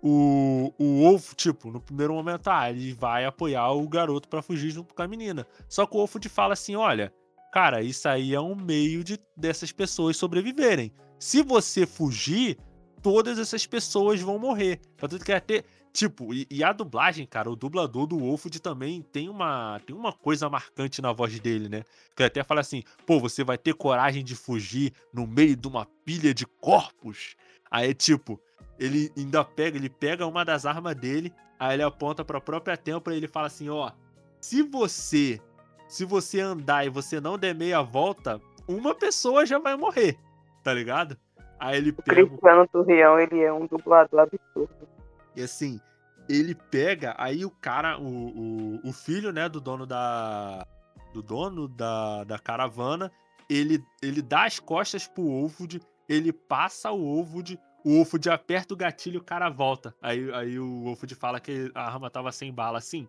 o, 0.02 0.72
o 0.78 1.02
Wolf, 1.02 1.34
tipo, 1.34 1.70
no 1.70 1.80
primeiro 1.80 2.14
momento, 2.14 2.48
ah, 2.48 2.70
ele 2.70 2.92
vai 2.92 3.24
apoiar 3.24 3.70
o 3.72 3.88
garoto 3.88 4.28
para 4.28 4.42
fugir 4.42 4.70
junto 4.70 4.94
com 4.94 5.02
a 5.02 5.08
menina. 5.08 5.46
Só 5.68 5.86
que 5.86 5.96
o 5.96 5.98
Wolf 5.98 6.16
fala 6.28 6.52
assim: 6.52 6.76
olha, 6.76 7.12
cara, 7.52 7.82
isso 7.82 8.08
aí 8.08 8.34
é 8.34 8.40
um 8.40 8.54
meio 8.54 9.02
de 9.02 9.18
dessas 9.36 9.72
pessoas 9.72 10.16
sobreviverem. 10.16 10.92
Se 11.18 11.42
você 11.42 11.86
fugir, 11.86 12.58
todas 13.06 13.38
essas 13.38 13.64
pessoas 13.64 14.20
vão 14.20 14.36
morrer. 14.36 14.80
Tanto 14.96 15.20
que 15.20 15.32
até. 15.32 15.62
Tipo, 15.92 16.34
e, 16.34 16.44
e, 16.50 16.64
a 16.64 16.72
dublagem, 16.72 17.24
cara, 17.24 17.48
o 17.48 17.54
dublador 17.54 18.04
do 18.04 18.18
Wolford 18.18 18.60
também 18.60 19.00
tem 19.00 19.28
uma, 19.28 19.80
tem 19.86 19.94
uma 19.94 20.12
coisa 20.12 20.50
marcante 20.50 21.00
na 21.00 21.12
voz 21.12 21.38
dele, 21.38 21.68
né? 21.68 21.84
Que 22.16 22.24
até 22.24 22.42
fala 22.42 22.62
assim: 22.62 22.82
pô, 23.06 23.20
você 23.20 23.44
vai 23.44 23.56
ter 23.56 23.74
coragem 23.74 24.24
de 24.24 24.34
fugir 24.34 24.92
no 25.14 25.24
meio 25.24 25.54
de 25.54 25.68
uma 25.68 25.86
pilha 26.04 26.34
de 26.34 26.44
corpos. 26.44 27.36
Aí, 27.70 27.94
tipo, 27.94 28.40
ele 28.76 29.12
ainda 29.16 29.44
pega, 29.44 29.76
ele 29.78 29.88
pega 29.88 30.26
uma 30.26 30.44
das 30.44 30.66
armas 30.66 30.96
dele, 30.96 31.32
aí 31.60 31.76
ele 31.76 31.84
aponta 31.84 32.24
pra 32.24 32.40
própria 32.40 32.76
têmpora 32.76 33.14
e 33.14 33.20
ele 33.20 33.28
fala 33.28 33.46
assim: 33.46 33.68
ó, 33.68 33.92
se 34.40 34.64
você, 34.64 35.40
se 35.86 36.04
você 36.04 36.40
andar 36.40 36.84
e 36.84 36.90
você 36.90 37.20
não 37.20 37.38
der 37.38 37.54
meia 37.54 37.80
volta, 37.82 38.42
uma 38.66 38.96
pessoa 38.96 39.46
já 39.46 39.60
vai 39.60 39.76
morrer, 39.76 40.18
tá 40.64 40.74
ligado? 40.74 41.16
Aí 41.58 41.78
ele 41.78 41.90
o 41.90 41.94
pega. 41.94 42.26
Cristiano 42.26 42.68
Turrião, 42.68 43.18
ele 43.18 43.40
é 43.42 43.52
um 43.52 43.66
dublador 43.66 44.20
absurdo. 44.20 44.88
E 45.34 45.42
assim, 45.42 45.80
ele 46.28 46.54
pega, 46.54 47.14
aí 47.18 47.44
o 47.44 47.50
cara, 47.50 47.98
o, 47.98 48.04
o, 48.04 48.88
o 48.88 48.92
filho, 48.92 49.32
né, 49.32 49.48
do 49.48 49.60
dono 49.60 49.86
da. 49.86 50.66
Do 51.12 51.22
dono 51.22 51.66
da, 51.66 52.24
da 52.24 52.38
caravana, 52.38 53.10
ele, 53.48 53.82
ele 54.02 54.20
dá 54.20 54.44
as 54.44 54.58
costas 54.58 55.06
pro 55.06 55.24
Wolfwood, 55.24 55.80
ele 56.06 56.30
passa 56.30 56.90
o 56.90 56.98
Wolfwood, 56.98 57.58
o 57.82 57.94
Wolfwood 57.94 58.28
aperta 58.28 58.74
o 58.74 58.76
gatilho 58.76 59.14
e 59.14 59.18
o 59.18 59.24
cara 59.24 59.48
volta. 59.48 59.94
Aí, 60.02 60.30
aí 60.34 60.58
o 60.58 60.82
Wolfwood 60.82 61.14
fala 61.14 61.40
que 61.40 61.70
a 61.74 61.86
arma 61.86 62.10
tava 62.10 62.30
sem 62.32 62.52
bala. 62.52 62.76
Assim, 62.76 63.08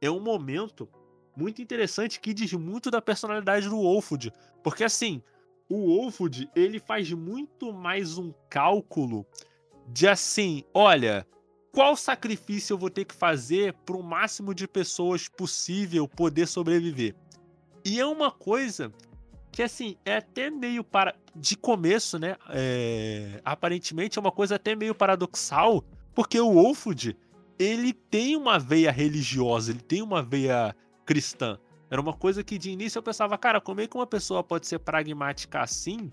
é 0.00 0.08
um 0.08 0.20
momento 0.20 0.88
muito 1.36 1.60
interessante 1.62 2.20
que 2.20 2.34
diz 2.34 2.52
muito 2.52 2.90
da 2.90 3.02
personalidade 3.02 3.68
do 3.68 3.76
Wolfwood. 3.76 4.32
Porque 4.62 4.84
assim, 4.84 5.22
o 5.70 5.86
Wolfwood, 5.86 6.50
ele 6.54 6.80
faz 6.80 7.12
muito 7.12 7.72
mais 7.72 8.18
um 8.18 8.34
cálculo 8.48 9.24
de 9.86 10.08
assim, 10.08 10.64
olha, 10.74 11.24
qual 11.72 11.96
sacrifício 11.96 12.74
eu 12.74 12.78
vou 12.78 12.90
ter 12.90 13.04
que 13.04 13.14
fazer 13.14 13.72
para 13.86 13.96
o 13.96 14.02
máximo 14.02 14.52
de 14.52 14.66
pessoas 14.66 15.28
possível 15.28 16.08
poder 16.08 16.48
sobreviver. 16.48 17.14
E 17.84 18.00
é 18.00 18.04
uma 18.04 18.32
coisa 18.32 18.92
que, 19.52 19.62
assim, 19.62 19.96
é 20.04 20.16
até 20.16 20.50
meio 20.50 20.82
para. 20.82 21.14
De 21.34 21.56
começo, 21.56 22.18
né? 22.18 22.36
É... 22.48 23.40
Aparentemente 23.44 24.18
é 24.18 24.20
uma 24.20 24.32
coisa 24.32 24.56
até 24.56 24.74
meio 24.74 24.94
paradoxal, 24.94 25.84
porque 26.12 26.40
o 26.40 26.52
Wolfwood 26.52 27.16
ele 27.56 27.92
tem 27.92 28.36
uma 28.36 28.58
veia 28.58 28.90
religiosa, 28.90 29.70
ele 29.70 29.80
tem 29.80 30.02
uma 30.02 30.22
veia 30.22 30.74
cristã. 31.06 31.58
Era 31.90 32.00
uma 32.00 32.14
coisa 32.14 32.44
que 32.44 32.56
de 32.56 32.70
início 32.70 32.98
eu 32.98 33.02
pensava, 33.02 33.36
cara, 33.36 33.60
como 33.60 33.80
é 33.80 33.86
que 33.86 33.96
uma 33.96 34.06
pessoa 34.06 34.44
pode 34.44 34.66
ser 34.66 34.78
pragmática 34.78 35.60
assim 35.60 36.10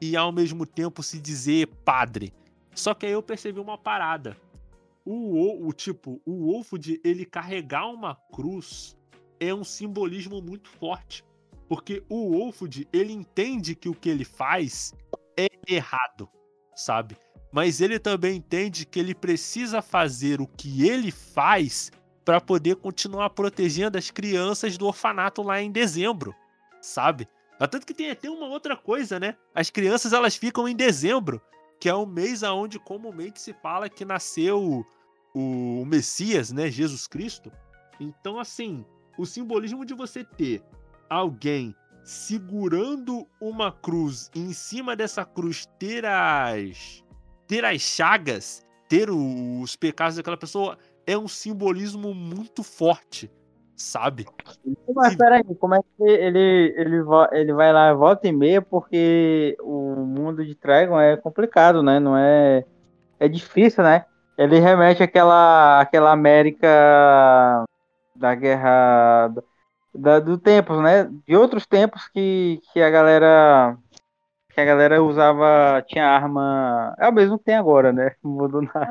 e 0.00 0.16
ao 0.16 0.32
mesmo 0.32 0.66
tempo 0.66 1.02
se 1.02 1.20
dizer 1.20 1.68
padre? 1.84 2.32
Só 2.74 2.94
que 2.94 3.06
aí 3.06 3.12
eu 3.12 3.22
percebi 3.22 3.60
uma 3.60 3.78
parada 3.78 4.36
o, 5.04 5.66
o 5.66 5.72
tipo, 5.72 6.20
o 6.24 6.52
Wolfwood, 6.52 7.00
ele 7.02 7.24
carregar 7.24 7.86
uma 7.86 8.14
cruz 8.32 8.96
é 9.38 9.52
um 9.54 9.64
simbolismo 9.64 10.40
muito 10.40 10.68
forte. 10.68 11.24
Porque 11.68 12.02
o 12.08 12.30
Wolfwood, 12.30 12.86
ele 12.92 13.12
entende 13.12 13.74
que 13.74 13.88
o 13.88 13.94
que 13.94 14.08
ele 14.08 14.24
faz 14.24 14.94
é 15.36 15.48
errado, 15.68 16.28
sabe? 16.74 17.16
Mas 17.52 17.80
ele 17.80 17.98
também 17.98 18.36
entende 18.36 18.84
que 18.84 18.98
ele 18.98 19.14
precisa 19.14 19.80
fazer 19.82 20.40
o 20.40 20.46
que 20.46 20.88
ele 20.88 21.10
faz 21.10 21.90
para 22.30 22.40
poder 22.40 22.76
continuar 22.76 23.30
protegendo 23.30 23.98
as 23.98 24.08
crianças 24.08 24.78
do 24.78 24.86
orfanato 24.86 25.42
lá 25.42 25.60
em 25.60 25.68
dezembro, 25.68 26.32
sabe? 26.80 27.26
Tanto 27.58 27.84
que 27.84 27.92
tem 27.92 28.08
até 28.08 28.30
uma 28.30 28.46
outra 28.46 28.76
coisa, 28.76 29.18
né? 29.18 29.36
As 29.52 29.68
crianças 29.68 30.12
elas 30.12 30.36
ficam 30.36 30.68
em 30.68 30.76
dezembro, 30.76 31.42
que 31.80 31.88
é 31.88 31.94
o 31.94 32.06
mês 32.06 32.44
aonde 32.44 32.78
comumente 32.78 33.40
se 33.40 33.52
fala 33.52 33.88
que 33.88 34.04
nasceu 34.04 34.86
o 35.34 35.84
Messias, 35.84 36.52
né, 36.52 36.70
Jesus 36.70 37.08
Cristo. 37.08 37.50
Então, 37.98 38.38
assim, 38.38 38.86
o 39.18 39.26
simbolismo 39.26 39.84
de 39.84 39.92
você 39.92 40.22
ter 40.22 40.62
alguém 41.08 41.74
segurando 42.04 43.26
uma 43.40 43.72
cruz 43.72 44.30
e 44.36 44.38
em 44.38 44.52
cima 44.52 44.94
dessa 44.94 45.24
cruz 45.24 45.66
ter 45.80 46.06
as 46.06 47.02
ter 47.48 47.64
as 47.64 47.80
chagas, 47.80 48.64
ter 48.88 49.10
os 49.10 49.74
pecados 49.74 50.14
daquela 50.14 50.36
pessoa 50.36 50.78
é 51.10 51.18
um 51.18 51.26
simbolismo 51.26 52.14
muito 52.14 52.62
forte, 52.62 53.30
sabe? 53.76 54.26
Mas 54.94 55.16
peraí, 55.16 55.42
como 55.58 55.74
é 55.74 55.80
que 55.80 56.02
ele, 56.02 56.74
ele, 56.76 57.02
ele 57.32 57.52
vai 57.52 57.72
lá 57.72 57.92
volta 57.92 58.28
e 58.28 58.32
meia 58.32 58.62
porque 58.62 59.56
o 59.60 59.96
mundo 59.96 60.44
de 60.44 60.54
Dragon 60.54 61.00
é 61.00 61.16
complicado, 61.16 61.82
né? 61.82 61.98
Não 61.98 62.16
é. 62.16 62.64
É 63.18 63.28
difícil, 63.28 63.84
né? 63.84 64.06
Ele 64.38 64.58
remete 64.58 65.02
àquela, 65.02 65.80
àquela 65.80 66.10
América 66.10 66.66
da 68.16 68.34
guerra 68.34 69.34
da, 69.94 70.20
do 70.20 70.38
tempo, 70.38 70.80
né? 70.80 71.10
De 71.26 71.36
outros 71.36 71.66
tempos 71.66 72.08
que, 72.08 72.60
que 72.72 72.80
a 72.80 72.88
galera 72.88 73.76
que 74.50 74.60
a 74.60 74.64
galera 74.64 75.02
usava 75.02 75.82
tinha 75.86 76.06
arma 76.06 76.94
é 76.98 77.08
o 77.08 77.12
mesmo 77.12 77.38
que 77.38 77.44
tem 77.44 77.54
agora, 77.54 77.92
né? 77.92 78.14
Não 78.22 78.32
mudou 78.32 78.62
nada. 78.62 78.88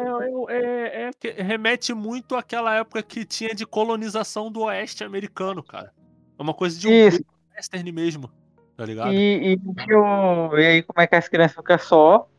É, 0.49 1.09
é, 1.09 1.11
é, 1.27 1.43
remete 1.43 1.93
muito 1.93 2.35
àquela 2.35 2.75
época 2.75 3.03
que 3.03 3.25
tinha 3.25 3.53
de 3.53 3.65
colonização 3.65 4.51
do 4.51 4.61
oeste 4.61 5.03
americano, 5.03 5.63
cara. 5.63 5.91
É 6.37 6.41
uma 6.41 6.53
coisa 6.53 6.79
de 6.79 6.87
um 6.87 6.91
Isso. 6.91 7.21
western 7.55 7.91
mesmo, 7.91 8.29
tá 8.77 8.85
ligado? 8.85 9.13
E, 9.13 9.53
e, 9.53 9.59
e 9.59 10.65
aí 10.65 10.83
como 10.83 11.01
é 11.01 11.07
que 11.07 11.15
as 11.15 11.27
crianças 11.27 11.55
ficam 11.55 11.77
só? 11.77 12.29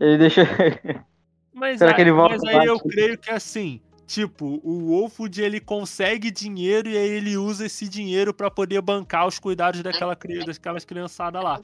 Ele 0.00 0.18
deixa 0.18 0.42
Mas, 1.52 1.78
Será 1.78 1.90
aí, 1.90 1.96
que 1.96 2.00
ele 2.02 2.12
volta 2.12 2.36
mas 2.40 2.54
aí 2.54 2.66
eu 2.66 2.78
creio 2.78 3.18
que 3.18 3.30
assim, 3.30 3.80
tipo, 4.08 4.58
o 4.64 4.86
Wolfwood 4.86 5.42
ele 5.42 5.60
consegue 5.60 6.30
dinheiro 6.30 6.88
e 6.88 6.96
aí 6.96 7.10
ele 7.10 7.36
usa 7.36 7.66
esse 7.66 7.86
dinheiro 7.86 8.32
para 8.32 8.50
poder 8.50 8.80
bancar 8.80 9.26
os 9.26 9.38
cuidados 9.38 9.82
daquela, 9.82 10.16
daquelas 10.46 10.84
criançadas 10.86 11.44
lá. 11.44 11.62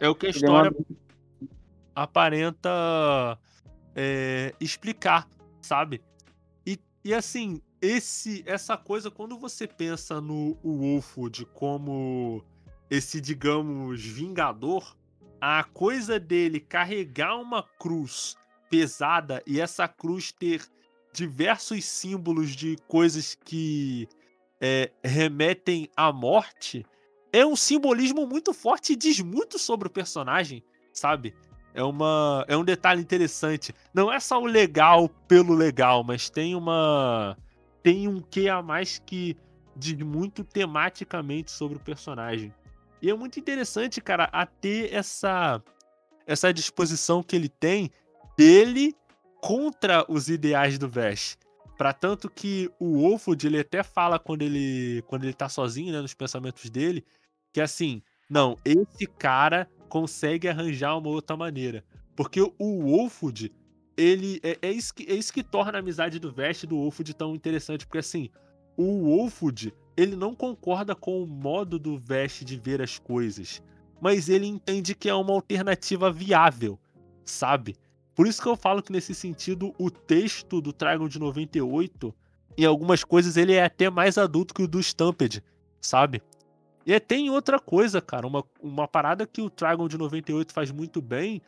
É 0.00 0.08
o 0.08 0.14
que 0.14 0.26
a 0.26 0.30
história 0.30 0.74
aparenta 1.94 3.38
é, 3.94 4.54
explicar, 4.58 5.28
sabe? 5.60 6.02
E, 6.66 6.80
e 7.04 7.12
assim, 7.12 7.60
esse 7.82 8.42
essa 8.46 8.78
coisa, 8.78 9.10
quando 9.10 9.38
você 9.38 9.66
pensa 9.66 10.22
no 10.22 10.56
Wolfwood 10.64 11.44
como 11.52 12.42
esse, 12.90 13.20
digamos, 13.20 14.02
vingador, 14.02 14.96
a 15.38 15.62
coisa 15.62 16.18
dele 16.18 16.60
carregar 16.60 17.36
uma 17.36 17.62
cruz 17.78 18.38
pesada 18.70 19.42
e 19.46 19.60
essa 19.60 19.86
cruz 19.86 20.32
ter 20.32 20.62
diversos 21.14 21.84
símbolos 21.84 22.50
de 22.56 22.76
coisas 22.88 23.36
que 23.44 24.08
é, 24.60 24.90
remetem 25.02 25.88
à 25.96 26.12
morte 26.12 26.84
é 27.32 27.46
um 27.46 27.54
simbolismo 27.54 28.26
muito 28.26 28.52
forte 28.52 28.92
e 28.92 28.96
diz 28.96 29.20
muito 29.20 29.56
sobre 29.58 29.86
o 29.86 29.90
personagem, 29.90 30.62
sabe? 30.92 31.32
É, 31.72 31.82
uma, 31.82 32.44
é 32.48 32.56
um 32.56 32.64
detalhe 32.64 33.00
interessante. 33.00 33.72
Não 33.92 34.12
é 34.12 34.18
só 34.18 34.40
o 34.42 34.46
legal 34.46 35.08
pelo 35.28 35.54
legal, 35.54 36.02
mas 36.04 36.28
tem 36.28 36.54
uma. 36.54 37.36
Tem 37.82 38.08
um 38.08 38.20
que 38.20 38.48
a 38.48 38.62
mais 38.62 38.98
que 38.98 39.36
diz 39.76 39.96
muito 39.98 40.42
tematicamente 40.42 41.50
sobre 41.50 41.76
o 41.76 41.80
personagem. 41.80 42.52
E 43.02 43.10
é 43.10 43.14
muito 43.14 43.38
interessante, 43.38 44.00
cara, 44.00 44.28
a 44.32 44.46
ter 44.46 44.92
essa, 44.94 45.62
essa 46.26 46.52
disposição 46.52 47.22
que 47.22 47.36
ele 47.36 47.48
tem 47.48 47.90
dele 48.36 48.94
contra 49.44 50.06
os 50.08 50.30
ideais 50.30 50.78
do 50.78 50.88
Vash. 50.88 51.36
Para 51.76 51.92
tanto 51.92 52.30
que 52.30 52.70
o 52.80 53.00
Wolfwood, 53.00 53.46
ele 53.46 53.60
até 53.60 53.82
fala 53.82 54.18
quando 54.18 54.40
ele 54.40 55.04
quando 55.06 55.24
ele 55.24 55.34
tá 55.34 55.50
sozinho, 55.50 55.92
né, 55.92 56.00
nos 56.00 56.14
pensamentos 56.14 56.70
dele, 56.70 57.04
que 57.52 57.60
assim, 57.60 58.00
não, 58.30 58.56
esse 58.64 59.06
cara 59.06 59.68
consegue 59.86 60.48
arranjar 60.48 60.96
uma 60.96 61.10
outra 61.10 61.36
maneira. 61.36 61.84
Porque 62.16 62.40
o 62.40 62.82
Wolfwood, 62.84 63.52
ele 63.98 64.40
é, 64.42 64.56
é, 64.62 64.70
isso 64.70 64.94
que, 64.94 65.02
é 65.02 65.14
isso 65.14 65.30
que 65.30 65.42
torna 65.42 65.76
a 65.76 65.80
amizade 65.80 66.18
do 66.18 66.32
Vest 66.32 66.62
e 66.62 66.66
do 66.66 66.76
Wolfwood 66.76 67.12
tão 67.12 67.34
interessante, 67.34 67.84
porque 67.84 67.98
assim, 67.98 68.30
o 68.78 69.02
Wolfwood, 69.02 69.74
ele 69.94 70.16
não 70.16 70.34
concorda 70.34 70.94
com 70.94 71.22
o 71.22 71.26
modo 71.26 71.78
do 71.78 71.98
Vest 71.98 72.44
de 72.44 72.56
ver 72.56 72.80
as 72.80 72.98
coisas, 72.98 73.62
mas 74.00 74.30
ele 74.30 74.46
entende 74.46 74.94
que 74.94 75.10
é 75.10 75.14
uma 75.14 75.34
alternativa 75.34 76.10
viável, 76.10 76.78
sabe? 77.26 77.76
Por 78.14 78.26
isso 78.26 78.40
que 78.40 78.48
eu 78.48 78.56
falo 78.56 78.82
que 78.82 78.92
nesse 78.92 79.14
sentido 79.14 79.74
o 79.78 79.90
texto 79.90 80.60
do 80.60 80.72
Trigon 80.72 81.08
de 81.08 81.18
98, 81.18 82.14
em 82.56 82.64
algumas 82.64 83.02
coisas 83.02 83.36
ele 83.36 83.54
é 83.54 83.64
até 83.64 83.90
mais 83.90 84.16
adulto 84.18 84.54
que 84.54 84.62
o 84.62 84.68
do 84.68 84.80
Stamped, 84.80 85.42
sabe? 85.80 86.22
E 86.86 86.98
tem 87.00 87.30
outra 87.30 87.58
coisa, 87.58 88.00
cara, 88.00 88.26
uma, 88.26 88.44
uma 88.62 88.86
parada 88.86 89.26
que 89.26 89.40
o 89.40 89.50
Trigon 89.50 89.88
de 89.88 89.98
98 89.98 90.52
faz 90.52 90.70
muito 90.70 91.00
bem 91.00 91.40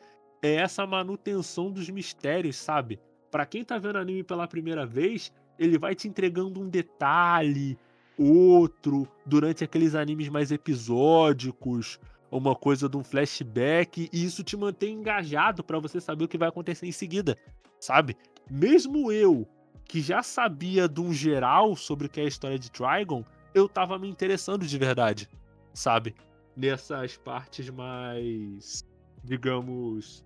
é 0.43 0.57
essa 0.57 0.87
manutenção 0.87 1.71
dos 1.71 1.89
mistérios, 1.89 2.57
sabe? 2.57 2.99
para 3.37 3.45
quem 3.45 3.63
tá 3.63 3.77
vendo 3.77 3.99
anime 3.99 4.23
pela 4.23 4.49
primeira 4.49 4.87
vez, 4.87 5.31
ele 5.59 5.77
vai 5.77 5.95
te 5.95 6.09
entregando 6.09 6.59
um 6.59 6.71
detalhe, 6.71 7.79
outro, 8.19 9.07
durante 9.27 9.63
aqueles 9.63 9.95
animes 9.95 10.31
mais 10.31 10.51
episódicos, 10.51 12.01
uma 12.31 12.55
coisa 12.55 12.89
de 12.89 12.97
um 12.97 13.05
flashback, 13.05 14.09
e 14.13 14.25
isso 14.25 14.43
te 14.43 14.57
mantém 14.57 14.95
engajado 14.95 15.63
para 15.63 15.79
você 15.79 16.01
saber 16.01 16.25
o 16.25 16.29
que 16.29 16.39
vai 16.39 16.49
acontecer 16.49 16.87
em 16.87 16.93
seguida, 16.93 17.37
sabe? 17.81 18.17
Mesmo 18.51 19.11
eu, 19.13 19.47
que 19.85 20.01
já 20.01 20.23
sabia 20.23 20.89
de 20.89 21.01
um 21.01 21.13
geral 21.13 21.77
sobre 21.77 22.07
o 22.07 22.11
que 22.11 22.21
é 22.21 22.25
a 22.25 22.29
história 22.29 22.59
de 22.59 22.71
Trigon, 22.71 23.25
eu 23.55 23.69
tava 23.69 23.99
me 23.99 24.09
interessando 24.09 24.67
de 24.67 24.79
verdade, 24.79 25.29
sabe? 25.73 26.15
Nessas 26.57 27.17
partes 27.17 27.71
mais, 27.71 28.85
digamos, 29.23 30.25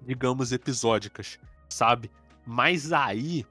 digamos 0.00 0.52
episódicas, 0.52 1.38
sabe? 1.68 2.10
Mas 2.46 2.92
aí 2.92 3.44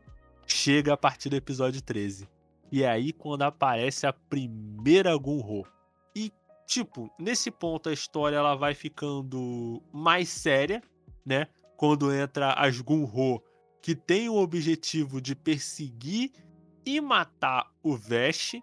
chega 0.46 0.94
a 0.94 0.98
partir 0.98 1.30
do 1.30 1.36
episódio 1.36 1.82
13. 1.82 2.28
E 2.72 2.84
é 2.84 2.90
aí 2.90 3.12
quando 3.12 3.44
aparece 3.44 4.08
a 4.08 4.14
primeira 4.14 5.16
Gunho. 5.18 5.64
Tipo, 6.72 7.14
nesse 7.20 7.52
ponto 7.52 7.90
a 7.90 7.92
história 7.92 8.38
ela 8.38 8.56
vai 8.56 8.74
ficando 8.74 9.84
mais 9.92 10.30
séria, 10.30 10.82
né? 11.26 11.48
Quando 11.76 12.14
entra 12.14 12.54
as 12.54 12.80
Gunho 12.80 13.42
que 13.82 13.94
tem 13.94 14.30
o 14.30 14.38
objetivo 14.38 15.20
de 15.20 15.36
perseguir 15.36 16.32
e 16.86 17.02
matar 17.02 17.70
o 17.84 17.94
Vest. 17.98 18.54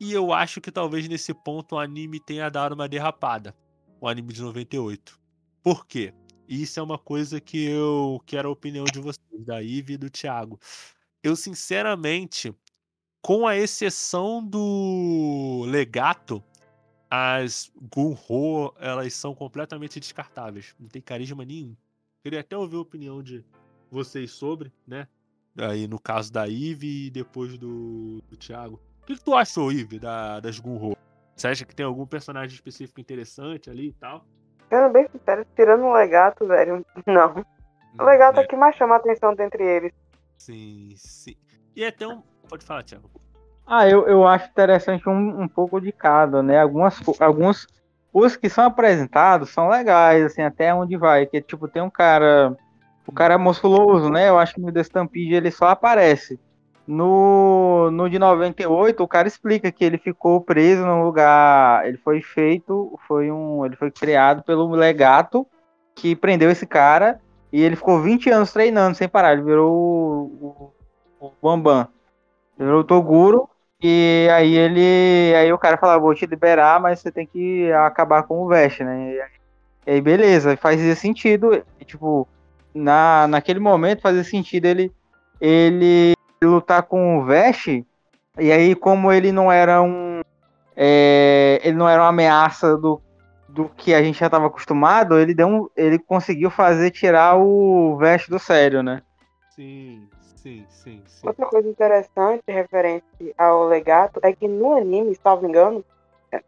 E 0.00 0.12
eu 0.12 0.32
acho 0.32 0.60
que 0.60 0.72
talvez 0.72 1.06
nesse 1.06 1.32
ponto 1.32 1.76
o 1.76 1.78
anime 1.78 2.18
tenha 2.18 2.48
dado 2.48 2.72
uma 2.72 2.88
derrapada. 2.88 3.54
O 4.00 4.08
anime 4.08 4.32
de 4.32 4.42
98. 4.42 5.16
Por 5.62 5.86
quê? 5.86 6.12
Isso 6.48 6.80
é 6.80 6.82
uma 6.82 6.98
coisa 6.98 7.40
que 7.40 7.66
eu 7.66 8.20
quero 8.26 8.48
a 8.48 8.52
opinião 8.52 8.84
de 8.84 8.98
vocês, 8.98 9.46
da 9.46 9.62
Ive 9.62 9.92
e 9.92 9.96
do 9.96 10.10
Thiago. 10.10 10.58
Eu, 11.22 11.36
sinceramente, 11.36 12.52
com 13.22 13.46
a 13.46 13.56
exceção 13.56 14.44
do 14.44 15.64
Legato, 15.68 16.42
as 17.10 17.70
Gunho, 17.94 18.72
elas 18.78 19.14
são 19.14 19.34
completamente 19.34 19.98
descartáveis. 19.98 20.74
Não 20.78 20.88
tem 20.88 21.00
carisma 21.00 21.44
nenhum. 21.44 21.76
Queria 22.22 22.40
até 22.40 22.56
ouvir 22.56 22.76
a 22.76 22.80
opinião 22.80 23.22
de 23.22 23.44
vocês 23.90 24.30
sobre, 24.30 24.72
né? 24.86 25.08
Aí 25.56 25.88
no 25.88 25.98
caso 25.98 26.32
da 26.32 26.46
Eve 26.46 27.06
e 27.06 27.10
depois 27.10 27.56
do, 27.56 28.20
do 28.28 28.36
Thiago. 28.36 28.80
O 29.02 29.06
que, 29.06 29.16
que 29.16 29.24
tu 29.24 29.34
achou, 29.34 29.72
Eve, 29.72 29.98
da, 29.98 30.38
das 30.40 30.58
Gunho? 30.58 30.96
Você 31.34 31.48
acha 31.48 31.64
que 31.64 31.74
tem 31.74 31.86
algum 31.86 32.06
personagem 32.06 32.54
específico 32.54 33.00
interessante 33.00 33.70
ali 33.70 33.88
e 33.88 33.92
tal? 33.92 34.24
Sendo 34.68 34.92
bem 34.92 35.08
sincero, 35.08 35.46
tirando 35.56 35.84
o 35.84 35.92
legato, 35.92 36.46
velho, 36.46 36.84
não. 37.06 37.44
O 37.98 38.04
legato 38.04 38.38
é, 38.38 38.42
é 38.42 38.46
que 38.46 38.56
mais 38.56 38.76
chama 38.76 38.96
a 38.96 38.98
atenção 38.98 39.34
dentre 39.34 39.64
eles. 39.64 39.92
Sim, 40.36 40.92
sim. 40.96 41.36
E 41.74 41.84
até 41.84 42.06
um. 42.06 42.22
Pode 42.48 42.64
falar, 42.64 42.82
Thiago. 42.82 43.10
Ah, 43.70 43.86
eu, 43.86 44.08
eu 44.08 44.26
acho 44.26 44.48
interessante 44.48 45.06
um, 45.06 45.42
um 45.42 45.46
pouco 45.46 45.78
de 45.78 45.92
cada, 45.92 46.42
né? 46.42 46.58
Algumas, 46.58 46.98
alguns. 47.20 47.66
Os 48.10 48.34
que 48.34 48.48
são 48.48 48.64
apresentados 48.64 49.50
são 49.50 49.68
legais, 49.68 50.24
assim, 50.24 50.40
até 50.40 50.72
onde 50.72 50.96
vai. 50.96 51.26
Que, 51.26 51.42
tipo, 51.42 51.68
tem 51.68 51.82
um 51.82 51.90
cara. 51.90 52.56
O 53.06 53.12
cara 53.12 53.34
é 53.34 53.36
musculoso, 53.36 54.08
né? 54.08 54.30
Eu 54.30 54.38
acho 54.38 54.54
que 54.54 54.60
no 54.60 54.72
The 54.72 54.80
Stampede 54.80 55.34
ele 55.34 55.50
só 55.50 55.68
aparece. 55.68 56.40
No, 56.86 57.90
no 57.90 58.08
de 58.08 58.18
98, 58.18 59.02
o 59.02 59.08
cara 59.08 59.28
explica 59.28 59.70
que 59.70 59.84
ele 59.84 59.98
ficou 59.98 60.40
preso 60.40 60.86
num 60.86 61.04
lugar. 61.04 61.86
Ele 61.86 61.98
foi 61.98 62.22
feito, 62.22 62.98
foi 63.06 63.30
um. 63.30 63.66
Ele 63.66 63.76
foi 63.76 63.90
criado 63.90 64.42
pelo 64.44 64.70
legato 64.70 65.46
que 65.94 66.16
prendeu 66.16 66.50
esse 66.50 66.66
cara. 66.66 67.20
E 67.52 67.62
ele 67.62 67.76
ficou 67.76 68.00
20 68.00 68.30
anos 68.30 68.50
treinando 68.50 68.96
sem 68.96 69.08
parar. 69.08 69.34
Ele 69.34 69.42
virou 69.42 69.70
o, 69.70 70.72
o, 71.20 71.26
o 71.26 71.32
Bambam. 71.42 71.86
Ele 72.58 72.66
virou 72.66 72.80
o 72.80 72.84
Toguro. 72.84 73.48
E 73.82 74.28
aí 74.32 74.56
ele. 74.56 75.34
Aí 75.36 75.52
o 75.52 75.58
cara 75.58 75.76
falava, 75.78 76.00
vou 76.00 76.14
te 76.14 76.26
liberar, 76.26 76.80
mas 76.80 77.00
você 77.00 77.12
tem 77.12 77.26
que 77.26 77.70
acabar 77.72 78.24
com 78.24 78.42
o 78.42 78.48
Vest, 78.48 78.80
né? 78.80 79.14
E 79.86 79.90
aí, 79.90 80.00
beleza, 80.00 80.56
fazia 80.56 80.96
sentido. 80.96 81.64
E, 81.80 81.84
tipo, 81.84 82.26
na, 82.74 83.26
naquele 83.28 83.60
momento 83.60 84.02
fazia 84.02 84.24
sentido 84.24 84.66
ele. 84.66 84.92
Ele 85.40 86.14
lutar 86.42 86.82
com 86.82 87.18
o 87.18 87.24
Vest, 87.24 87.66
e 88.38 88.52
aí 88.52 88.74
como 88.74 89.12
ele 89.12 89.32
não 89.32 89.50
era 89.50 89.82
um 89.82 90.20
é, 90.76 91.60
ele 91.64 91.76
não 91.76 91.88
era 91.88 92.02
uma 92.02 92.08
ameaça 92.08 92.76
do, 92.76 93.02
do 93.48 93.68
que 93.68 93.92
a 93.92 94.00
gente 94.00 94.20
já 94.20 94.26
estava 94.26 94.46
acostumado, 94.46 95.18
ele 95.18 95.34
deu 95.34 95.48
um, 95.48 95.68
ele 95.76 95.98
conseguiu 95.98 96.50
fazer 96.50 96.92
tirar 96.92 97.36
o 97.36 97.96
Vest 97.96 98.28
do 98.28 98.38
sério, 98.38 98.80
né? 98.80 99.02
Sim, 99.56 100.08
sim, 100.48 100.66
sim, 100.70 101.02
sim. 101.06 101.26
Outra 101.26 101.46
coisa 101.46 101.68
interessante 101.68 102.42
referente 102.48 103.34
ao 103.36 103.66
Legato 103.66 104.18
é 104.22 104.32
que 104.32 104.48
no 104.48 104.76
anime, 104.76 105.14
salvo 105.22 105.46
engano, 105.46 105.84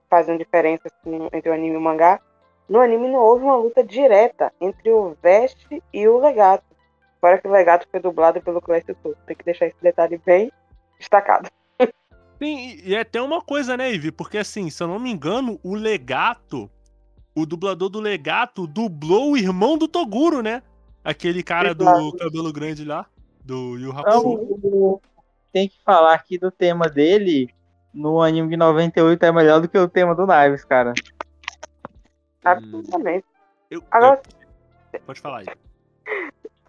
fazendo 0.09 0.39
diferença 0.39 0.85
assim, 0.87 1.29
entre 1.33 1.51
o 1.51 1.53
anime 1.53 1.75
e 1.75 1.77
o 1.77 1.81
mangá, 1.81 2.21
no 2.69 2.81
anime 2.81 3.09
não 3.09 3.19
houve 3.19 3.45
uma 3.45 3.57
luta 3.57 3.85
direta 3.85 4.53
entre 4.61 4.91
o 4.91 5.17
Vest 5.23 5.67
e 5.93 6.09
o 6.09 6.19
Legato. 6.19 6.65
Fora 7.21 7.39
que 7.39 7.47
o 7.47 7.53
Legato 7.53 7.87
foi 7.91 8.01
dublado 8.01 8.41
pelo 8.41 8.63
Clécio 8.63 8.97
Souto. 9.03 9.19
Tem 9.27 9.37
que 9.37 9.45
deixar 9.45 9.67
esse 9.67 9.77
detalhe 9.83 10.19
bem 10.25 10.51
destacado. 10.99 11.51
Sim, 12.39 12.81
e 12.83 12.95
é 12.95 13.01
até 13.01 13.21
uma 13.21 13.43
coisa, 13.43 13.77
né, 13.77 13.91
Ivy? 13.93 14.11
Porque 14.11 14.39
assim, 14.39 14.71
se 14.71 14.83
eu 14.83 14.89
não 14.89 14.99
me 14.99 15.11
engano, 15.11 15.61
o 15.63 15.75
Legato, 15.75 16.71
o 17.35 17.45
dublador 17.45 17.91
do 17.91 18.01
Legato 18.01 18.67
dublou 18.67 19.33
o 19.33 19.37
irmão 19.37 19.77
do 19.77 19.87
Toguro, 19.87 20.41
né? 20.41 20.63
Aquele 21.05 21.43
cara 21.43 21.75
do 21.75 22.13
cabelo 22.17 22.53
grande 22.53 22.85
lá, 22.85 23.07
do 23.51 23.77
Yu 23.77 23.91
Hakusho. 23.91 25.01
Tem 25.53 25.69
que 25.69 25.83
falar 25.83 26.15
aqui 26.15 26.39
do 26.39 26.53
tema 26.53 26.89
dele 26.89 27.53
no 27.93 28.23
anime 28.23 28.49
de 28.49 28.57
98 28.57 29.25
é 29.25 29.33
melhor 29.33 29.61
do 29.61 29.69
que 29.69 29.77
o 29.77 29.89
tema 29.89 30.15
do 30.15 30.25
Knives, 30.25 30.65
cara. 30.65 30.95
Absolutamente. 32.45 33.27
Eu, 33.69 33.83
Agora... 33.91 34.21
Eu... 34.93 35.01
Pode 35.01 35.21
falar 35.21 35.39
aí. 35.39 35.47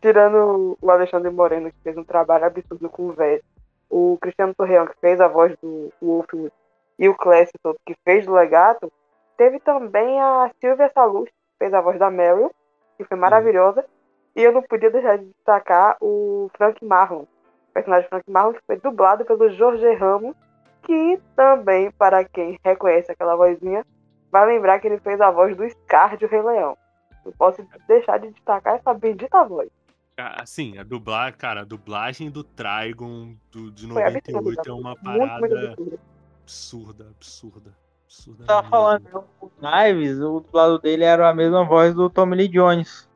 Tirando 0.01 0.75
o 0.81 0.89
Alexandre 0.89 1.29
Moreno, 1.29 1.69
que 1.69 1.77
fez 1.83 1.95
um 1.95 2.03
trabalho 2.03 2.45
absurdo 2.45 2.89
com 2.89 3.09
o 3.09 3.13
velho, 3.13 3.43
o 3.87 4.17
Cristiano 4.19 4.55
Torreão, 4.55 4.87
que 4.87 4.99
fez 4.99 5.21
a 5.21 5.27
voz 5.27 5.55
do 5.61 5.93
Wolfwood, 6.01 6.51
e 6.97 7.07
o 7.07 7.15
Clécio, 7.15 7.53
que 7.85 7.95
fez 8.03 8.27
o 8.27 8.33
Legato, 8.33 8.91
teve 9.37 9.59
também 9.59 10.19
a 10.19 10.49
Silvia 10.59 10.89
Salus, 10.89 11.29
que 11.29 11.57
fez 11.59 11.71
a 11.71 11.81
voz 11.81 11.99
da 11.99 12.09
Meryl, 12.09 12.51
que 12.97 13.03
foi 13.03 13.17
maravilhosa, 13.17 13.85
e 14.35 14.41
eu 14.41 14.51
não 14.51 14.61
podia 14.61 14.89
deixar 14.89 15.17
de 15.17 15.25
destacar 15.25 15.97
o 15.99 16.49
Frank 16.57 16.83
Marlon, 16.83 17.23
o 17.23 17.73
personagem 17.73 18.09
Frank 18.09 18.29
Marlon, 18.29 18.53
que 18.53 18.65
foi 18.65 18.77
dublado 18.77 19.25
pelo 19.25 19.49
Jorge 19.49 19.93
Ramos, 19.95 20.35
que 20.83 21.19
também, 21.35 21.91
para 21.91 22.23
quem 22.23 22.59
reconhece 22.63 23.11
aquela 23.11 23.35
vozinha, 23.35 23.85
vai 24.31 24.45
lembrar 24.45 24.79
que 24.79 24.87
ele 24.87 24.99
fez 24.99 25.19
a 25.19 25.29
voz 25.29 25.55
do 25.55 25.69
Scar 25.69 26.17
de 26.17 26.25
o 26.25 26.27
Rei 26.27 26.41
Leão. 26.41 26.77
Não 27.25 27.31
posso 27.33 27.65
deixar 27.87 28.17
de 28.17 28.31
destacar 28.31 28.75
essa 28.75 28.93
bendita 28.93 29.43
voz. 29.43 29.69
Assim, 30.17 30.77
a 30.77 30.83
dublagem, 30.83 31.37
cara, 31.37 31.61
a 31.61 31.65
dublagem 31.65 32.29
do 32.29 32.43
Trigon 32.43 33.35
do, 33.51 33.71
de 33.71 33.87
98 33.87 34.69
é 34.69 34.73
uma 34.73 34.95
parada 34.95 35.39
muito, 35.39 35.81
muito 35.81 35.99
absurda, 36.43 37.07
absurda. 37.09 37.73
absurda 38.05 38.45
Tava 38.45 38.67
falando, 38.67 39.23
o 39.39 39.49
Knives, 39.49 40.19
o 40.19 40.39
dublado 40.39 40.79
dele 40.79 41.03
era 41.03 41.29
a 41.29 41.33
mesma 41.33 41.63
voz 41.63 41.93
do 41.93 42.09
Tommy 42.09 42.35
Lee 42.35 42.47
Jones. 42.47 43.09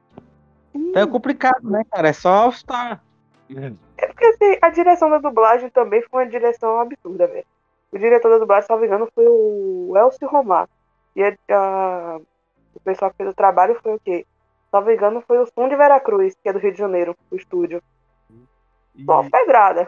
Então 0.76 1.02
é 1.02 1.08
complicado, 1.08 1.70
né, 1.70 1.84
cara? 1.90 2.10
É 2.10 2.14
só 2.14 2.30
All-Star. 2.30 3.02
É 3.98 4.08
porque 4.08 4.26
assim, 4.26 4.58
a 4.62 4.70
direção 4.70 5.10
da 5.10 5.20
dublagem 5.20 5.70
também 5.70 6.02
foi 6.10 6.24
uma 6.24 6.30
direção 6.30 6.80
absurda, 6.80 7.28
velho. 7.28 7.46
O 7.92 7.98
diretor 7.98 8.30
da 8.30 8.40
dublagem, 8.40 8.66
se 8.66 8.74
não 8.74 8.80
me 8.80 8.88
engano, 8.88 9.08
foi 9.14 9.26
o 9.28 9.94
Elcio 9.96 10.28
Romar. 10.28 10.68
E 11.16 11.24
a, 11.24 11.36
a, 11.50 12.20
o 12.74 12.80
pessoal 12.82 13.12
que 13.12 13.18
fez 13.18 13.30
o 13.30 13.34
trabalho 13.34 13.80
foi 13.82 13.96
o 13.96 14.00
quê? 14.00 14.26
não 14.74 14.86
me 14.86 14.94
engano, 14.94 15.24
foi 15.26 15.38
o 15.38 15.46
Som 15.46 15.70
de 15.70 15.76
Veracruz, 15.76 16.36
que 16.42 16.50
é 16.50 16.54
do 16.54 16.60
Rio 16.60 16.74
de 16.74 16.78
Janeiro, 16.78 17.16
o 17.32 17.36
estúdio. 17.36 17.82
E, 18.94 19.06
Só 19.06 19.30
pedrada. 19.30 19.88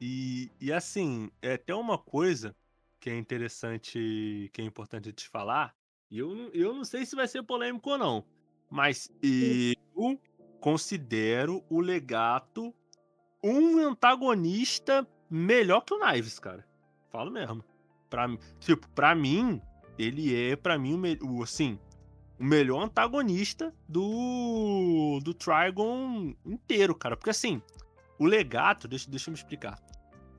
E, 0.00 0.50
e 0.60 0.72
assim, 0.72 1.30
é 1.40 1.54
até 1.54 1.74
uma 1.74 1.96
coisa 1.96 2.54
que 3.00 3.08
é 3.08 3.16
interessante, 3.16 4.50
que 4.52 4.60
é 4.60 4.64
importante 4.64 5.12
te 5.12 5.28
falar, 5.28 5.74
e 6.10 6.18
eu, 6.18 6.50
eu 6.52 6.74
não 6.74 6.84
sei 6.84 7.06
se 7.06 7.16
vai 7.16 7.26
ser 7.26 7.42
polêmico 7.42 7.90
ou 7.90 7.98
não, 7.98 8.24
mas 8.70 9.10
eu 9.22 10.20
considero 10.60 11.64
o 11.68 11.80
Legato 11.80 12.74
um 13.42 13.78
antagonista 13.78 15.06
melhor 15.30 15.82
que 15.82 15.94
o 15.94 16.00
Knives, 16.00 16.38
cara. 16.38 16.66
Falo 17.10 17.30
mesmo. 17.30 17.64
Pra, 18.10 18.26
tipo, 18.58 18.88
pra 18.90 19.14
mim, 19.14 19.60
ele 19.98 20.34
é, 20.34 20.56
pra 20.56 20.78
mim, 20.78 21.00
o, 21.22 21.42
assim, 21.42 21.78
o 22.38 22.44
melhor 22.44 22.82
antagonista 22.82 23.74
do 23.88 25.20
do 25.22 25.32
Trigon 25.32 26.34
inteiro, 26.44 26.94
cara. 26.94 27.16
Porque 27.16 27.30
assim, 27.30 27.62
o 28.18 28.24
Legato, 28.24 28.88
deixa, 28.88 29.10
deixa 29.10 29.30
eu 29.30 29.32
me 29.32 29.38
explicar. 29.38 29.80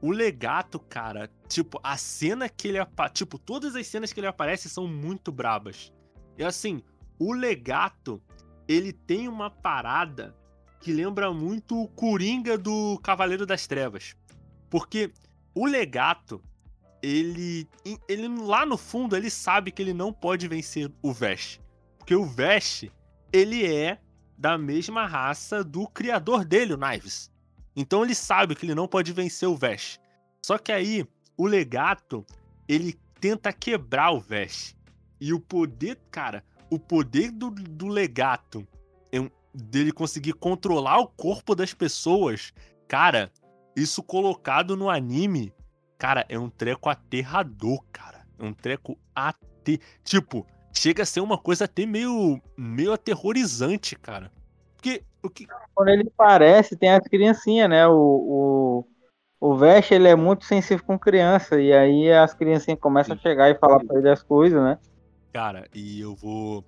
O 0.02 0.12
Legato, 0.12 0.80
cara, 0.80 1.30
tipo, 1.48 1.80
a 1.84 1.98
cena 1.98 2.48
que 2.48 2.68
ele 2.68 2.78
tipo, 3.14 3.40
todas 3.40 3.76
as 3.76 3.88
cenas 3.88 4.14
que 4.14 4.20
ele 4.20 4.28
aparece 4.28 4.70
são 4.70 4.88
muito 4.88 5.32
brabas. 5.32 5.92
E 6.38 6.44
assim, 6.44 6.84
o 7.20 7.34
Legato, 7.34 8.22
ele 8.68 8.92
tem 8.94 9.28
uma 9.28 9.50
parada 9.50 10.36
que 10.80 10.92
lembra 10.92 11.34
muito 11.34 11.82
o 11.82 11.88
Coringa 11.88 12.58
do 12.58 13.00
Cavaleiro 13.04 13.46
das 13.46 13.68
Trevas. 13.68 14.16
Porque 14.70 15.12
o 15.56 15.66
Legato, 15.66 16.42
ele, 17.02 17.68
ele 18.08 18.28
lá 18.28 18.66
no 18.66 18.78
fundo, 18.78 19.16
ele 19.16 19.30
sabe 19.30 19.72
que 19.72 19.82
ele 19.82 19.94
não 19.94 20.14
pode 20.14 20.48
vencer 20.48 20.92
o 21.02 21.12
Vesh. 21.12 21.60
Porque 21.98 22.16
o 22.16 22.26
Vesh, 22.26 22.86
ele 23.34 23.66
é 23.66 24.00
da 24.38 24.58
mesma 24.58 25.08
raça 25.08 25.64
do 25.64 25.88
criador 25.88 26.46
dele, 26.46 26.74
o 26.74 26.78
Knives. 26.78 27.32
Então 27.76 28.04
ele 28.04 28.16
sabe 28.16 28.56
que 28.56 28.66
ele 28.66 28.76
não 28.76 28.88
pode 28.88 29.12
vencer 29.12 29.48
o 29.48 29.56
Vesh. 29.56 30.00
Só 30.46 30.58
que 30.58 30.72
aí, 30.72 31.06
o 31.36 31.46
Legato, 31.46 32.26
ele 32.68 32.94
tenta 33.20 33.52
quebrar 33.52 34.12
o 34.12 34.20
Vesh. 34.20 34.76
E 35.20 35.34
o 35.34 35.40
poder, 35.40 36.00
cara, 36.12 36.44
o 36.70 36.80
poder 36.80 37.32
do, 37.32 37.50
do 37.50 37.88
Legato, 37.88 38.68
dele 39.58 39.92
conseguir 39.92 40.34
controlar 40.34 41.00
o 41.00 41.08
corpo 41.08 41.56
das 41.56 41.74
pessoas, 41.74 42.54
cara, 42.88 43.32
isso 43.76 44.04
colocado 44.04 44.78
no 44.78 44.90
anime, 44.90 45.54
cara, 45.98 46.26
é 46.30 46.38
um 46.38 46.50
treco 46.50 46.90
aterrador, 46.90 47.84
cara. 47.92 48.26
É 48.40 48.44
um 48.44 48.54
treco 48.54 48.98
até. 49.16 49.80
Tipo, 50.04 50.46
chega 50.72 51.04
a 51.04 51.06
ser 51.06 51.22
uma 51.22 51.38
coisa 51.38 51.66
até 51.66 51.86
meio, 51.86 52.40
meio 52.56 52.94
aterrorizante, 52.94 53.96
cara. 53.96 54.32
Porque 54.76 55.04
o 55.24 55.30
que. 55.30 55.48
Quando 55.74 55.90
ele 55.90 56.10
parece, 56.16 56.78
tem 56.78 56.92
as 56.92 57.08
criancinhas, 57.08 57.70
né? 57.70 57.88
O, 57.88 58.86
o, 59.40 59.50
o 59.50 59.56
Vesh, 59.58 59.92
ele 59.92 60.08
é 60.08 60.16
muito 60.16 60.46
sensível 60.46 60.86
com 60.86 61.00
criança. 61.00 61.60
E 61.60 61.74
aí 61.74 62.12
as 62.12 62.34
criancinhas 62.34 62.80
começam 62.80 63.16
Sim. 63.16 63.20
a 63.20 63.24
chegar 63.24 63.50
e 63.50 63.58
falar 63.58 63.84
pra 63.84 63.98
ele 63.98 64.10
as 64.10 64.22
coisas, 64.22 64.62
né? 64.62 64.78
Cara, 65.34 65.68
e 65.74 66.00
eu 66.00 66.16
vou. 66.16 66.64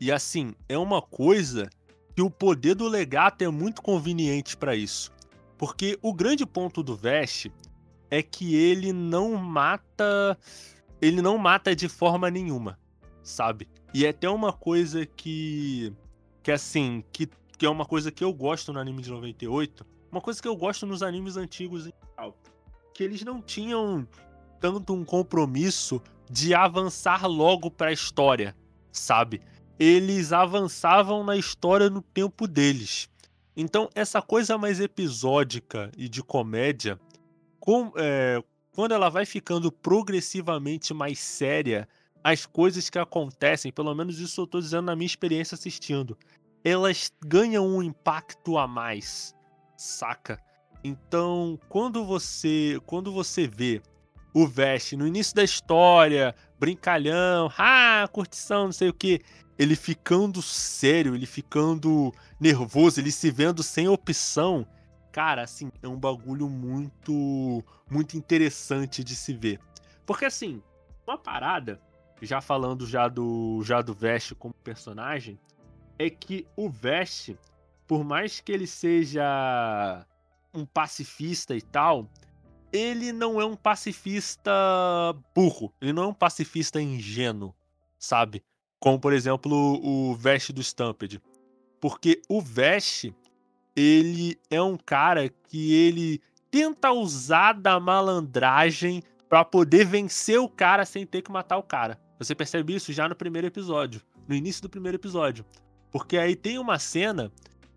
E 0.00 0.10
assim, 0.10 0.54
é 0.68 0.78
uma 0.78 1.02
coisa 1.02 1.68
que 2.14 2.22
o 2.22 2.30
poder 2.30 2.74
do 2.74 2.88
legato 2.88 3.42
é 3.42 3.48
muito 3.48 3.82
conveniente 3.82 4.56
para 4.56 4.74
isso. 4.74 5.12
Porque 5.56 5.98
o 6.02 6.12
grande 6.12 6.46
ponto 6.46 6.82
do 6.82 6.96
Vest 6.96 7.48
é 8.10 8.22
que 8.22 8.54
ele 8.54 8.92
não 8.92 9.36
mata. 9.36 10.36
Ele 11.00 11.22
não 11.22 11.38
mata 11.38 11.74
de 11.74 11.88
forma 11.88 12.30
nenhuma, 12.30 12.78
sabe? 13.22 13.68
E 13.94 14.04
é 14.04 14.10
até 14.10 14.28
uma 14.28 14.52
coisa 14.52 15.06
que. 15.06 15.92
Que 16.42 16.52
assim, 16.52 17.04
que, 17.12 17.28
que 17.58 17.66
é 17.66 17.68
uma 17.68 17.84
coisa 17.84 18.10
que 18.10 18.24
eu 18.24 18.32
gosto 18.32 18.72
no 18.72 18.80
anime 18.80 19.02
de 19.02 19.10
98. 19.10 19.86
Uma 20.10 20.20
coisa 20.20 20.40
que 20.40 20.48
eu 20.48 20.56
gosto 20.56 20.86
nos 20.86 21.02
animes 21.02 21.36
antigos 21.36 21.86
em. 21.86 21.92
Que 22.94 23.04
eles 23.04 23.22
não 23.22 23.40
tinham 23.40 24.06
tanto 24.60 24.92
um 24.92 25.04
compromisso 25.04 26.02
de 26.30 26.54
avançar 26.54 27.26
logo 27.26 27.70
para 27.70 27.90
a 27.90 27.92
história, 27.92 28.56
sabe? 28.92 29.40
Eles 29.78 30.32
avançavam 30.32 31.24
na 31.24 31.36
história 31.36 31.90
no 31.90 32.00
tempo 32.00 32.46
deles. 32.46 33.08
Então, 33.56 33.90
essa 33.94 34.22
coisa 34.22 34.56
mais 34.56 34.78
episódica 34.78 35.90
e 35.96 36.08
de 36.08 36.22
comédia, 36.22 37.00
com, 37.58 37.92
é, 37.96 38.42
quando 38.72 38.92
ela 38.92 39.08
vai 39.08 39.26
ficando 39.26 39.72
progressivamente 39.72 40.94
mais 40.94 41.18
séria, 41.18 41.88
as 42.22 42.46
coisas 42.46 42.88
que 42.88 42.98
acontecem, 42.98 43.72
pelo 43.72 43.94
menos 43.94 44.20
isso 44.20 44.42
eu 44.42 44.44
estou 44.44 44.60
dizendo 44.60 44.86
na 44.86 44.96
minha 44.96 45.06
experiência 45.06 45.56
assistindo, 45.56 46.16
elas 46.62 47.10
ganham 47.26 47.66
um 47.66 47.82
impacto 47.82 48.56
a 48.56 48.68
mais, 48.68 49.34
saca? 49.76 50.40
Então, 50.84 51.58
quando 51.68 52.04
você, 52.04 52.78
quando 52.86 53.12
você 53.12 53.46
vê 53.46 53.82
o 54.32 54.46
Vest 54.46 54.92
no 54.92 55.06
início 55.06 55.34
da 55.34 55.42
história, 55.42 56.34
brincalhão, 56.58 57.50
ah, 57.58 58.08
curtição, 58.12 58.66
não 58.66 58.72
sei 58.72 58.88
o 58.88 58.94
que, 58.94 59.20
ele 59.58 59.76
ficando 59.76 60.40
sério, 60.40 61.14
ele 61.14 61.26
ficando 61.26 62.12
nervoso, 62.38 63.00
ele 63.00 63.12
se 63.12 63.30
vendo 63.30 63.62
sem 63.62 63.88
opção. 63.88 64.66
Cara, 65.12 65.42
assim, 65.42 65.70
é 65.82 65.88
um 65.88 65.98
bagulho 65.98 66.48
muito 66.48 67.62
muito 67.90 68.16
interessante 68.16 69.02
de 69.02 69.16
se 69.16 69.34
ver. 69.34 69.58
Porque 70.06 70.24
assim, 70.24 70.62
uma 71.06 71.18
parada, 71.18 71.80
já 72.22 72.40
falando 72.40 72.86
já 72.86 73.08
do 73.08 73.62
já 73.64 73.82
do 73.82 73.92
Vest 73.92 74.34
como 74.34 74.54
personagem, 74.54 75.38
é 75.98 76.08
que 76.08 76.46
o 76.56 76.70
Vest, 76.70 77.34
por 77.86 78.04
mais 78.04 78.40
que 78.40 78.52
ele 78.52 78.66
seja 78.66 80.06
um 80.54 80.64
pacifista 80.64 81.54
e 81.54 81.60
tal, 81.60 82.08
ele 82.72 83.12
não 83.12 83.40
é 83.40 83.44
um 83.44 83.56
pacifista 83.56 84.50
burro, 85.34 85.72
ele 85.80 85.92
não 85.92 86.04
é 86.04 86.06
um 86.08 86.14
pacifista 86.14 86.80
ingênuo, 86.80 87.54
sabe? 87.98 88.42
Como, 88.78 88.98
por 88.98 89.12
exemplo, 89.12 89.80
o 89.82 90.14
Vest 90.14 90.52
do 90.52 90.60
Stampede. 90.60 91.20
Porque 91.80 92.22
o 92.28 92.40
Vest, 92.40 93.12
ele 93.76 94.38
é 94.50 94.60
um 94.60 94.76
cara 94.76 95.28
que 95.28 95.74
ele 95.74 96.20
tenta 96.50 96.90
usar 96.90 97.52
da 97.52 97.78
malandragem 97.78 99.02
para 99.28 99.44
poder 99.44 99.84
vencer 99.84 100.40
o 100.40 100.48
cara 100.48 100.84
sem 100.84 101.06
ter 101.06 101.22
que 101.22 101.30
matar 101.30 101.58
o 101.58 101.62
cara. 101.62 102.00
Você 102.18 102.34
percebe 102.34 102.74
isso 102.74 102.92
já 102.92 103.08
no 103.08 103.14
primeiro 103.14 103.46
episódio, 103.46 104.02
no 104.26 104.34
início 104.34 104.62
do 104.62 104.68
primeiro 104.68 104.96
episódio. 104.96 105.44
Porque 105.90 106.16
aí 106.16 106.36
tem 106.36 106.58
uma 106.58 106.78
cena 106.78 107.32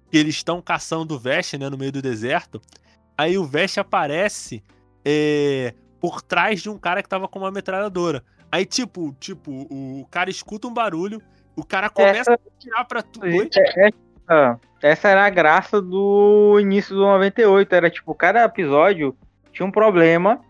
que 0.10 0.18
eles 0.18 0.36
estão 0.36 0.62
caçando 0.62 1.16
o 1.16 1.20
Vest, 1.20 1.54
né, 1.54 1.70
no 1.70 1.78
meio 1.78 1.92
do 1.92 2.02
deserto. 2.02 2.62
Aí 3.18 3.38
o 3.38 3.46
Vest 3.46 3.78
aparece 3.78 4.64
é, 5.06 5.74
por 6.00 6.22
trás 6.22 6.62
de 6.62 6.70
um 6.70 6.78
cara 6.78 7.02
que 7.02 7.10
tava 7.10 7.28
com 7.28 7.40
uma 7.40 7.52
metralhadora. 7.52 8.24
Aí, 8.52 8.66
tipo, 8.66 9.16
tipo, 9.20 9.52
o 9.52 10.06
cara 10.12 10.30
escuta 10.30 10.68
um 10.68 10.74
barulho, 10.74 11.22
o 11.56 11.66
cara 11.66 11.90
começa 11.90 12.20
essa... 12.20 12.34
a 12.34 12.60
tirar 12.60 12.86
pra 12.86 13.02
tu. 13.02 13.22
Essa, 13.26 14.60
essa 14.82 15.10
era 15.10 15.26
a 15.26 15.30
graça 15.30 15.82
do 15.82 16.60
início 16.60 16.96
do 16.96 17.02
98. 17.02 17.74
Era 17.74 17.90
tipo, 17.90 18.14
cada 18.14 18.44
episódio 18.44 19.16
tinha 19.52 19.66
um 19.66 19.72
problema. 19.72 20.42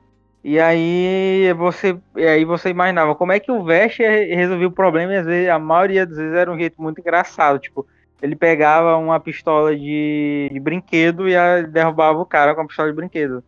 E 0.44 0.60
aí 0.60 1.54
você, 1.54 1.98
e 2.18 2.26
aí 2.26 2.44
você 2.44 2.70
imaginava 2.70 3.16
como 3.16 3.32
é 3.32 3.40
que 3.40 3.50
o 3.50 3.64
Vest 3.64 4.00
resolvia 4.00 4.68
o 4.68 4.72
problema, 4.72 5.14
e 5.14 5.18
às 5.18 5.26
vezes, 5.26 5.50
a 5.50 5.58
maioria 5.58 6.06
das 6.06 6.18
vezes 6.18 6.34
era 6.34 6.52
um 6.52 6.58
jeito 6.58 6.82
muito 6.82 7.00
engraçado. 7.00 7.60
Tipo, 7.60 7.88
ele 8.22 8.36
pegava 8.36 8.98
uma 8.98 9.20
pistola 9.20 9.74
de, 9.74 10.50
de 10.52 10.60
brinquedo 10.60 11.30
e 11.30 11.34
derrubava 11.68 12.20
o 12.20 12.26
cara 12.26 12.54
com 12.54 12.62
a 12.62 12.68
pistola 12.68 12.90
de 12.90 12.96
brinquedo. 12.96 13.42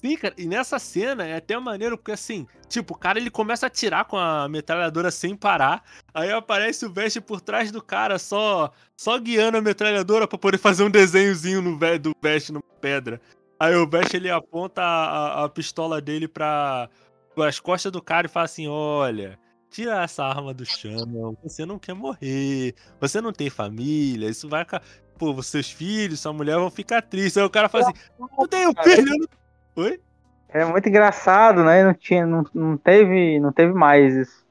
Sim, 0.00 0.16
cara, 0.16 0.32
e 0.38 0.46
nessa 0.46 0.78
cena 0.78 1.26
é 1.26 1.34
até 1.34 1.58
maneiro, 1.58 1.98
porque 1.98 2.12
assim, 2.12 2.46
tipo, 2.68 2.94
o 2.94 2.96
cara 2.96 3.18
ele 3.18 3.32
começa 3.32 3.66
a 3.66 3.68
atirar 3.68 4.04
com 4.04 4.16
a 4.16 4.48
metralhadora 4.48 5.10
sem 5.10 5.34
parar, 5.34 5.82
aí 6.14 6.30
aparece 6.30 6.86
o 6.86 6.92
Vest 6.92 7.20
por 7.20 7.40
trás 7.40 7.72
do 7.72 7.82
cara, 7.82 8.16
só 8.16 8.70
só 8.96 9.18
guiando 9.18 9.58
a 9.58 9.60
metralhadora 9.60 10.28
para 10.28 10.38
poder 10.38 10.56
fazer 10.56 10.84
um 10.84 10.90
desenhozinho 10.90 11.60
no 11.60 11.76
do 11.98 12.12
Vest 12.22 12.50
numa 12.50 12.62
pedra. 12.80 13.20
Aí 13.58 13.74
o 13.74 13.88
Vest 13.88 14.14
ele 14.14 14.30
aponta 14.30 14.82
a, 14.82 15.40
a, 15.40 15.44
a 15.46 15.48
pistola 15.48 16.00
dele 16.00 16.28
para 16.28 16.88
as 17.36 17.58
costas 17.58 17.90
do 17.90 18.00
cara 18.00 18.28
e 18.28 18.30
fala 18.30 18.44
assim: 18.44 18.68
Olha, 18.68 19.36
tira 19.68 20.04
essa 20.04 20.24
arma 20.24 20.54
do 20.54 20.64
chão, 20.64 21.36
você 21.42 21.66
não 21.66 21.76
quer 21.76 21.94
morrer, 21.94 22.72
você 23.00 23.20
não 23.20 23.32
tem 23.32 23.50
família, 23.50 24.28
isso 24.28 24.48
vai. 24.48 24.64
Pô, 25.18 25.42
seus 25.42 25.68
filhos, 25.68 26.20
sua 26.20 26.32
mulher 26.32 26.54
vão 26.54 26.70
ficar 26.70 27.02
tristes. 27.02 27.36
Aí 27.38 27.42
o 27.42 27.50
cara 27.50 27.68
fala 27.68 27.88
assim: 27.88 27.98
Eu 28.38 28.46
tenho 28.46 28.72
filho, 28.84 29.12
eu 29.12 29.18
não 29.18 29.28
Oi? 29.78 30.00
É 30.48 30.64
muito 30.64 30.88
engraçado, 30.88 31.62
né? 31.62 31.84
Não, 31.84 31.94
tinha, 31.94 32.26
não, 32.26 32.44
não, 32.52 32.76
teve, 32.76 33.38
não 33.38 33.52
teve 33.52 33.72
mais 33.72 34.12
isso. 34.12 34.44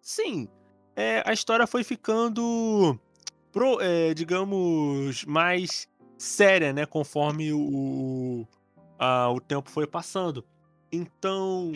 Sim. 0.00 0.48
É, 0.94 1.20
a 1.26 1.32
história 1.32 1.66
foi 1.66 1.82
ficando, 1.82 2.96
pro, 3.50 3.80
é, 3.80 4.14
digamos, 4.14 5.24
mais 5.24 5.88
séria, 6.16 6.72
né? 6.72 6.86
Conforme 6.86 7.52
o, 7.52 8.46
a, 8.96 9.32
o 9.32 9.40
tempo 9.40 9.68
foi 9.68 9.84
passando. 9.84 10.44
Então, 10.92 11.72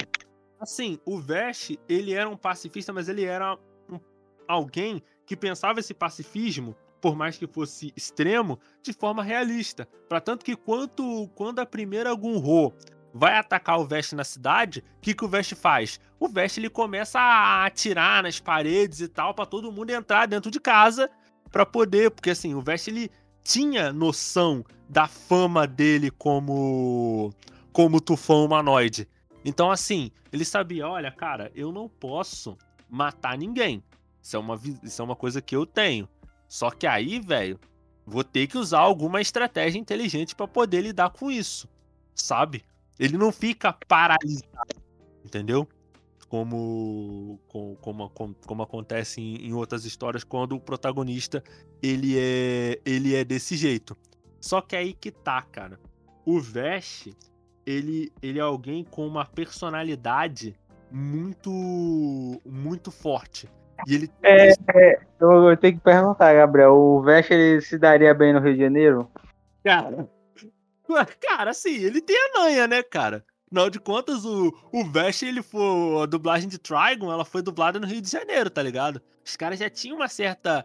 assim, 0.61 1.01
o 1.05 1.19
Vest, 1.19 1.75
ele 1.89 2.15
era 2.15 2.29
um 2.29 2.37
pacifista, 2.37 2.93
mas 2.93 3.09
ele 3.09 3.25
era 3.25 3.59
um, 3.91 3.99
alguém 4.47 5.03
que 5.27 5.37
pensava 5.37 5.81
esse 5.81 5.93
pacifismo 5.93 6.77
por 7.01 7.17
mais 7.17 7.37
que 7.37 7.47
fosse 7.47 7.93
extremo, 7.97 8.59
de 8.83 8.93
forma 8.93 9.23
realista. 9.23 9.89
Para 10.09 10.21
tanto 10.21 10.45
que 10.45 10.55
quanto, 10.57 11.29
quando 11.35 11.59
a 11.61 11.67
primeira 11.67 12.15
Gunho 12.15 12.73
vai 13.13 13.37
atacar 13.37 13.79
o 13.81 13.85
Vest 13.85 14.13
na 14.13 14.25
cidade, 14.25 14.85
o 14.99 15.01
que, 15.01 15.15
que 15.15 15.25
o 15.25 15.29
Vest 15.29 15.55
faz? 15.55 15.99
O 16.19 16.29
Vest 16.29 16.59
ele 16.59 16.71
começa 16.71 17.19
a 17.19 17.65
atirar 17.65 18.23
nas 18.23 18.39
paredes 18.39 19.01
e 19.01 19.09
tal, 19.09 19.35
para 19.35 19.47
todo 19.47 19.73
mundo 19.73 19.91
entrar 19.91 20.27
dentro 20.27 20.51
de 20.51 20.61
casa 20.61 21.11
para 21.51 21.67
poder, 21.67 22.11
porque 22.11 22.31
assim, 22.31 22.55
o 22.55 22.61
Vest 22.61 22.89
ele 22.89 23.11
tinha 23.43 23.93
noção 23.93 24.65
da 24.89 25.07
fama 25.07 25.67
dele 25.67 26.11
como 26.11 27.33
como 27.73 28.01
tufão 28.01 28.45
humanoide. 28.45 29.09
Então 29.45 29.71
assim, 29.71 30.11
ele 30.33 30.45
sabia, 30.45 30.89
olha, 30.89 31.11
cara, 31.11 31.51
eu 31.55 31.73
não 31.73 31.89
posso 31.89 32.57
matar 32.89 33.39
ninguém. 33.39 33.83
Isso 34.23 34.37
é 34.37 34.39
uma, 34.39 34.61
isso 34.83 35.01
é 35.01 35.05
uma 35.05 35.17
coisa 35.17 35.41
que 35.41 35.57
eu 35.57 35.65
tenho. 35.65 36.09
Só 36.51 36.69
que 36.69 36.85
aí, 36.85 37.21
velho, 37.21 37.61
vou 38.05 38.25
ter 38.25 38.49
que 38.49 38.59
usar 38.59 38.81
alguma 38.81 39.21
estratégia 39.21 39.79
inteligente 39.79 40.35
para 40.35 40.49
poder 40.49 40.81
lidar 40.81 41.11
com 41.11 41.31
isso, 41.31 41.69
sabe? 42.13 42.65
Ele 42.99 43.17
não 43.17 43.31
fica 43.31 43.73
paralisado, 43.87 44.75
entendeu? 45.25 45.67
Como, 46.29 47.39
como, 47.47 48.11
como, 48.11 48.35
como 48.45 48.63
acontece 48.65 49.21
em, 49.21 49.47
em, 49.47 49.55
outras 49.55 49.85
histórias 49.85 50.25
quando 50.25 50.57
o 50.57 50.61
protagonista 50.61 51.43
ele 51.81 52.19
é, 52.19 52.81
ele 52.85 53.15
é 53.15 53.25
desse 53.25 53.57
jeito. 53.57 53.97
Só 54.41 54.61
que 54.61 54.75
aí 54.75 54.93
que 54.93 55.13
tá, 55.13 55.43
cara. 55.43 55.79
O 56.27 56.41
Vest, 56.41 57.13
ele, 57.65 58.13
ele 58.21 58.41
é 58.41 58.43
alguém 58.43 58.83
com 58.83 59.07
uma 59.07 59.25
personalidade 59.25 60.57
muito 60.91 61.51
muito 62.45 62.91
forte. 62.91 63.49
E 63.87 63.95
ele 63.95 64.11
é, 64.23 64.51
é, 64.75 65.01
eu 65.21 65.57
tenho 65.57 65.75
que 65.75 65.81
perguntar, 65.81 66.35
Gabriel, 66.35 66.75
o 66.75 67.03
Vest 67.03 67.31
ele 67.31 67.61
se 67.61 67.79
daria 67.79 68.15
bem 68.15 68.33
no 68.33 68.41
Rio 68.41 68.55
de 68.55 68.61
Janeiro? 68.61 69.11
Cara, 69.65 70.09
cara, 71.21 71.51
assim, 71.51 71.77
ele 71.77 72.01
tem 72.01 72.17
a 72.17 72.41
manha, 72.41 72.67
né, 72.67 72.83
cara? 72.83 73.25
Afinal 73.47 73.69
de 73.69 73.81
contas, 73.81 74.25
o, 74.25 74.55
o 74.73 74.85
Vest, 74.85 75.23
ele 75.23 75.43
foi. 75.43 76.03
A 76.03 76.07
dublagem 76.07 76.49
de 76.49 76.59
Trigon, 76.59 77.13
ela 77.13 77.25
foi 77.25 77.43
dublada 77.43 77.81
no 77.81 77.87
Rio 77.87 78.01
de 78.01 78.09
Janeiro, 78.09 78.49
tá 78.49 78.63
ligado? 78.63 79.03
Os 79.25 79.37
caras 79.37 79.59
já 79.59 79.69
tinham 79.69 79.97
uma 79.97 80.09
certa 80.09 80.65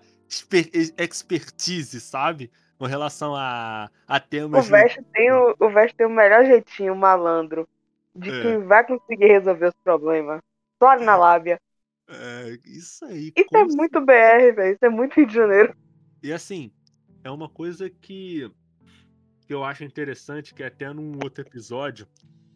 expertise, 0.97 1.99
sabe? 1.99 2.51
Com 2.77 2.85
relação 2.85 3.35
a, 3.35 3.89
a 4.07 4.19
temas. 4.19 4.67
O 4.67 4.69
Vest, 4.69 4.99
tem 5.13 5.31
o, 5.31 5.55
o 5.59 5.69
Vest 5.69 5.95
tem 5.95 6.05
o 6.05 6.09
melhor 6.09 6.45
jeitinho 6.45 6.95
malandro 6.95 7.67
de 8.15 8.29
é. 8.29 8.41
quem 8.41 8.59
vai 8.59 8.85
conseguir 8.85 9.27
resolver 9.27 9.67
os 9.67 9.75
problemas. 9.83 10.41
Só 10.77 10.89
ali 10.89 11.05
na 11.05 11.15
lábia. 11.15 11.59
É, 12.07 12.59
isso 12.65 13.05
aí. 13.05 13.31
Isso 13.35 13.55
é 13.55 13.63
muito 13.65 13.99
BR, 14.01 14.55
velho. 14.55 14.73
Isso 14.73 14.85
é 14.85 14.89
muito 14.89 15.15
Rio 15.15 15.25
de 15.25 15.33
Janeiro. 15.33 15.75
E 16.21 16.31
assim, 16.31 16.71
é 17.23 17.31
uma 17.31 17.49
coisa 17.49 17.89
que, 17.89 18.49
que 19.47 19.53
eu 19.53 19.63
acho 19.63 19.83
interessante, 19.83 20.53
que 20.53 20.63
até 20.63 20.91
num 20.93 21.19
outro 21.23 21.43
episódio, 21.43 22.07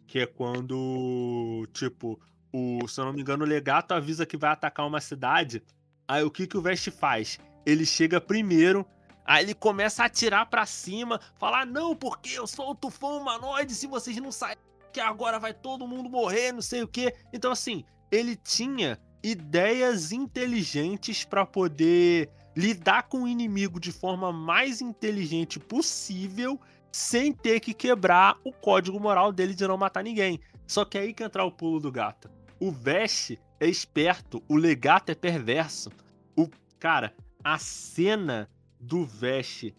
que 0.05 0.19
é 0.19 0.25
quando, 0.25 1.67
tipo, 1.73 2.19
o, 2.51 2.87
se 2.87 2.99
eu 2.99 3.05
não 3.05 3.13
me 3.13 3.21
engano, 3.21 3.43
o 3.43 3.47
legato 3.47 3.93
avisa 3.93 4.25
que 4.25 4.37
vai 4.37 4.51
atacar 4.51 4.85
uma 4.85 5.01
cidade. 5.01 5.63
Aí 6.07 6.23
o 6.23 6.31
que, 6.31 6.47
que 6.47 6.57
o 6.57 6.61
Vest 6.61 6.89
faz? 6.91 7.39
Ele 7.65 7.85
chega 7.85 8.19
primeiro, 8.19 8.85
aí 9.25 9.43
ele 9.43 9.53
começa 9.53 10.03
a 10.03 10.05
atirar 10.07 10.47
para 10.47 10.65
cima, 10.65 11.19
falar: 11.37 11.65
não, 11.65 11.95
porque 11.95 12.31
eu 12.37 12.47
sou 12.47 12.71
o 12.71 12.75
tufão 12.75 13.17
humanoide, 13.17 13.73
se 13.75 13.87
vocês 13.87 14.17
não 14.17 14.31
saírem, 14.31 14.63
que 14.91 14.99
agora 14.99 15.37
vai 15.37 15.53
todo 15.53 15.87
mundo 15.87 16.09
morrer, 16.09 16.51
não 16.51 16.61
sei 16.61 16.81
o 16.81 16.87
quê. 16.87 17.13
Então, 17.31 17.51
assim, 17.51 17.85
ele 18.11 18.35
tinha 18.35 18.99
ideias 19.23 20.11
inteligentes 20.11 21.23
para 21.23 21.45
poder 21.45 22.29
lidar 22.55 23.03
com 23.03 23.23
o 23.23 23.27
inimigo 23.27 23.79
de 23.79 23.91
forma 23.91 24.31
mais 24.31 24.81
inteligente 24.81 25.59
possível 25.59 26.59
sem 26.91 27.31
ter 27.31 27.59
que 27.59 27.73
quebrar 27.73 28.37
o 28.43 28.51
código 28.51 28.99
moral 28.99 29.31
dele 29.31 29.53
de 29.53 29.67
não 29.67 29.77
matar 29.77 30.03
ninguém. 30.03 30.39
Só 30.67 30.83
que 30.83 30.97
é 30.97 31.01
aí 31.01 31.13
que 31.13 31.23
entra 31.23 31.43
o 31.43 31.51
pulo 31.51 31.79
do 31.79 31.91
gato. 31.91 32.29
O 32.59 32.71
Vest 32.71 33.37
é 33.59 33.67
esperto, 33.67 34.43
o 34.47 34.55
Legato 34.55 35.09
é 35.09 35.15
perverso. 35.15 35.91
O 36.35 36.49
cara, 36.79 37.13
a 37.43 37.57
cena 37.57 38.49
do 38.79 39.05
Vest 39.05 39.71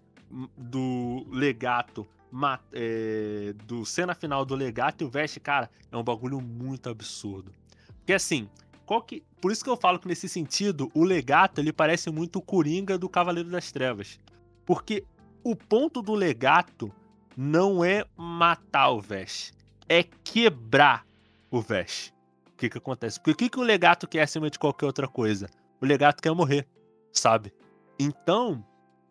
do 0.56 1.26
Legato 1.30 2.06
é, 2.72 3.54
do 3.64 3.84
cena 3.84 4.14
final 4.14 4.44
do 4.44 4.54
Legato 4.54 5.02
e 5.02 5.04
o 5.04 5.10
Vest, 5.10 5.38
cara, 5.40 5.70
é 5.90 5.96
um 5.96 6.04
bagulho 6.04 6.40
muito 6.40 6.88
absurdo. 6.88 7.52
Porque 7.98 8.12
assim, 8.12 8.48
qual 8.90 9.02
que, 9.02 9.22
por 9.40 9.52
isso 9.52 9.62
que 9.62 9.70
eu 9.70 9.76
falo 9.76 10.00
que 10.00 10.08
nesse 10.08 10.28
sentido, 10.28 10.90
o 10.92 11.04
Legato 11.04 11.60
ele 11.60 11.72
parece 11.72 12.10
muito 12.10 12.40
o 12.40 12.42
Coringa 12.42 12.98
do 12.98 13.08
Cavaleiro 13.08 13.48
das 13.48 13.70
Trevas. 13.70 14.18
Porque 14.66 15.04
o 15.44 15.54
ponto 15.54 16.02
do 16.02 16.12
Legato 16.12 16.92
não 17.36 17.84
é 17.84 18.04
matar 18.16 18.90
o 18.90 19.00
Vesh, 19.00 19.52
é 19.88 20.02
quebrar 20.02 21.06
o 21.52 21.60
Vesh. 21.60 22.12
O 22.48 22.56
que 22.56 22.68
que 22.68 22.78
acontece? 22.78 23.20
Porque 23.20 23.30
o 23.30 23.36
que, 23.36 23.48
que 23.50 23.60
o 23.60 23.62
legato 23.62 24.08
quer 24.08 24.22
acima 24.22 24.50
de 24.50 24.58
qualquer 24.58 24.86
outra 24.86 25.06
coisa? 25.06 25.48
O 25.80 25.86
legato 25.86 26.20
quer 26.20 26.34
morrer, 26.34 26.66
sabe? 27.12 27.54
Então, 27.96 28.66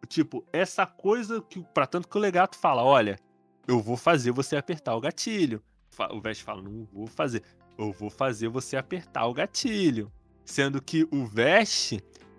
tipo, 0.10 0.44
essa 0.52 0.86
coisa 0.86 1.42
que, 1.42 1.62
para 1.74 1.88
tanto 1.88 2.10
que 2.10 2.18
o 2.18 2.20
legato 2.20 2.58
fala, 2.58 2.84
olha, 2.84 3.18
eu 3.66 3.80
vou 3.80 3.96
fazer 3.96 4.34
você 4.34 4.58
apertar 4.58 4.94
o 4.98 5.00
gatilho. 5.00 5.64
O 6.12 6.20
Vesh 6.20 6.42
fala, 6.42 6.62
não 6.62 6.86
vou 6.92 7.08
fazer. 7.08 7.44
Eu 7.80 7.94
vou 7.94 8.10
fazer 8.10 8.50
você 8.50 8.76
apertar 8.76 9.26
o 9.26 9.34
gatilho. 9.34 10.12
Sendo 10.44 10.82
que 10.82 11.08
o 11.14 11.26
Vesh, 11.26 11.94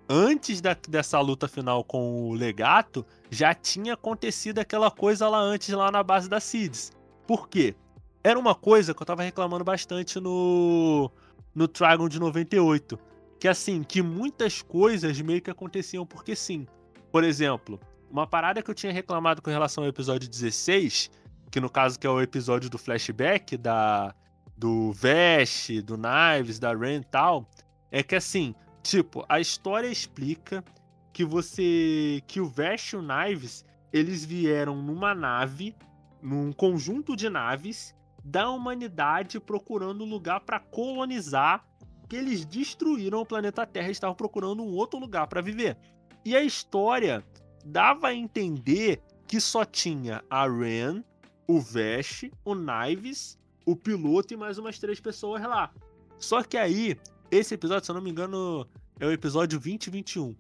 antes 0.07 0.61
da, 0.61 0.77
dessa 0.87 1.19
luta 1.19 1.49
final 1.49 1.83
com 1.83 2.29
o 2.29 2.35
Legato, 2.35 3.07
já 3.31 3.55
tinha 3.55 3.95
acontecido 3.95 4.59
aquela 4.59 4.91
coisa 4.91 5.31
lá 5.31 5.39
antes, 5.39 5.71
lá 5.71 5.91
na 5.91 6.03
base 6.03 6.29
da 6.29 6.41
Seeds. 6.41 6.93
Por 7.27 7.49
quê? 7.49 7.75
Era 8.23 8.39
uma 8.39 8.55
coisa 8.55 8.93
que 8.93 9.01
eu 9.01 9.07
tava 9.07 9.23
reclamando 9.23 9.65
bastante 9.65 10.21
no, 10.21 11.11
no 11.55 11.67
Dragon 11.67 12.07
de 12.07 12.21
98. 12.21 12.99
Que 13.39 13.49
assim, 13.49 13.83
que 13.83 14.03
muitas 14.03 14.61
coisas 14.61 15.19
meio 15.23 15.41
que 15.41 15.51
aconteciam 15.51 16.05
porque 16.05 16.37
sim. 16.37 16.67
Por 17.11 17.25
exemplo, 17.25 17.81
uma 18.11 18.27
parada 18.27 18.63
que 18.63 18.71
eu 18.71 18.75
tinha 18.75 18.93
reclamado 18.93 19.41
com 19.41 19.49
relação 19.49 19.85
ao 19.85 19.89
episódio 19.89 20.29
16, 20.29 21.11
que 21.51 21.61
no 21.61 21.71
caso 21.71 21.99
que 21.99 22.07
é 22.07 22.11
o 22.11 22.21
episódio 22.21 22.69
do 22.69 22.77
flashback 22.77 23.57
da 23.57 24.15
do 24.61 24.93
Vash, 24.93 25.71
do 25.83 25.97
Knives, 25.97 26.59
da 26.59 26.75
Ren 26.75 27.01
e 27.01 27.05
tal, 27.05 27.49
é 27.91 28.03
que 28.03 28.15
assim, 28.15 28.55
Tipo, 28.83 29.25
a 29.29 29.41
história 29.41 29.89
explica 29.89 30.65
que 31.13 31.25
você. 31.25 32.23
que 32.27 32.41
o 32.41 32.47
Vash 32.47 32.93
e 32.93 32.97
o 32.97 33.03
Knives 33.03 33.65
eles 33.93 34.25
vieram 34.25 34.77
numa 34.77 35.15
nave, 35.15 35.75
num 36.23 36.53
conjunto 36.53 37.17
de 37.17 37.29
naves 37.29 37.95
da 38.25 38.51
humanidade 38.51 39.41
procurando 39.41 40.05
lugar 40.05 40.41
para 40.41 40.61
colonizar, 40.61 41.67
que 42.09 42.17
eles 42.17 42.45
destruíram 42.45 43.21
o 43.21 43.27
planeta 43.27 43.67
Terra 43.67 43.89
e 43.89 43.93
estavam 43.93 44.15
procurando 44.15 44.63
um 44.63 44.73
outro 44.75 44.99
lugar 44.99 45.27
para 45.27 45.41
viver. 45.41 45.77
E 46.25 46.37
a 46.37 46.43
história 46.43 47.25
dava 47.65 48.09
a 48.09 48.15
entender 48.15 49.03
que 49.27 49.41
só 49.41 49.65
tinha 49.65 50.23
a 50.31 50.47
Ren, 50.47 51.03
o 51.47 51.61
Vash, 51.61 52.31
o 52.45 52.55
Knives, 52.55 53.39
o 53.71 53.77
piloto 53.77 54.35
e 54.35 54.37
mais 54.37 54.59
umas 54.59 54.79
três 54.79 55.01
pessoas 55.01 55.43
lá. 55.43 55.71
Só 56.19 56.43
que 56.43 56.57
aí 56.57 56.97
esse 57.31 57.55
episódio, 57.55 57.85
se 57.85 57.91
eu 57.91 57.95
não 57.95 58.03
me 58.03 58.11
engano, 58.11 58.67
é 58.99 59.07
o 59.07 59.13
episódio 59.13 59.59
2021. 59.59 60.35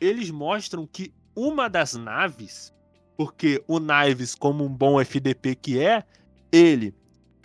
Eles 0.00 0.30
mostram 0.30 0.86
que 0.86 1.12
uma 1.34 1.68
das 1.68 1.94
naves, 1.94 2.72
porque 3.16 3.62
o 3.66 3.78
Knives, 3.80 4.34
como 4.34 4.64
um 4.64 4.68
bom 4.68 5.00
FDP 5.00 5.54
que 5.54 5.80
é, 5.80 6.04
ele 6.52 6.94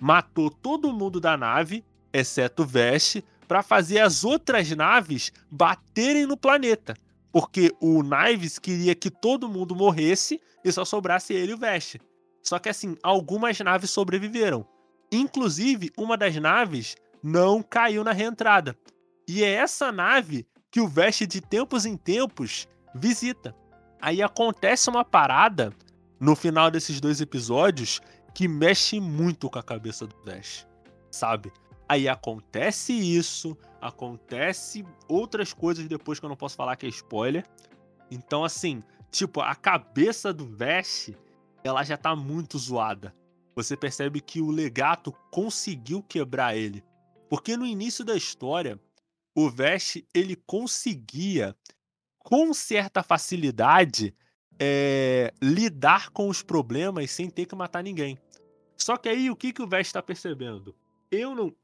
matou 0.02 0.50
todo 0.50 0.92
mundo 0.92 1.20
da 1.20 1.38
nave, 1.38 1.84
exceto 2.12 2.64
o 2.64 2.66
Vest, 2.66 3.22
para 3.48 3.64
fazer 3.64 4.00
as 4.00 4.24
outras 4.24 4.70
naves 4.72 5.32
baterem 5.50 6.26
no 6.26 6.36
planeta. 6.36 6.94
Porque 7.32 7.74
o 7.80 8.04
Knives 8.04 8.60
queria 8.60 8.94
que 8.94 9.10
todo 9.10 9.48
mundo 9.48 9.76
morresse 9.76 10.42
e 10.64 10.72
só 10.72 10.84
sobrasse 10.84 11.34
ele 11.34 11.52
e 11.52 11.56
o 11.56 11.58
Vest. 11.58 11.96
Só 12.44 12.60
que 12.60 12.68
assim, 12.68 12.98
algumas 13.02 13.58
naves 13.60 13.90
sobreviveram. 13.92 14.66
Inclusive, 15.12 15.92
uma 15.98 16.18
das 16.18 16.36
naves 16.36 16.96
não 17.22 17.62
caiu 17.62 18.04
na 18.04 18.12
reentrada. 18.12 18.76
E 19.28 19.44
é 19.44 19.52
essa 19.52 19.92
nave 19.92 20.48
que 20.72 20.80
o 20.80 20.88
Vest 20.88 21.26
de 21.28 21.42
tempos 21.42 21.86
em 21.86 21.98
tempos 21.98 22.68
visita. 22.96 23.56
Aí 24.02 24.22
acontece 24.22 24.90
uma 24.90 25.04
parada 25.04 25.74
no 26.20 26.36
final 26.36 26.72
desses 26.72 27.00
dois 27.02 27.20
episódios 27.20 28.02
que 28.34 28.48
mexe 28.48 29.00
muito 29.00 29.50
com 29.50 29.60
a 29.60 29.64
cabeça 29.64 30.08
do 30.08 30.16
Vest, 30.24 30.66
sabe? 31.12 31.52
Aí 31.88 32.08
acontece 32.08 32.94
isso, 32.94 33.58
acontece 33.82 34.86
outras 35.10 35.54
coisas 35.54 35.88
depois 35.88 36.20
que 36.20 36.26
eu 36.26 36.30
não 36.30 36.38
posso 36.38 36.56
falar 36.56 36.78
que 36.78 36.86
é 36.86 36.90
spoiler. 36.90 37.46
Então, 38.10 38.46
assim, 38.46 38.82
tipo, 39.12 39.42
a 39.42 39.54
cabeça 39.54 40.34
do 40.34 40.46
Vest, 40.46 41.10
ela 41.64 41.84
já 41.84 41.98
tá 41.98 42.16
muito 42.16 42.58
zoada. 42.58 43.14
Você 43.56 43.76
percebe 43.76 44.22
que 44.22 44.42
o 44.42 44.50
legato 44.50 45.12
conseguiu 45.32 46.02
quebrar 46.02 46.56
ele. 46.56 46.84
Porque 47.30 47.56
no 47.56 47.66
início 47.66 48.04
da 48.04 48.16
história, 48.16 48.80
o 49.36 49.50
Vest 49.50 50.04
ele 50.14 50.36
conseguia, 50.36 51.56
com 52.20 52.54
certa 52.54 53.04
facilidade, 53.04 54.16
é, 54.60 55.34
lidar 55.42 56.10
com 56.12 56.30
os 56.30 56.42
problemas 56.42 57.12
sem 57.12 57.30
ter 57.30 57.46
que 57.46 57.56
matar 57.56 57.84
ninguém. 57.84 58.18
Só 58.78 58.98
que 58.98 59.10
aí 59.10 59.30
o 59.30 59.36
que, 59.36 59.54
que 59.54 59.62
o 59.62 59.68
Vest 59.68 59.88
está 59.88 60.02
percebendo? 60.02 60.76
Eu 61.10 61.36
não, 61.36 61.56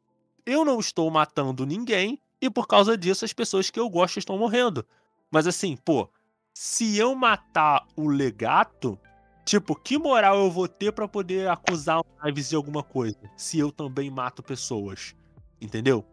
eu 0.45 0.63
não 0.63 0.79
estou 0.79 1.09
matando 1.09 1.65
ninguém 1.65 2.19
e 2.41 2.49
por 2.49 2.67
causa 2.67 2.97
disso 2.97 3.25
as 3.25 3.33
pessoas 3.33 3.69
que 3.69 3.79
eu 3.79 3.89
gosto 3.89 4.19
estão 4.19 4.37
morrendo. 4.37 4.85
Mas 5.31 5.47
assim, 5.47 5.75
pô, 5.75 6.09
se 6.53 6.97
eu 6.97 7.13
matar 7.15 7.85
o 7.95 8.07
legato, 8.07 8.99
tipo, 9.47 9.73
que 9.75 9.97
moral 9.97 10.37
eu 10.37 10.51
vou 10.51 10.67
ter 10.67 10.91
para 10.91 11.07
poder 11.07 11.49
acusar 11.49 12.01
o 12.01 12.27
Ives 12.27 12.49
de 12.49 12.55
alguma 12.55 12.83
coisa? 12.83 13.17
Se 13.37 13.57
eu 13.57 13.71
também 13.71 14.11
mato 14.11 14.43
pessoas. 14.43 15.15
Entendeu? 15.61 16.05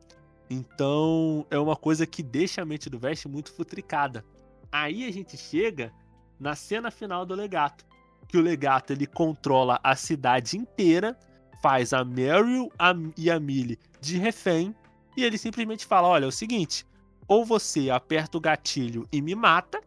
Então 0.48 1.44
é 1.50 1.58
uma 1.58 1.74
coisa 1.74 2.06
que 2.06 2.22
deixa 2.22 2.62
a 2.62 2.64
mente 2.64 2.88
do 2.88 2.98
Vest 2.98 3.26
muito 3.26 3.52
futricada. 3.52 4.24
Aí 4.70 5.04
a 5.04 5.12
gente 5.12 5.36
chega 5.36 5.92
na 6.38 6.54
cena 6.54 6.90
final 6.90 7.26
do 7.26 7.34
Legato, 7.34 7.84
que 8.28 8.38
o 8.38 8.42
Legato 8.42 8.92
ele 8.92 9.06
controla 9.06 9.80
a 9.82 9.96
cidade 9.96 10.56
inteira, 10.56 11.18
faz 11.60 11.92
a 11.92 12.04
Meryl 12.04 12.70
e 13.16 13.30
a 13.30 13.40
Millie 13.40 13.78
de 14.00 14.16
refém 14.16 14.74
e 15.16 15.24
ele 15.24 15.38
simplesmente 15.38 15.86
fala: 15.86 16.08
"Olha, 16.08 16.24
é 16.24 16.28
o 16.28 16.32
seguinte, 16.32 16.86
ou 17.26 17.44
você 17.44 17.90
aperta 17.90 18.38
o 18.38 18.40
gatilho 18.40 19.08
e 19.10 19.20
me 19.20 19.34
mata, 19.34 19.80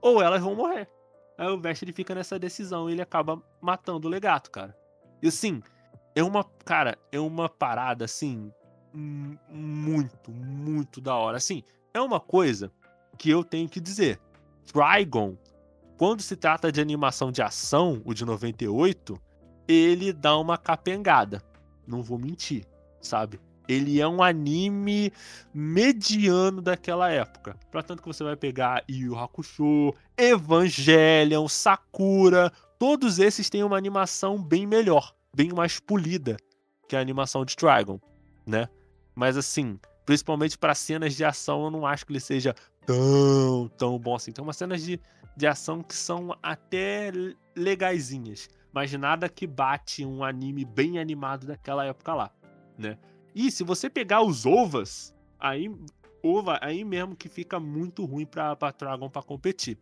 ou 0.00 0.22
elas 0.22 0.42
vão 0.42 0.54
morrer". 0.54 0.88
Aí 1.36 1.48
o 1.48 1.60
Vest 1.60 1.82
ele 1.82 1.92
fica 1.92 2.14
nessa 2.14 2.38
decisão 2.38 2.88
e 2.88 2.92
ele 2.92 3.02
acaba 3.02 3.42
matando 3.60 4.06
o 4.06 4.10
Legato, 4.10 4.50
cara. 4.50 4.76
E 5.22 5.28
assim, 5.28 5.62
é 6.14 6.22
uma, 6.22 6.44
cara, 6.64 6.96
é 7.10 7.18
uma 7.18 7.48
parada 7.48 8.04
assim 8.04 8.52
muito, 8.92 10.30
muito 10.30 11.00
da 11.00 11.14
hora. 11.16 11.36
Assim, 11.36 11.62
é 11.92 12.00
uma 12.00 12.20
coisa 12.20 12.70
que 13.18 13.30
eu 13.30 13.42
tenho 13.42 13.68
que 13.68 13.80
dizer. 13.80 14.20
Trigon, 14.64 15.36
quando 15.96 16.22
se 16.22 16.36
trata 16.36 16.70
de 16.70 16.80
animação 16.80 17.32
de 17.32 17.42
ação, 17.42 18.00
o 18.04 18.14
de 18.14 18.24
98, 18.24 19.20
ele 19.66 20.12
dá 20.12 20.36
uma 20.36 20.56
capengada. 20.56 21.42
Não 21.86 22.02
vou 22.02 22.18
mentir, 22.18 22.64
sabe? 23.00 23.40
Ele 23.66 24.00
é 24.00 24.06
um 24.06 24.22
anime 24.22 25.12
mediano 25.52 26.60
daquela 26.60 27.10
época. 27.10 27.56
Portanto 27.70 28.02
que 28.02 28.08
você 28.08 28.22
vai 28.22 28.36
pegar 28.36 28.84
Yu 28.88 29.18
Hakusho, 29.18 29.94
Evangelion, 30.16 31.48
Sakura, 31.48 32.52
todos 32.78 33.18
esses 33.18 33.48
têm 33.48 33.62
uma 33.62 33.78
animação 33.78 34.42
bem 34.42 34.66
melhor, 34.66 35.14
bem 35.34 35.50
mais 35.50 35.80
polida 35.80 36.36
que 36.88 36.94
a 36.94 37.00
animação 37.00 37.44
de 37.44 37.56
Trigon, 37.56 37.98
né? 38.46 38.68
Mas 39.14 39.36
assim, 39.36 39.78
principalmente 40.04 40.58
para 40.58 40.74
cenas 40.74 41.14
de 41.14 41.24
ação, 41.24 41.64
eu 41.64 41.70
não 41.70 41.86
acho 41.86 42.04
que 42.04 42.12
ele 42.12 42.20
seja 42.20 42.54
tão, 42.84 43.70
tão 43.78 43.98
bom 43.98 44.14
assim. 44.14 44.32
Tem 44.32 44.42
umas 44.42 44.56
cenas 44.56 44.82
de, 44.82 45.00
de 45.36 45.46
ação 45.46 45.82
que 45.82 45.94
são 45.94 46.36
até 46.42 47.10
legaisinhas, 47.56 48.48
mas 48.72 48.92
nada 48.92 49.28
que 49.28 49.46
bate 49.46 50.04
um 50.04 50.22
anime 50.22 50.64
bem 50.64 50.98
animado 50.98 51.46
daquela 51.46 51.84
época 51.84 52.14
lá, 52.14 52.30
né? 52.76 52.98
E 53.34 53.50
se 53.50 53.64
você 53.64 53.90
pegar 53.90 54.22
os 54.22 54.46
ovas, 54.46 55.14
aí 55.38 55.68
ova 56.22 56.58
aí 56.62 56.84
mesmo 56.84 57.16
que 57.16 57.28
fica 57.28 57.58
muito 57.58 58.04
ruim 58.04 58.24
pra, 58.24 58.54
pra 58.54 58.70
Dragon 58.70 59.10
pra 59.10 59.22
competir. 59.22 59.78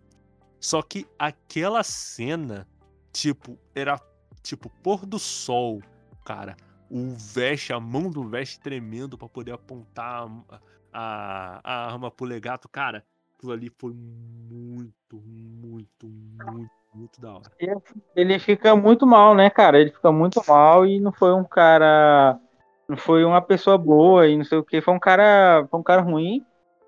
Só 0.59 0.81
que 0.81 1.07
aquela 1.19 1.83
cena, 1.83 2.67
tipo, 3.13 3.59
era 3.75 4.01
tipo 4.43 4.71
pôr 4.83 5.05
do 5.05 5.19
sol, 5.19 5.83
cara. 6.25 6.57
O 6.91 7.11
veste, 7.11 7.73
a 7.73 7.81
mão 7.81 8.11
do 8.11 8.25
veste 8.25 8.61
tremendo 8.61 9.19
para 9.19 9.29
poder 9.29 9.53
apontar 9.53 10.29
a, 10.93 11.61
a 11.63 11.87
arma 11.93 12.11
pro 12.11 12.27
legato, 12.27 12.69
cara. 12.69 13.05
Aquilo 13.37 13.53
ali 13.53 13.71
foi 13.77 13.93
muito, 13.93 15.21
muito, 15.21 16.07
muito, 16.07 16.71
muito 16.95 17.21
da 17.21 17.35
hora. 17.35 17.53
Ele 18.15 18.39
fica 18.39 18.77
muito 18.77 19.07
mal, 19.07 19.35
né, 19.35 19.51
cara? 19.51 19.81
Ele 19.81 19.91
fica 19.91 20.13
muito 20.13 20.41
mal 20.47 20.87
e 20.87 21.01
não 21.01 21.13
foi 21.13 21.33
um 21.33 21.45
cara 21.45 22.39
não 22.89 22.97
foi 22.97 23.25
uma 23.25 23.41
pessoa 23.41 23.79
boa 23.79 24.29
e 24.29 24.37
não 24.37 24.45
sei 24.45 24.59
o 24.59 24.65
que, 24.65 24.81
foi 24.81 24.95
um 24.95 24.99
cara, 24.99 25.67
foi 25.71 25.81
um 25.81 25.83
cara 25.83 26.03
ruim. 26.03 26.45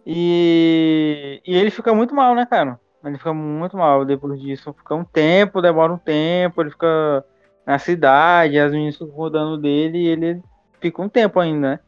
E, 0.06 1.40
e 1.46 1.54
ele 1.54 1.70
fica 1.70 1.94
muito 1.94 2.14
mal, 2.14 2.34
né, 2.34 2.44
cara? 2.44 2.78
Ele 3.04 3.18
fica 3.18 3.32
muito 3.32 3.76
mal 3.76 4.04
depois 4.04 4.40
disso. 4.40 4.72
Fica 4.74 4.94
um 4.94 5.04
tempo, 5.04 5.62
demora 5.62 5.92
um 5.92 5.98
tempo, 5.98 6.60
ele 6.60 6.70
fica 6.70 7.24
na 7.66 7.78
cidade, 7.78 8.58
as 8.58 8.72
meninas 8.72 8.96
ficam 8.96 9.14
rodando 9.14 9.58
dele 9.58 9.98
e 9.98 10.06
ele 10.08 10.42
fica 10.80 11.02
um 11.02 11.08
tempo 11.08 11.40
ainda, 11.40 11.70
né? 11.70 11.80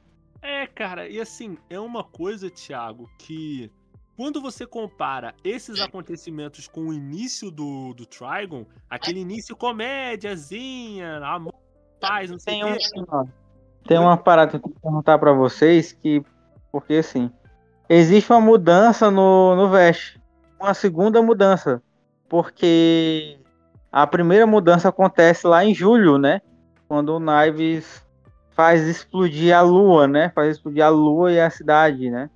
É, 0.42 0.66
cara, 0.66 1.08
e 1.08 1.20
assim, 1.20 1.58
é 1.68 1.78
uma 1.78 2.04
coisa, 2.04 2.48
Thiago, 2.48 3.10
que 3.18 3.70
quando 4.16 4.40
você 4.40 4.66
compara 4.66 5.34
esses 5.44 5.80
acontecimentos 5.80 6.66
com 6.68 6.88
o 6.88 6.92
início 6.92 7.50
do, 7.50 7.92
do 7.92 8.06
Trigon, 8.06 8.64
aquele 8.88 9.20
início 9.20 9.54
comédiazinha, 9.56 11.18
amor, 11.18 11.54
paz, 12.00 12.30
não 12.30 12.38
sei 12.38 12.62
o 12.62 12.76
que. 12.76 13.45
Tem 13.86 13.98
uma 13.98 14.16
parada 14.16 14.50
que 14.50 14.56
eu 14.56 14.60
vou 14.60 14.72
perguntar 14.82 15.18
para 15.18 15.32
vocês 15.32 15.92
que 15.92 16.22
porque 16.72 16.94
assim, 16.94 17.30
existe 17.88 18.30
uma 18.30 18.40
mudança 18.40 19.10
no 19.10 19.54
no 19.56 19.68
Vest, 19.70 20.18
uma 20.60 20.74
segunda 20.74 21.22
mudança, 21.22 21.82
porque 22.28 23.38
a 23.90 24.06
primeira 24.06 24.46
mudança 24.46 24.88
acontece 24.88 25.46
lá 25.46 25.64
em 25.64 25.74
julho, 25.74 26.18
né? 26.18 26.40
Quando 26.88 27.16
o 27.16 27.20
Knives 27.20 28.04
faz 28.50 28.86
explodir 28.86 29.56
a 29.56 29.60
lua, 29.60 30.06
né? 30.06 30.30
Faz 30.34 30.56
explodir 30.56 30.84
a 30.84 30.88
lua 30.88 31.32
e 31.32 31.40
a 31.40 31.50
cidade, 31.50 32.10
né? 32.10 32.28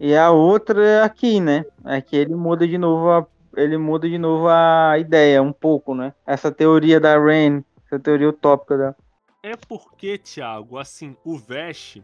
E 0.00 0.14
a 0.14 0.30
outra 0.30 0.84
é 0.84 1.02
aqui, 1.02 1.40
né? 1.40 1.64
É 1.84 2.00
que 2.00 2.16
ele 2.16 2.34
muda 2.34 2.66
de 2.66 2.78
novo 2.78 3.10
a, 3.10 3.26
ele 3.56 3.76
muda 3.76 4.08
de 4.08 4.18
novo 4.18 4.48
a 4.48 4.96
ideia 4.98 5.42
um 5.42 5.52
pouco, 5.52 5.94
né? 5.94 6.12
Essa 6.26 6.52
teoria 6.52 7.00
da 7.00 7.18
Rain, 7.18 7.64
essa 7.86 7.98
teoria 7.98 8.28
utópica 8.28 8.76
da 8.76 8.94
é 9.48 9.56
porque, 9.56 10.18
Thiago, 10.18 10.78
assim, 10.78 11.16
o 11.24 11.36
Vest, 11.36 12.02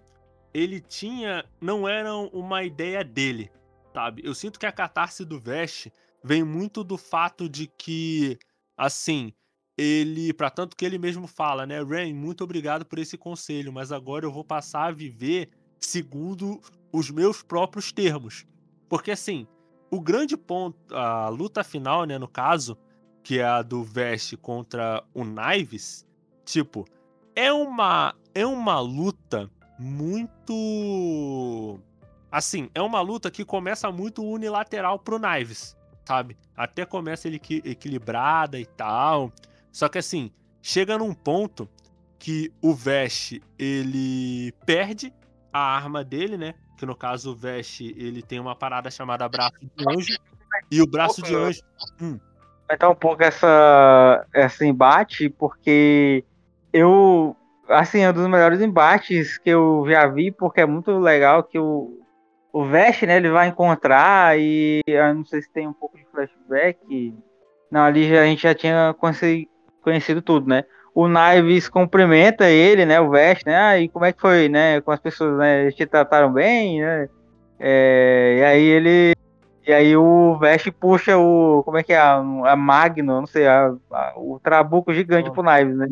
ele 0.53 0.81
tinha. 0.81 1.45
Não 1.61 1.89
era 1.89 2.15
uma 2.15 2.63
ideia 2.63 3.05
dele, 3.05 3.51
sabe? 3.93 4.23
Eu 4.25 4.35
sinto 4.35 4.59
que 4.59 4.67
a 4.67 4.73
catarse 4.73 5.25
do 5.25 5.39
Vest 5.39 5.89
vem 6.23 6.43
muito 6.43 6.83
do 6.83 6.97
fato 6.97 7.49
de 7.49 7.67
que, 7.67 8.39
assim, 8.77 9.33
ele. 9.77 10.33
para 10.33 10.51
tanto 10.51 10.77
que 10.77 10.85
ele 10.85 10.99
mesmo 10.99 11.27
fala, 11.27 11.67
né? 11.67 11.83
Rain, 11.83 12.15
muito 12.15 12.45
obrigado 12.45 12.85
por 12.85 12.99
esse 12.99 13.19
conselho, 13.19 13.73
mas 13.73 13.93
agora 13.93 14.25
eu 14.25 14.33
vou 14.33 14.45
passar 14.45 14.89
a 14.89 14.93
viver 14.93 15.51
segundo 15.81 16.61
os 16.93 17.11
meus 17.11 17.43
próprios 17.43 17.93
termos. 17.93 18.47
Porque, 18.89 19.11
assim, 19.11 19.47
o 19.91 20.01
grande 20.01 20.37
ponto, 20.37 20.77
a 20.95 21.29
luta 21.29 21.63
final, 21.63 22.05
né, 22.05 22.19
no 22.19 22.29
caso, 22.29 22.77
que 23.23 23.39
é 23.39 23.45
a 23.45 23.63
do 23.63 23.83
Vest 23.83 24.37
contra 24.37 25.03
o 25.15 25.25
Knives, 25.25 26.07
tipo, 26.45 26.85
é 27.35 27.53
uma 27.53 28.15
é 28.35 28.47
uma 28.47 28.81
luta 28.81 29.51
muito 29.79 31.79
assim, 32.31 32.69
é 32.75 32.83
uma 32.83 33.01
luta 33.01 33.31
que 33.31 33.45
começa 33.45 33.91
muito 33.93 34.25
unilateral 34.25 34.99
pro 34.99 35.21
Knives, 35.21 35.77
sabe? 36.05 36.37
Até 36.57 36.85
começa 36.85 37.29
ele 37.29 37.41
equilibrada 37.65 38.59
e 38.59 38.67
tal. 38.67 39.33
Só 39.71 39.89
que 39.89 39.99
assim, 39.99 40.33
chega 40.61 40.99
num 40.99 41.15
ponto 41.15 41.69
que 42.19 42.53
o 42.61 42.75
Vest 42.75 43.41
ele 43.59 44.53
perde 44.67 45.13
a 45.53 45.61
arma 45.61 46.03
dele, 46.03 46.37
né? 46.37 46.55
Que 46.77 46.87
no 46.87 46.97
caso 46.97 47.33
o 47.33 47.37
Vest 47.37 47.81
ele 47.81 48.23
tem 48.23 48.41
uma 48.41 48.57
parada 48.57 48.91
chamada 48.91 49.29
braço 49.29 49.55
de 49.61 49.89
anjo 49.89 50.19
e 50.71 50.83
o 50.83 50.87
braço 50.87 51.23
de 51.23 51.35
anjo. 51.35 51.63
Hum. 52.01 52.19
Dar 52.79 52.89
um 52.89 52.95
pouco 52.95 53.23
essa 53.23 54.27
esse 54.35 54.67
embate 54.67 55.29
porque 55.29 56.25
eu 56.75 57.37
assim, 57.69 58.01
é 58.01 58.11
um 58.11 58.13
dos 58.13 58.27
melhores 58.27 58.61
embates 58.61 59.39
que 59.39 59.49
eu 59.49 59.87
já 59.89 60.07
vi, 60.07 60.31
porque 60.31 60.61
é 60.61 60.67
muito 60.67 60.99
legal 60.99 61.43
que 61.43 61.59
o, 61.59 61.99
o 62.53 62.65
Vest, 62.65 63.03
né, 63.05 63.17
ele 63.17 63.31
vai 63.31 63.49
encontrar 63.49 64.39
e 64.39 64.83
eu 64.87 65.15
não 65.15 65.25
sei 65.25 65.41
se 65.41 65.51
tem 65.51 65.67
um 65.67 65.73
pouco 65.73 65.97
de 65.97 66.05
flashback. 66.11 67.15
Não, 67.71 67.81
ali 67.83 68.09
já, 68.09 68.23
a 68.23 68.27
gente 68.27 68.43
já 68.43 68.55
tinha 68.55 68.95
conhecido, 69.83 70.21
tudo, 70.21 70.49
né? 70.49 70.65
O 70.95 71.07
Knives 71.09 71.69
cumprimenta 71.69 72.49
ele, 72.49 72.85
né, 72.85 73.01
o 73.01 73.11
Vest, 73.11 73.47
né? 73.47 73.57
Ah, 73.57 73.79
e 73.79 73.89
como 73.89 74.05
é 74.05 74.13
que 74.13 74.21
foi, 74.21 74.49
né, 74.49 74.81
com 74.81 74.91
as 74.91 75.01
pessoas, 75.01 75.39
né? 75.39 75.63
Eles 75.63 75.75
te 75.75 75.87
trataram 75.87 76.33
bem, 76.33 76.81
né? 76.81 77.09
É, 77.59 78.37
e 78.39 78.45
aí 78.45 78.63
ele 78.63 79.15
e 79.67 79.73
aí 79.73 79.97
o 79.97 80.37
Vest 80.39 80.71
puxa 80.73 81.17
o. 81.17 81.63
Como 81.65 81.79
é 81.79 81.83
que 81.83 81.93
é? 81.93 81.99
A, 81.99 82.17
a 82.17 82.57
Magno, 82.57 83.21
não 83.21 83.27
sei, 83.27 83.47
a, 83.47 83.73
a, 83.91 84.13
o 84.17 84.39
trabuco 84.39 84.93
gigante 84.93 85.31
oh. 85.31 85.33
pro 85.33 85.43
Knives, 85.43 85.77
né? 85.77 85.89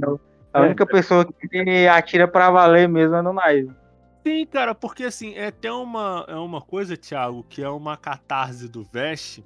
A 0.53 0.61
é. 0.61 0.66
única 0.66 0.86
pessoa 0.86 1.24
que 1.24 1.86
atira 1.86 2.28
para 2.28 2.50
valer 2.50 2.88
mesmo 2.88 3.16
é 3.16 3.22
no 3.22 3.32
Knives. 3.32 3.74
Sim, 4.24 4.46
cara, 4.46 4.74
porque 4.74 5.05
assim, 5.05 5.34
é 5.34 5.48
até 5.48 5.72
uma, 5.72 6.24
é 6.28 6.36
uma 6.36 6.61
coisa, 6.61 6.96
Thiago, 6.96 7.44
que 7.48 7.62
é 7.62 7.68
uma 7.68 7.96
catarse 7.96 8.68
do 8.68 8.84
Vest 8.84 9.40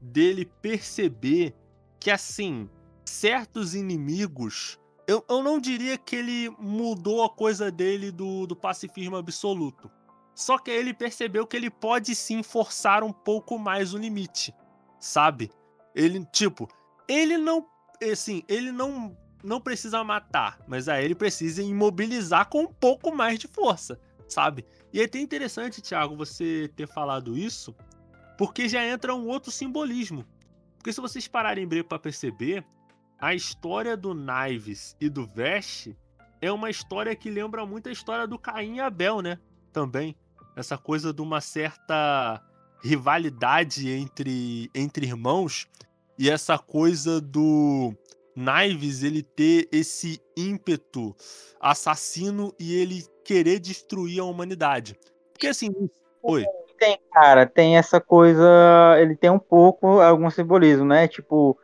dele 0.00 0.44
perceber 0.60 1.54
que, 1.98 2.10
assim, 2.10 2.68
certos 3.04 3.74
inimigos. 3.74 4.78
Eu, 5.06 5.24
eu 5.28 5.42
não 5.42 5.58
diria 5.58 5.96
que 5.96 6.16
ele 6.16 6.50
mudou 6.58 7.24
a 7.24 7.30
coisa 7.30 7.70
dele 7.70 8.10
do, 8.10 8.46
do 8.46 8.54
pacifismo 8.54 9.16
absoluto. 9.16 9.90
Só 10.34 10.58
que 10.58 10.70
ele 10.70 10.92
percebeu 10.92 11.46
que 11.46 11.56
ele 11.56 11.70
pode 11.70 12.14
sim 12.14 12.42
forçar 12.42 13.02
um 13.02 13.12
pouco 13.12 13.58
mais 13.58 13.94
o 13.94 13.98
limite, 13.98 14.54
sabe? 14.98 15.50
Ele, 15.94 16.24
tipo, 16.26 16.68
ele 17.08 17.36
não. 17.36 17.66
Assim, 18.10 18.42
ele 18.48 18.72
não 18.72 19.16
não 19.42 19.60
precisa 19.60 20.02
matar, 20.04 20.58
mas 20.66 20.88
aí 20.88 21.04
ele 21.04 21.14
precisa 21.14 21.62
imobilizar 21.62 22.48
com 22.48 22.62
um 22.62 22.72
pouco 22.72 23.14
mais 23.14 23.38
de 23.38 23.48
força, 23.48 24.00
sabe? 24.28 24.64
E 24.92 25.00
é 25.00 25.04
até 25.04 25.18
interessante, 25.18 25.80
Thiago, 25.80 26.16
você 26.16 26.70
ter 26.76 26.86
falado 26.86 27.36
isso, 27.36 27.74
porque 28.36 28.68
já 28.68 28.86
entra 28.86 29.14
um 29.14 29.26
outro 29.26 29.50
simbolismo. 29.50 30.24
Porque 30.76 30.92
se 30.92 31.00
vocês 31.00 31.28
pararem 31.28 31.66
bem 31.66 31.82
para 31.82 31.98
perceber, 31.98 32.64
a 33.18 33.34
história 33.34 33.96
do 33.96 34.14
Knives 34.14 34.96
e 35.00 35.08
do 35.08 35.26
Vest 35.26 35.90
é 36.40 36.50
uma 36.50 36.68
história 36.68 37.14
que 37.14 37.30
lembra 37.30 37.64
muito 37.64 37.88
a 37.88 37.92
história 37.92 38.26
do 38.26 38.38
Caim 38.38 38.76
e 38.76 38.80
Abel, 38.80 39.20
né? 39.20 39.38
Também. 39.72 40.16
Essa 40.56 40.76
coisa 40.76 41.12
de 41.12 41.22
uma 41.22 41.40
certa 41.40 42.42
rivalidade 42.82 43.88
entre, 43.88 44.68
entre 44.74 45.06
irmãos 45.06 45.68
e 46.18 46.28
essa 46.28 46.58
coisa 46.58 47.20
do 47.20 47.94
Knives 48.34 49.02
ele 49.02 49.22
ter 49.22 49.68
esse 49.70 50.20
ímpeto 50.36 51.14
assassino 51.60 52.54
e 52.58 52.74
ele 52.80 53.04
querer 53.24 53.58
destruir 53.58 54.20
a 54.20 54.24
humanidade. 54.24 54.98
Porque 55.32 55.46
assim, 55.46 55.70
oi. 56.22 56.44
Tem, 56.78 56.98
cara, 57.12 57.46
tem 57.46 57.76
essa 57.76 58.00
coisa, 58.00 58.44
ele 58.98 59.14
tem 59.14 59.30
um 59.30 59.38
pouco 59.38 60.00
algum 60.00 60.28
simbolismo, 60.30 60.84
né? 60.84 61.06
Tipo, 61.06 61.56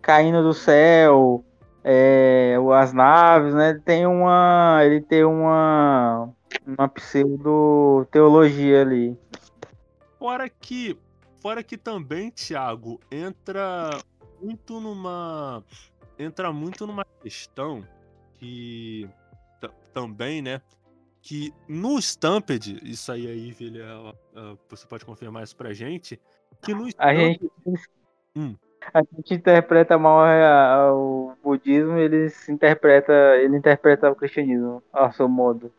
caindo 0.00 0.42
do 0.42 0.54
céu, 0.54 1.44
é, 1.82 2.56
as 2.74 2.94
naves, 2.94 3.54
né? 3.54 3.78
Tem 3.84 4.06
uma. 4.06 4.80
Ele 4.82 5.02
tem 5.02 5.22
uma. 5.22 6.30
Uma 6.66 6.88
pseudo 6.88 8.06
teologia 8.10 8.80
ali. 8.80 9.18
Fora 10.18 10.48
que. 10.48 10.98
Fora 11.42 11.62
que 11.62 11.76
também, 11.76 12.30
Thiago, 12.30 12.98
entra 13.10 13.90
muito 14.40 14.80
numa. 14.80 15.62
Entra 16.18 16.52
muito 16.52 16.86
numa 16.86 17.04
questão 17.04 17.86
que 18.34 19.08
também, 19.92 20.42
né? 20.42 20.60
Que 21.22 21.52
no 21.68 21.98
Stampede, 21.98 22.78
isso 22.82 23.10
aí, 23.10 23.26
aí 23.26 23.56
ele, 23.58 23.80
você 24.68 24.86
pode 24.86 25.04
confirmar 25.04 25.42
isso 25.42 25.56
pra 25.56 25.72
gente, 25.72 26.20
que 26.62 26.74
no 26.74 26.86
Stampede... 26.86 26.96
A 26.98 27.24
gente, 27.24 27.50
hum. 28.36 28.54
a 28.92 29.00
gente 29.00 29.34
interpreta 29.34 29.96
mal 29.96 30.26
o 30.94 31.34
budismo, 31.42 31.96
ele 31.96 32.28
se 32.28 32.52
interpreta, 32.52 33.12
ele 33.36 33.56
interpreta 33.56 34.10
o 34.10 34.14
cristianismo 34.14 34.82
ao 34.92 35.10
seu 35.12 35.28
modo. 35.28 35.72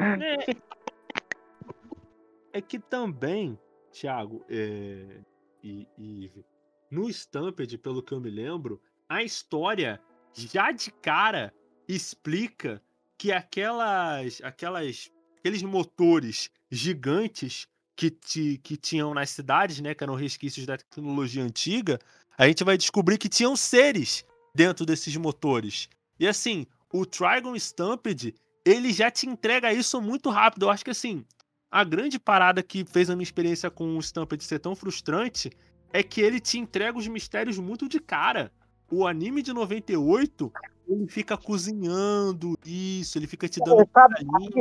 É, 0.00 2.58
é 2.58 2.60
que 2.60 2.78
também, 2.78 3.58
Thiago, 3.92 4.44
é, 4.48 5.20
e, 5.62 5.86
e 5.96 6.44
no 6.90 7.08
Stampede, 7.08 7.78
pelo 7.78 8.02
que 8.02 8.12
eu 8.12 8.20
me 8.20 8.30
lembro, 8.30 8.80
a 9.08 9.22
história 9.22 10.00
já 10.34 10.70
de 10.70 10.90
cara 10.90 11.52
explica 11.88 12.82
que 13.16 13.32
aquelas, 13.32 14.40
aquelas, 14.42 15.10
aqueles 15.38 15.62
motores 15.62 16.50
gigantes 16.70 17.66
que, 17.96 18.10
ti, 18.10 18.60
que 18.62 18.76
tinham 18.76 19.14
nas 19.14 19.30
cidades, 19.30 19.80
né, 19.80 19.94
que 19.94 20.04
eram 20.04 20.14
resquícios 20.14 20.66
da 20.66 20.76
tecnologia 20.76 21.42
antiga, 21.42 21.98
a 22.36 22.46
gente 22.46 22.62
vai 22.62 22.76
descobrir 22.76 23.18
que 23.18 23.28
tinham 23.28 23.56
seres 23.56 24.24
dentro 24.54 24.84
desses 24.84 25.16
motores. 25.16 25.88
E 26.20 26.28
assim, 26.28 26.66
o 26.92 27.04
Trigon 27.04 27.56
Stampede, 27.56 28.34
ele 28.64 28.92
já 28.92 29.10
te 29.10 29.26
entrega 29.26 29.72
isso 29.72 30.00
muito 30.00 30.30
rápido. 30.30 30.66
Eu 30.66 30.70
acho 30.70 30.84
que 30.84 30.90
assim, 30.90 31.24
a 31.70 31.82
grande 31.82 32.18
parada 32.18 32.62
que 32.62 32.84
fez 32.84 33.10
a 33.10 33.16
minha 33.16 33.24
experiência 33.24 33.70
com 33.70 33.96
o 33.96 34.00
Stampede 34.00 34.44
ser 34.44 34.58
tão 34.58 34.76
frustrante 34.76 35.50
é 35.92 36.02
que 36.02 36.20
ele 36.20 36.38
te 36.38 36.58
entrega 36.58 36.98
os 36.98 37.08
mistérios 37.08 37.58
muito 37.58 37.88
de 37.88 37.98
cara. 37.98 38.52
O 38.90 39.06
anime 39.06 39.42
de 39.42 39.52
98, 39.52 40.52
ele 40.88 41.06
fica 41.08 41.36
cozinhando 41.36 42.56
isso, 42.64 43.18
ele 43.18 43.26
fica 43.26 43.48
te 43.48 43.60
dando. 43.60 43.88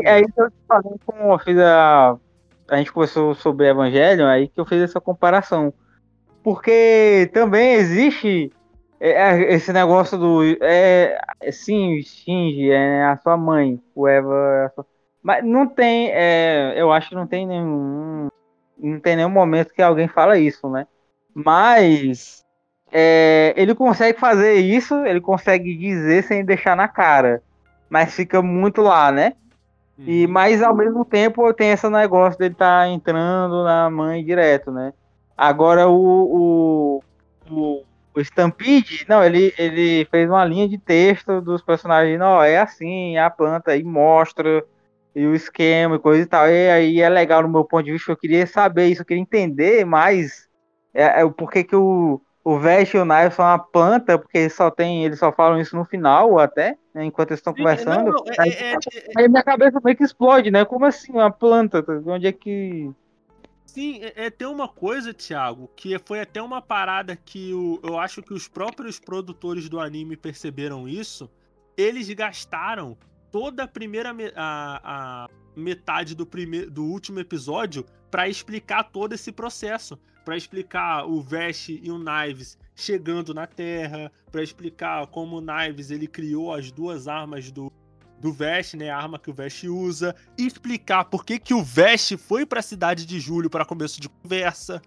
É, 0.03 0.19
é 0.19 0.21
isso 0.21 0.33
que 0.33 0.41
eu 0.41 0.51
falei 0.67 0.93
como 1.05 1.33
eu 1.33 1.39
fiz 1.39 1.57
a. 1.57 2.17
A 2.69 2.75
gente 2.77 2.91
conversou 2.91 3.33
sobre 3.33 3.69
Evangelho, 3.69 4.27
aí 4.27 4.49
que 4.49 4.59
eu 4.59 4.65
fiz 4.65 4.81
essa 4.81 4.99
comparação. 4.99 5.73
Porque 6.43 7.29
também 7.33 7.75
existe 7.75 8.51
é, 8.99 9.11
é 9.11 9.53
esse 9.53 9.71
negócio 9.71 10.17
do. 10.17 10.43
É, 10.61 11.17
é, 11.39 11.51
sim, 11.51 12.01
Shinji 12.01 12.71
é 12.71 13.05
a 13.05 13.17
sua 13.17 13.37
mãe, 13.37 13.81
o 13.95 14.07
Eva. 14.07 14.65
É 14.65 14.69
sua... 14.69 14.85
Mas 15.21 15.43
não 15.45 15.67
tem. 15.67 16.09
É, 16.11 16.73
eu 16.75 16.91
acho 16.91 17.09
que 17.09 17.15
não 17.15 17.27
tem 17.27 17.45
nenhum. 17.45 18.29
Não 18.77 18.99
tem 18.99 19.15
nenhum 19.15 19.29
momento 19.29 19.73
que 19.73 19.81
alguém 19.81 20.07
fala 20.07 20.37
isso, 20.37 20.69
né? 20.69 20.87
Mas 21.33 22.43
é, 22.91 23.53
ele 23.57 23.75
consegue 23.75 24.19
fazer 24.19 24.55
isso, 24.55 24.95
ele 25.05 25.19
consegue 25.19 25.75
dizer 25.75 26.23
sem 26.23 26.43
deixar 26.43 26.75
na 26.75 26.87
cara, 26.87 27.41
mas 27.89 28.13
fica 28.13 28.41
muito 28.41 28.81
lá, 28.81 29.11
né? 29.11 29.33
Uhum. 29.97 30.05
E 30.07 30.27
mas 30.27 30.61
ao 30.61 30.75
mesmo 30.75 31.03
tempo 31.03 31.53
tem 31.53 31.71
esse 31.71 31.89
negócio 31.89 32.39
dele 32.39 32.53
estar 32.53 32.83
tá 32.83 32.87
entrando 32.87 33.63
na 33.63 33.89
mãe 33.89 34.23
direto, 34.23 34.71
né? 34.71 34.93
Agora 35.35 35.87
o, 35.87 37.01
o, 37.01 37.03
o, 37.51 37.83
o 38.15 38.19
Stampede, 38.21 39.05
não, 39.07 39.23
ele, 39.23 39.53
ele 39.57 40.05
fez 40.05 40.29
uma 40.29 40.45
linha 40.45 40.67
de 40.67 40.77
texto 40.77 41.41
dos 41.41 41.61
personagens, 41.61 42.17
não, 42.17 42.41
é 42.41 42.57
assim, 42.57 43.17
a 43.17 43.29
planta 43.29 43.75
e 43.75 43.83
mostra 43.83 44.63
e 45.15 45.25
o 45.25 45.35
esquema 45.35 45.95
e 45.95 45.99
coisa 45.99 46.23
e 46.23 46.25
tal. 46.25 46.47
E 46.47 46.69
aí 46.69 47.01
é 47.01 47.09
legal 47.09 47.43
no 47.43 47.49
meu 47.49 47.65
ponto 47.65 47.85
de 47.85 47.91
vista, 47.91 48.11
eu 48.11 48.17
queria 48.17 48.47
saber 48.47 48.87
isso, 48.87 49.01
eu 49.01 49.05
queria 49.05 49.21
entender 49.21 49.85
mais 49.85 50.47
é, 50.93 51.21
é, 51.21 51.29
por 51.29 51.51
que, 51.51 51.63
que 51.63 51.75
o 51.75 52.21
o 52.47 52.57
Vest 52.57 52.93
e 52.93 52.97
o 52.97 53.03
Knife 53.03 53.35
são 53.35 53.43
uma 53.43 53.59
planta, 53.59 54.17
porque 54.17 54.49
só 54.49 54.71
tem, 54.71 55.03
eles 55.03 55.19
só 55.19 55.33
falam 55.33 55.59
isso 55.59 55.75
no 55.75 55.83
final 55.83 56.39
até, 56.39 56.77
né, 56.93 57.03
enquanto 57.03 57.31
eles 57.31 57.41
estão 57.41 57.53
conversando. 57.53 58.09
Não, 58.09 58.23
é, 58.25 58.35
aí, 58.39 58.49
é, 58.51 58.71
é, 58.71 58.77
aí, 59.17 59.27
minha 59.27 59.43
cabeça 59.43 59.81
meio 59.83 59.97
que 59.97 60.05
explode, 60.05 60.49
né? 60.49 60.63
Como 60.63 60.85
assim, 60.85 61.11
uma 61.11 61.29
planta? 61.29 61.83
Onde 62.05 62.25
é 62.25 62.31
que. 62.31 62.89
Sim, 63.65 63.99
é, 64.01 64.27
é, 64.27 64.29
tem 64.29 64.47
uma 64.47 64.69
coisa, 64.69 65.13
Thiago, 65.13 65.69
que 65.75 65.99
foi 65.99 66.21
até 66.21 66.41
uma 66.41 66.61
parada 66.61 67.17
que 67.17 67.53
o, 67.53 67.81
eu 67.83 67.99
acho 67.99 68.23
que 68.23 68.33
os 68.33 68.47
próprios 68.47 68.97
produtores 68.97 69.67
do 69.67 69.77
anime 69.77 70.15
perceberam 70.15 70.87
isso. 70.87 71.29
Eles 71.75 72.09
gastaram 72.13 72.97
toda 73.29 73.63
a 73.63 73.67
primeira 73.67 74.15
a, 74.37 75.25
a 75.25 75.29
metade 75.53 76.15
do, 76.15 76.25
primeiro, 76.25 76.71
do 76.71 76.85
último 76.85 77.19
episódio 77.19 77.85
para 78.09 78.29
explicar 78.29 78.85
todo 78.85 79.11
esse 79.11 79.33
processo 79.33 79.99
para 80.27 80.35
explicar 80.35 81.05
o 81.05 81.21
Vesh 81.21 81.69
e 81.69 81.89
o 81.89 81.97
Knives 81.97 82.57
chegando 82.75 83.33
na 83.33 83.47
Terra, 83.47 84.11
para 84.29 84.43
explicar 84.43 85.07
como 85.07 85.37
o 85.37 85.41
Knives 85.41 85.89
ele 85.89 86.05
criou 86.05 86.53
as 86.53 86.69
duas 86.69 87.07
armas 87.07 87.49
do 87.49 87.71
do 88.19 88.33
Vesh, 88.33 88.73
né, 88.73 88.89
a 88.89 88.97
arma 88.97 89.17
que 89.17 89.29
o 89.29 89.33
Vesh 89.33 89.63
usa, 89.63 90.13
explicar 90.37 91.05
por 91.05 91.23
que 91.23 91.39
que 91.39 91.53
o 91.53 91.63
Vesh 91.63 92.15
foi 92.17 92.45
para 92.45 92.59
a 92.59 92.63
cidade 92.63 93.05
de 93.05 93.21
Julho 93.21 93.49
para 93.49 93.63
começo 93.63 94.01
de 94.01 94.09
conversa, 94.09 94.81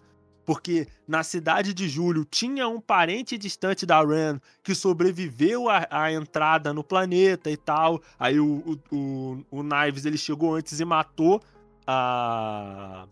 porque 0.44 0.86
na 1.08 1.22
cidade 1.22 1.72
de 1.72 1.88
Julho 1.88 2.26
tinha 2.26 2.68
um 2.68 2.80
parente 2.80 3.38
distante 3.38 3.86
da 3.86 4.04
Ren 4.04 4.38
que 4.62 4.74
sobreviveu 4.74 5.68
à 5.70 6.12
entrada 6.12 6.74
no 6.74 6.84
planeta 6.84 7.50
e 7.50 7.56
tal. 7.56 8.02
Aí 8.18 8.38
o, 8.38 8.78
o, 8.90 8.94
o, 8.94 9.44
o 9.50 9.62
Knives 9.62 10.04
ele 10.04 10.18
chegou 10.18 10.56
antes 10.56 10.80
e 10.80 10.84
matou 10.84 11.40
a 11.86 13.06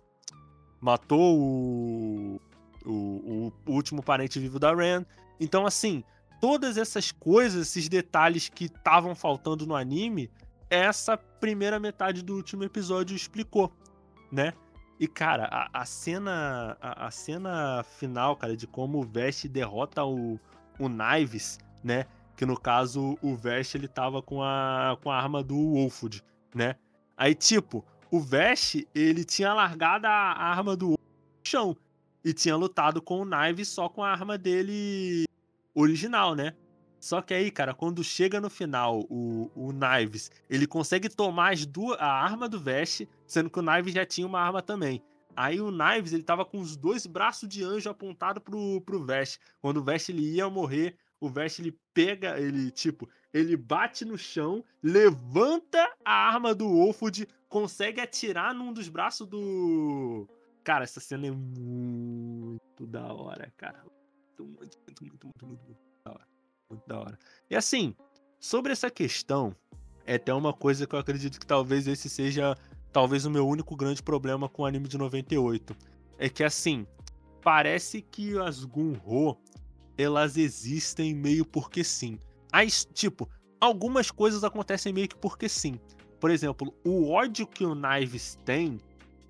matou 0.80 1.38
o, 1.38 2.40
o, 2.84 3.52
o 3.66 3.72
último 3.72 4.02
parente 4.02 4.38
vivo 4.38 4.58
da 4.58 4.74
Ren. 4.74 5.04
Então, 5.40 5.66
assim, 5.66 6.02
todas 6.40 6.76
essas 6.76 7.12
coisas, 7.12 7.68
esses 7.68 7.88
detalhes 7.88 8.48
que 8.48 8.64
estavam 8.64 9.14
faltando 9.14 9.66
no 9.66 9.74
anime, 9.74 10.30
essa 10.70 11.16
primeira 11.16 11.78
metade 11.78 12.22
do 12.22 12.34
último 12.34 12.64
episódio 12.64 13.16
explicou, 13.16 13.72
né? 14.30 14.52
E, 15.00 15.06
cara, 15.06 15.44
a, 15.50 15.82
a 15.82 15.84
cena 15.84 16.76
a, 16.80 17.06
a, 17.06 17.10
cena 17.10 17.84
final, 17.84 18.36
cara, 18.36 18.56
de 18.56 18.66
como 18.66 18.98
o 18.98 19.04
Vest 19.04 19.46
derrota 19.46 20.04
o, 20.04 20.38
o 20.78 20.88
Knives, 20.88 21.58
né? 21.84 22.06
Que 22.36 22.44
no 22.44 22.58
caso 22.58 23.16
o 23.22 23.36
Vest 23.36 23.74
ele 23.74 23.88
tava 23.88 24.20
com 24.20 24.42
a, 24.42 24.98
com 25.02 25.10
a 25.10 25.16
arma 25.16 25.42
do 25.42 25.54
Wolfwood, 25.54 26.22
né? 26.54 26.74
Aí, 27.16 27.34
tipo, 27.34 27.84
o 28.10 28.20
Vesh, 28.20 28.84
ele 28.94 29.24
tinha 29.24 29.52
largado 29.52 30.06
a 30.06 30.10
arma 30.10 30.76
do 30.76 30.98
chão 31.46 31.76
e 32.24 32.32
tinha 32.32 32.56
lutado 32.56 33.00
com 33.00 33.22
o 33.22 33.26
Knife 33.26 33.64
só 33.64 33.88
com 33.88 34.02
a 34.02 34.10
arma 34.10 34.36
dele 34.36 35.24
original, 35.74 36.34
né? 36.34 36.54
Só 37.00 37.22
que 37.22 37.32
aí, 37.32 37.50
cara, 37.50 37.72
quando 37.72 38.02
chega 38.02 38.40
no 38.40 38.50
final 38.50 39.00
o, 39.08 39.50
o 39.54 39.72
Knives, 39.72 40.30
ele 40.50 40.66
consegue 40.66 41.08
tomar 41.08 41.52
as 41.52 41.64
duas, 41.64 41.98
a 42.00 42.10
arma 42.10 42.48
do 42.48 42.58
Vesh, 42.58 43.02
sendo 43.26 43.48
que 43.48 43.60
o 43.60 43.62
Knives 43.62 43.94
já 43.94 44.04
tinha 44.04 44.26
uma 44.26 44.40
arma 44.40 44.60
também. 44.60 45.02
Aí 45.36 45.60
o 45.60 45.70
Knives, 45.70 46.12
ele 46.12 46.24
tava 46.24 46.44
com 46.44 46.58
os 46.58 46.76
dois 46.76 47.06
braços 47.06 47.48
de 47.48 47.62
anjo 47.62 47.88
apontados 47.88 48.42
pro, 48.42 48.80
pro 48.80 49.04
Vesh. 49.04 49.38
Quando 49.60 49.76
o 49.76 49.84
Vesh 49.84 50.08
ele 50.08 50.34
ia 50.34 50.50
morrer, 50.50 50.96
o 51.20 51.28
Vesh 51.28 51.60
ele 51.60 51.78
pega, 51.94 52.38
ele 52.40 52.72
tipo, 52.72 53.08
ele 53.32 53.56
bate 53.56 54.04
no 54.04 54.18
chão, 54.18 54.64
levanta 54.82 55.88
a 56.04 56.12
arma 56.12 56.54
do 56.54 56.68
Wolfwood, 56.68 57.28
consegue 57.48 58.00
atirar 58.00 58.54
num 58.54 58.72
dos 58.72 58.88
braços 58.88 59.26
do. 59.26 60.28
Cara, 60.62 60.84
essa 60.84 61.00
cena 61.00 61.26
é 61.26 61.30
muito 61.30 62.86
da 62.86 63.12
hora, 63.12 63.52
cara. 63.56 63.82
Muito, 64.38 64.44
muito, 64.44 64.78
muito, 64.86 65.02
muito, 65.04 65.26
muito, 65.46 65.46
muito, 65.46 65.78
da 66.04 66.10
hora. 66.12 66.28
Muito 66.68 66.88
da 66.88 66.98
hora. 67.00 67.18
E 67.50 67.56
assim, 67.56 67.94
sobre 68.38 68.72
essa 68.72 68.90
questão, 68.90 69.54
é 70.04 70.14
até 70.14 70.32
uma 70.32 70.52
coisa 70.52 70.86
que 70.86 70.94
eu 70.94 70.98
acredito 70.98 71.40
que 71.40 71.46
talvez 71.46 71.86
esse 71.88 72.08
seja 72.08 72.54
talvez 72.92 73.24
o 73.24 73.30
meu 73.30 73.46
único 73.46 73.76
grande 73.76 74.02
problema 74.02 74.48
com 74.48 74.62
o 74.62 74.66
anime 74.66 74.88
de 74.88 74.98
98. 74.98 75.74
É 76.18 76.28
que 76.28 76.42
assim, 76.42 76.86
parece 77.42 78.02
que 78.02 78.36
as 78.38 78.64
Gunho, 78.64 79.36
elas 79.96 80.36
existem 80.36 81.14
meio 81.14 81.44
porque 81.44 81.84
sim. 81.84 82.18
As, 82.52 82.84
tipo, 82.92 83.28
algumas 83.60 84.10
coisas 84.10 84.44
acontecem 84.44 84.92
meio 84.92 85.08
que 85.08 85.16
porque 85.16 85.48
sim. 85.48 85.78
Por 86.20 86.30
exemplo, 86.30 86.74
o 86.84 87.10
ódio 87.10 87.46
que 87.46 87.64
o 87.64 87.74
Knives 87.74 88.38
tem 88.44 88.78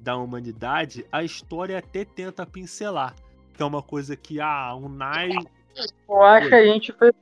da 0.00 0.16
humanidade, 0.16 1.04
a 1.10 1.22
história 1.22 1.78
até 1.78 2.04
tenta 2.04 2.46
pincelar. 2.46 3.14
Que 3.54 3.62
é 3.62 3.66
uma 3.66 3.82
coisa 3.82 4.16
que, 4.16 4.40
ah, 4.40 4.74
o 4.74 4.88
Knives. 4.88 5.44
Eu 6.08 6.22
acho 6.22 6.48
que 6.48 6.54
a 6.54 6.64
gente 6.64 6.92
foi. 6.92 7.12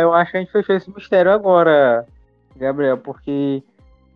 Eu 0.00 0.12
acho 0.14 0.30
que 0.30 0.36
a 0.36 0.40
gente 0.40 0.52
fechou 0.52 0.76
esse 0.76 0.90
mistério 0.90 1.30
agora, 1.30 2.06
Gabriel, 2.56 2.98
porque 2.98 3.62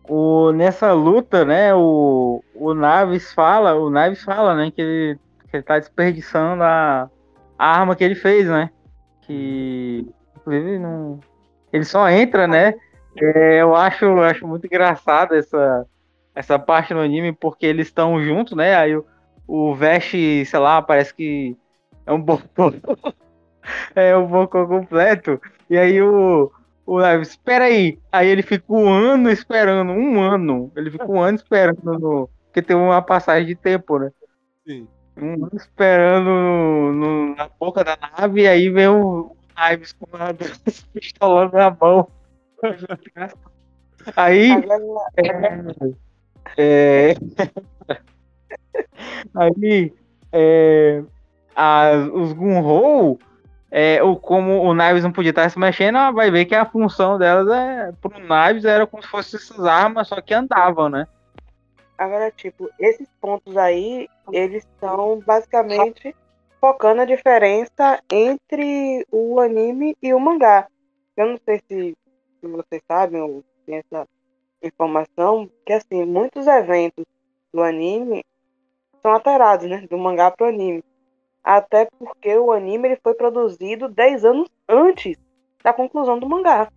o, 0.07 0.51
nessa 0.51 0.91
luta, 0.91 1.45
né, 1.45 1.73
o, 1.73 2.43
o 2.53 2.73
Naves 2.73 3.33
fala, 3.33 3.73
o 3.73 3.89
Naves 3.89 4.23
fala, 4.23 4.53
né, 4.53 4.71
que 4.71 4.81
ele, 4.81 5.19
que 5.49 5.57
ele 5.57 5.63
tá 5.63 5.79
desperdiçando 5.79 6.61
a, 6.61 7.09
a 7.57 7.79
arma 7.79 7.95
que 7.95 8.03
ele 8.03 8.15
fez, 8.15 8.47
né? 8.47 8.69
Que, 9.21 10.05
inclusive, 10.35 10.77
não. 10.77 11.19
Ele 11.71 11.85
só 11.85 12.09
entra, 12.09 12.47
né? 12.47 12.75
É, 13.15 13.61
eu 13.61 13.75
acho, 13.75 14.05
eu 14.05 14.23
acho 14.23 14.47
muito 14.47 14.65
engraçado 14.65 15.35
essa, 15.35 15.85
essa 16.33 16.57
parte 16.57 16.93
no 16.93 16.99
anime, 16.99 17.31
porque 17.33 17.65
eles 17.65 17.87
estão 17.87 18.23
juntos, 18.23 18.55
né? 18.55 18.75
Aí 18.75 18.95
o, 18.95 19.05
o 19.47 19.75
Veste, 19.75 20.45
sei 20.45 20.59
lá, 20.59 20.81
parece 20.81 21.13
que 21.13 21.57
é 22.05 22.11
um 22.11 22.21
bocô. 22.21 22.73
é 23.95 24.15
um 24.17 24.27
bocô 24.27 24.67
completo. 24.67 25.39
E 25.69 25.77
aí 25.77 26.01
o, 26.01 26.51
o 26.85 26.97
Live, 26.97 27.23
espera 27.23 27.65
aí. 27.65 27.99
Aí 28.11 28.27
ele 28.27 28.41
fica 28.41 28.65
um 28.69 28.89
ano 28.89 29.29
esperando, 29.29 29.91
um 29.91 30.21
ano. 30.21 30.71
Ele 30.75 30.91
fica 30.91 31.09
um 31.09 31.21
ano 31.21 31.37
esperando, 31.37 31.81
no, 31.83 32.29
porque 32.45 32.61
tem 32.61 32.75
uma 32.75 33.01
passagem 33.01 33.47
de 33.47 33.55
tempo, 33.55 33.99
né? 33.99 34.11
Sim. 34.67 34.87
Um 35.15 35.33
ano 35.33 35.51
esperando 35.53 36.25
no, 36.25 36.93
no, 36.93 37.35
na 37.35 37.49
boca 37.59 37.83
da 37.83 37.97
nave, 37.97 38.41
e 38.41 38.47
aí 38.47 38.69
vem 38.69 38.87
o 38.87 39.35
Ives 39.71 39.93
com 39.93 40.07
a 40.17 40.33
pistola 40.93 41.49
na 41.51 41.69
mão. 41.79 42.07
Aí. 44.15 44.51
É, 46.57 46.57
é, 46.57 47.15
aí. 49.35 49.93
É, 50.31 51.03
as, 51.55 52.07
os 52.11 52.33
Gunhou, 52.33 53.19
é, 53.69 54.01
ou 54.03 54.17
como 54.17 54.63
o 54.63 54.73
Knives 54.73 55.03
não 55.03 55.11
podia 55.11 55.29
estar 55.29 55.49
se 55.49 55.59
mexendo, 55.59 56.13
vai 56.13 56.31
ver 56.31 56.45
que 56.45 56.55
a 56.55 56.65
função 56.65 57.17
delas 57.17 57.47
é. 57.49 57.91
Pro 58.01 58.09
Knives 58.09 58.65
era 58.65 58.87
como 58.87 59.03
se 59.03 59.09
fossem 59.09 59.39
essas 59.39 59.65
armas, 59.65 60.07
só 60.07 60.19
que 60.21 60.33
andavam, 60.33 60.89
né? 60.89 61.07
Agora, 61.97 62.31
tipo, 62.31 62.69
esses 62.79 63.07
pontos 63.21 63.55
aí, 63.55 64.09
eles 64.31 64.63
estão 64.63 65.21
basicamente 65.25 66.15
focando 66.59 67.01
a 67.01 67.05
diferença 67.05 68.01
entre 68.11 69.05
o 69.11 69.39
anime 69.39 69.95
e 70.01 70.13
o 70.13 70.19
mangá. 70.19 70.67
Eu 71.15 71.27
não 71.27 71.39
sei 71.45 71.61
se, 71.67 71.95
se 72.43 72.47
vocês 72.47 72.81
sabem 72.85 73.21
ou 73.21 73.43
têm 73.65 73.77
essa 73.77 74.07
informação, 74.61 75.49
que 75.65 75.71
assim, 75.71 76.03
muitos 76.03 76.45
eventos 76.45 77.05
do 77.53 77.61
anime 77.61 78.23
são 79.01 79.11
alterados, 79.11 79.69
né? 79.69 79.87
Do 79.89 79.97
mangá 79.97 80.29
pro 80.29 80.47
anime. 80.47 80.83
Até 81.41 81.87
porque 81.97 82.35
o 82.37 82.51
anime 82.51 82.89
ele 82.89 82.99
foi 83.01 83.13
produzido 83.13 83.87
10 83.87 84.25
anos 84.25 84.49
antes 84.67 85.17
da 85.63 85.73
conclusão 85.73 86.19
do 86.19 86.27
mangá. 86.27 86.69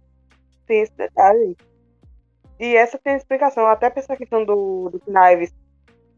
Tem 0.67 0.83
esse 0.83 0.93
detalhe. 0.93 1.57
E 2.59 2.77
essa 2.77 2.99
tem 2.99 3.17
explicação. 3.17 3.67
Até 3.67 3.93
essa 3.95 4.17
questão 4.17 4.45
do, 4.45 4.91
do 4.91 5.01
Knives 5.01 5.55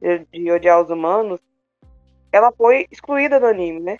de, 0.00 0.26
de 0.32 0.50
odiar 0.50 0.82
os 0.82 0.90
humanos, 0.90 1.40
ela 2.30 2.52
foi 2.52 2.86
excluída 2.90 3.40
do 3.40 3.46
anime, 3.46 3.80
né? 3.80 3.98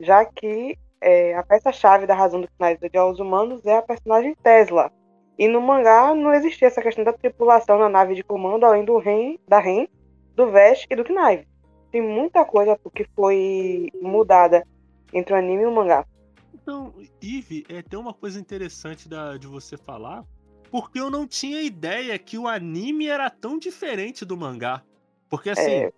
Já 0.00 0.24
que 0.24 0.78
é, 1.02 1.34
a 1.34 1.42
peça-chave 1.42 2.06
da 2.06 2.14
razão 2.14 2.40
do 2.40 2.48
Knives 2.58 2.82
odiar 2.82 3.08
os 3.08 3.20
humanos 3.20 3.64
é 3.66 3.76
a 3.76 3.82
personagem 3.82 4.34
Tesla. 4.42 4.90
E 5.38 5.48
no 5.48 5.60
mangá 5.60 6.14
não 6.14 6.32
existia 6.32 6.68
essa 6.68 6.82
questão 6.82 7.04
da 7.04 7.12
tripulação 7.12 7.78
na 7.78 7.88
nave 7.88 8.14
de 8.14 8.22
comando, 8.22 8.64
além 8.64 8.84
do 8.84 8.98
Ren, 8.98 9.36
da 9.48 9.58
Ren, 9.58 9.86
do 10.34 10.50
Vest 10.50 10.86
e 10.90 10.96
do 10.96 11.04
Knives 11.04 11.52
tem 11.92 12.00
muita 12.00 12.44
coisa 12.44 12.76
que 12.94 13.04
foi 13.14 13.90
mudada 14.00 14.66
entre 15.12 15.34
o 15.34 15.36
anime 15.36 15.62
e 15.62 15.66
o 15.66 15.70
mangá. 15.70 16.06
Então, 16.54 16.94
Eve, 17.22 17.66
é, 17.68 17.82
tem 17.82 17.98
uma 17.98 18.14
coisa 18.14 18.40
interessante 18.40 19.08
da, 19.08 19.36
de 19.36 19.46
você 19.46 19.76
falar, 19.76 20.24
porque 20.70 20.98
eu 20.98 21.10
não 21.10 21.26
tinha 21.26 21.60
ideia 21.60 22.18
que 22.18 22.38
o 22.38 22.48
anime 22.48 23.08
era 23.08 23.28
tão 23.28 23.58
diferente 23.58 24.24
do 24.24 24.36
mangá. 24.36 24.82
Porque 25.28 25.50
assim. 25.50 25.70
É, 25.70 25.92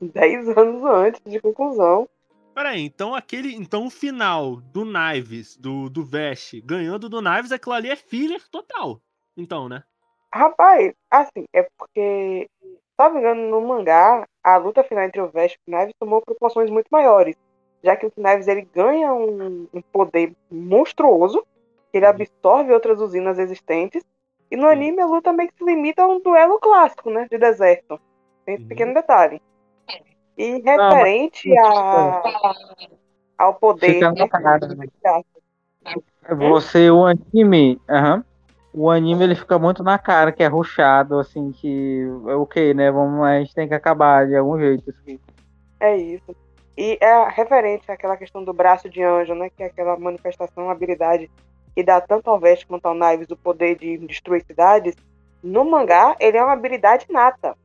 10 0.00 0.48
anos 0.56 0.82
antes 0.84 1.20
de 1.30 1.40
conclusão. 1.40 2.08
Peraí, 2.54 2.82
então 2.82 3.14
aquele. 3.14 3.54
Então 3.54 3.86
o 3.86 3.90
final 3.90 4.56
do 4.56 4.84
Knives, 4.84 5.56
do, 5.56 5.90
do 5.90 6.04
Vest, 6.04 6.60
ganhando 6.64 7.08
do 7.08 7.20
Knives, 7.20 7.52
aquilo 7.52 7.74
ali 7.74 7.90
é 7.90 7.96
filler 7.96 8.42
total. 8.48 9.00
Então, 9.36 9.68
né? 9.68 9.82
Rapaz, 10.32 10.92
assim, 11.10 11.44
é 11.52 11.66
porque 11.76 12.48
me 12.98 13.20
engano, 13.20 13.48
no 13.50 13.60
mangá, 13.60 14.26
a 14.42 14.56
luta 14.56 14.84
final 14.84 15.04
entre 15.04 15.20
o 15.20 15.28
Vest 15.28 15.56
e 15.56 15.70
o 15.70 15.76
Knives 15.76 15.94
tomou 15.98 16.20
proporções 16.20 16.70
muito 16.70 16.88
maiores, 16.90 17.36
já 17.82 17.96
que 17.96 18.06
o 18.06 18.10
Knives 18.10 18.48
ele 18.48 18.62
ganha 18.62 19.12
um, 19.12 19.68
um 19.72 19.82
poder 19.82 20.34
monstruoso, 20.50 21.44
ele 21.92 22.06
absorve 22.06 22.72
outras 22.72 23.00
usinas 23.00 23.38
existentes, 23.38 24.04
e 24.50 24.56
no 24.56 24.68
anime 24.68 25.00
a 25.00 25.06
luta 25.06 25.32
meio 25.32 25.50
que 25.50 25.58
se 25.58 25.64
limita 25.64 26.02
a 26.02 26.08
um 26.08 26.20
duelo 26.20 26.58
clássico, 26.58 27.10
né, 27.10 27.26
de 27.30 27.38
deserto. 27.38 28.00
Tem 28.44 28.54
esse 28.54 28.64
uhum. 28.64 28.68
pequeno 28.68 28.94
detalhe. 28.94 29.40
E 30.36 30.60
referente 30.60 31.48
Não, 31.48 31.66
a, 31.66 32.22
ao 33.38 33.54
poder... 33.54 34.00
Né? 34.00 34.26
Você, 36.36 36.90
o 36.90 37.04
anime... 37.04 37.80
Uhum 37.88 38.22
o 38.74 38.90
anime 38.90 39.22
ele 39.22 39.36
fica 39.36 39.56
muito 39.56 39.84
na 39.84 39.96
cara, 39.98 40.32
que 40.32 40.42
é 40.42 40.48
ruchado, 40.48 41.20
assim, 41.20 41.52
que 41.52 42.02
é 42.26 42.34
ok, 42.34 42.74
né? 42.74 42.90
Vamos, 42.90 43.24
a 43.24 43.38
gente 43.38 43.54
tem 43.54 43.68
que 43.68 43.74
acabar 43.74 44.26
de 44.26 44.36
algum 44.36 44.58
jeito. 44.58 44.90
Assim. 44.90 45.20
É 45.78 45.96
isso. 45.96 46.34
E 46.76 46.98
é 47.00 47.28
referente 47.28 47.90
àquela 47.90 48.16
questão 48.16 48.42
do 48.42 48.52
braço 48.52 48.90
de 48.90 49.00
anjo, 49.00 49.32
né? 49.32 49.48
Que 49.48 49.62
é 49.62 49.66
aquela 49.66 49.96
manifestação, 49.96 50.68
habilidade 50.68 51.30
que 51.72 51.84
dá 51.84 52.00
tanto 52.00 52.28
ao 52.28 52.40
Vest 52.40 52.66
quanto 52.66 52.86
ao 52.86 52.94
Knives 52.94 53.30
o 53.30 53.36
poder 53.36 53.76
de 53.76 53.96
destruir 53.98 54.44
cidades. 54.44 54.96
No 55.40 55.64
mangá, 55.64 56.16
ele 56.18 56.36
é 56.36 56.42
uma 56.42 56.52
habilidade 56.52 57.06
nata. 57.10 57.56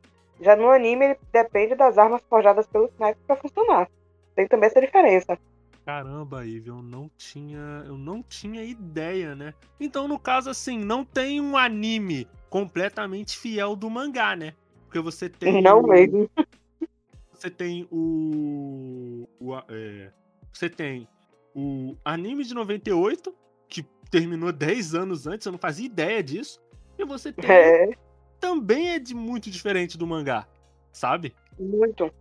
Já 0.41 0.55
no 0.55 0.69
anime, 0.69 1.05
ele 1.05 1.19
depende 1.31 1.75
das 1.75 1.97
armas 1.97 2.21
forjadas 2.29 2.65
pelo 2.67 2.89
Knives 2.89 3.21
para 3.27 3.35
funcionar. 3.35 3.89
Tem 4.35 4.47
também 4.47 4.67
essa 4.67 4.79
diferença. 4.79 5.37
Caramba, 5.85 6.45
Ivy, 6.45 6.69
eu 6.69 6.81
não 6.81 7.09
tinha, 7.17 7.83
eu 7.85 7.97
não 7.97 8.21
tinha 8.21 8.63
ideia, 8.63 9.35
né? 9.35 9.53
Então, 9.79 10.07
no 10.07 10.19
caso 10.19 10.49
assim, 10.49 10.77
não 10.77 11.03
tem 11.03 11.41
um 11.41 11.57
anime 11.57 12.27
completamente 12.49 13.37
fiel 13.37 13.75
do 13.75 13.89
mangá, 13.89 14.35
né? 14.35 14.53
Porque 14.85 14.99
você 14.99 15.29
tem 15.29 15.61
Não 15.61 15.81
o, 15.81 15.87
mesmo. 15.87 16.29
Você 17.31 17.49
tem 17.49 17.87
o, 17.89 19.25
o 19.39 19.55
é, 19.69 20.11
você 20.51 20.69
tem 20.69 21.07
o 21.55 21.95
anime 22.03 22.43
de 22.43 22.53
98, 22.53 23.33
que 23.69 23.81
terminou 24.11 24.51
10 24.51 24.93
anos 24.93 25.25
antes, 25.25 25.45
eu 25.45 25.53
não 25.53 25.59
fazia 25.59 25.85
ideia 25.85 26.21
disso. 26.21 26.61
E 26.97 27.05
você 27.05 27.31
tem 27.31 27.49
é. 27.49 27.91
Também 28.39 28.93
é 28.93 28.99
de 28.99 29.13
muito 29.13 29.49
diferente 29.49 29.97
do 29.97 30.07
mangá, 30.07 30.47
sabe? 30.91 31.35
Muito. 31.59 32.11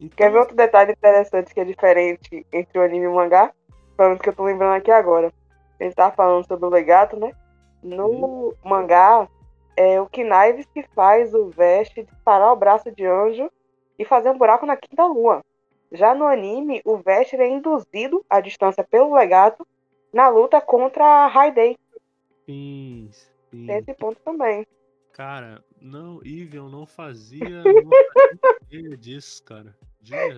Então... 0.00 0.16
Quer 0.16 0.30
ver 0.30 0.38
outro 0.38 0.56
detalhe 0.56 0.92
interessante 0.92 1.52
que 1.52 1.60
é 1.60 1.64
diferente 1.64 2.46
entre 2.52 2.78
o 2.78 2.82
anime 2.82 3.04
e 3.04 3.08
o 3.08 3.14
mangá? 3.14 3.52
Falando 3.96 4.20
que 4.20 4.28
eu 4.28 4.34
tô 4.34 4.44
lembrando 4.44 4.74
aqui 4.74 4.90
agora. 4.90 5.32
A 5.78 5.84
gente 5.84 5.94
tava 5.94 6.14
falando 6.14 6.46
sobre 6.46 6.66
o 6.66 6.70
legato, 6.70 7.18
né? 7.18 7.32
No 7.82 8.06
uhum. 8.06 8.54
mangá, 8.64 9.28
é 9.76 10.00
o 10.00 10.08
Knives 10.08 10.66
que 10.74 10.82
faz 10.94 11.32
o 11.34 11.48
Vest 11.50 11.94
disparar 11.94 12.52
o 12.52 12.56
braço 12.56 12.90
de 12.90 13.06
anjo 13.06 13.50
e 13.98 14.04
fazer 14.04 14.30
um 14.30 14.38
buraco 14.38 14.66
na 14.66 14.76
quinta 14.76 15.06
lua. 15.06 15.44
Já 15.92 16.14
no 16.14 16.26
anime, 16.26 16.82
o 16.84 16.96
Vest 16.96 17.34
é 17.34 17.48
induzido 17.48 18.24
à 18.28 18.40
distância 18.40 18.84
pelo 18.84 19.14
legato 19.14 19.66
na 20.12 20.28
luta 20.28 20.60
contra 20.60 21.04
a 21.04 21.26
Raidei. 21.26 21.76
Sim, 22.44 23.08
sim. 23.50 23.66
Tem 23.66 23.78
esse 23.78 23.94
ponto 23.94 24.20
também. 24.24 24.66
Cara, 25.18 25.64
não, 25.80 26.20
eu 26.22 26.68
não 26.68 26.86
fazia, 26.86 27.64
não 27.64 27.90
fazia 28.70 28.96
disso, 28.96 29.42
cara. 29.42 29.76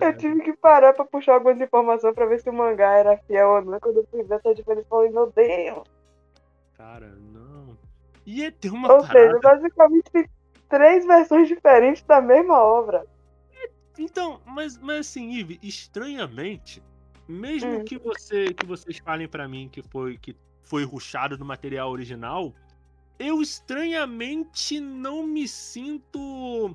Eu 0.01 0.17
tive 0.17 0.41
que 0.41 0.53
parar 0.53 0.91
pra 0.93 1.05
puxar 1.05 1.35
algumas 1.35 1.61
informações 1.61 2.15
pra 2.15 2.25
ver 2.25 2.41
se 2.41 2.49
o 2.49 2.53
mangá 2.53 2.97
era 2.97 3.15
fiel 3.15 3.47
ou 3.47 3.61
não. 3.63 3.79
Quando 3.79 3.97
eu 3.97 4.07
fui 4.09 4.23
ver 4.23 4.39
essa 4.39 4.55
diferença, 4.55 4.81
eu 4.81 4.89
falei, 4.89 5.11
meu 5.11 5.31
Deus. 5.35 5.83
Cara, 6.75 7.15
não. 7.31 7.77
E 8.25 8.49
ter 8.49 8.71
uma 8.71 8.91
Ou 8.91 9.01
parada... 9.01 9.19
seja, 9.19 9.39
basicamente 9.39 10.11
tem 10.11 10.27
três 10.67 11.05
versões 11.05 11.47
diferentes 11.47 12.01
da 12.01 12.19
mesma 12.19 12.59
obra. 12.59 13.05
Então, 13.99 14.41
mas, 14.47 14.79
mas 14.79 15.01
assim, 15.01 15.29
Ive, 15.29 15.59
estranhamente, 15.61 16.81
mesmo 17.27 17.69
hum. 17.69 17.85
que 17.85 17.99
você 17.99 18.51
que 18.51 18.65
vocês 18.65 18.97
falem 18.97 19.27
para 19.27 19.47
mim 19.47 19.69
que 19.71 19.83
foi 19.83 20.17
que 20.17 20.35
foi 20.63 20.83
ruxado 20.83 21.37
do 21.37 21.45
material 21.45 21.91
original, 21.91 22.51
eu 23.21 23.41
estranhamente 23.41 24.79
não 24.79 25.25
me 25.25 25.47
sinto 25.47 26.73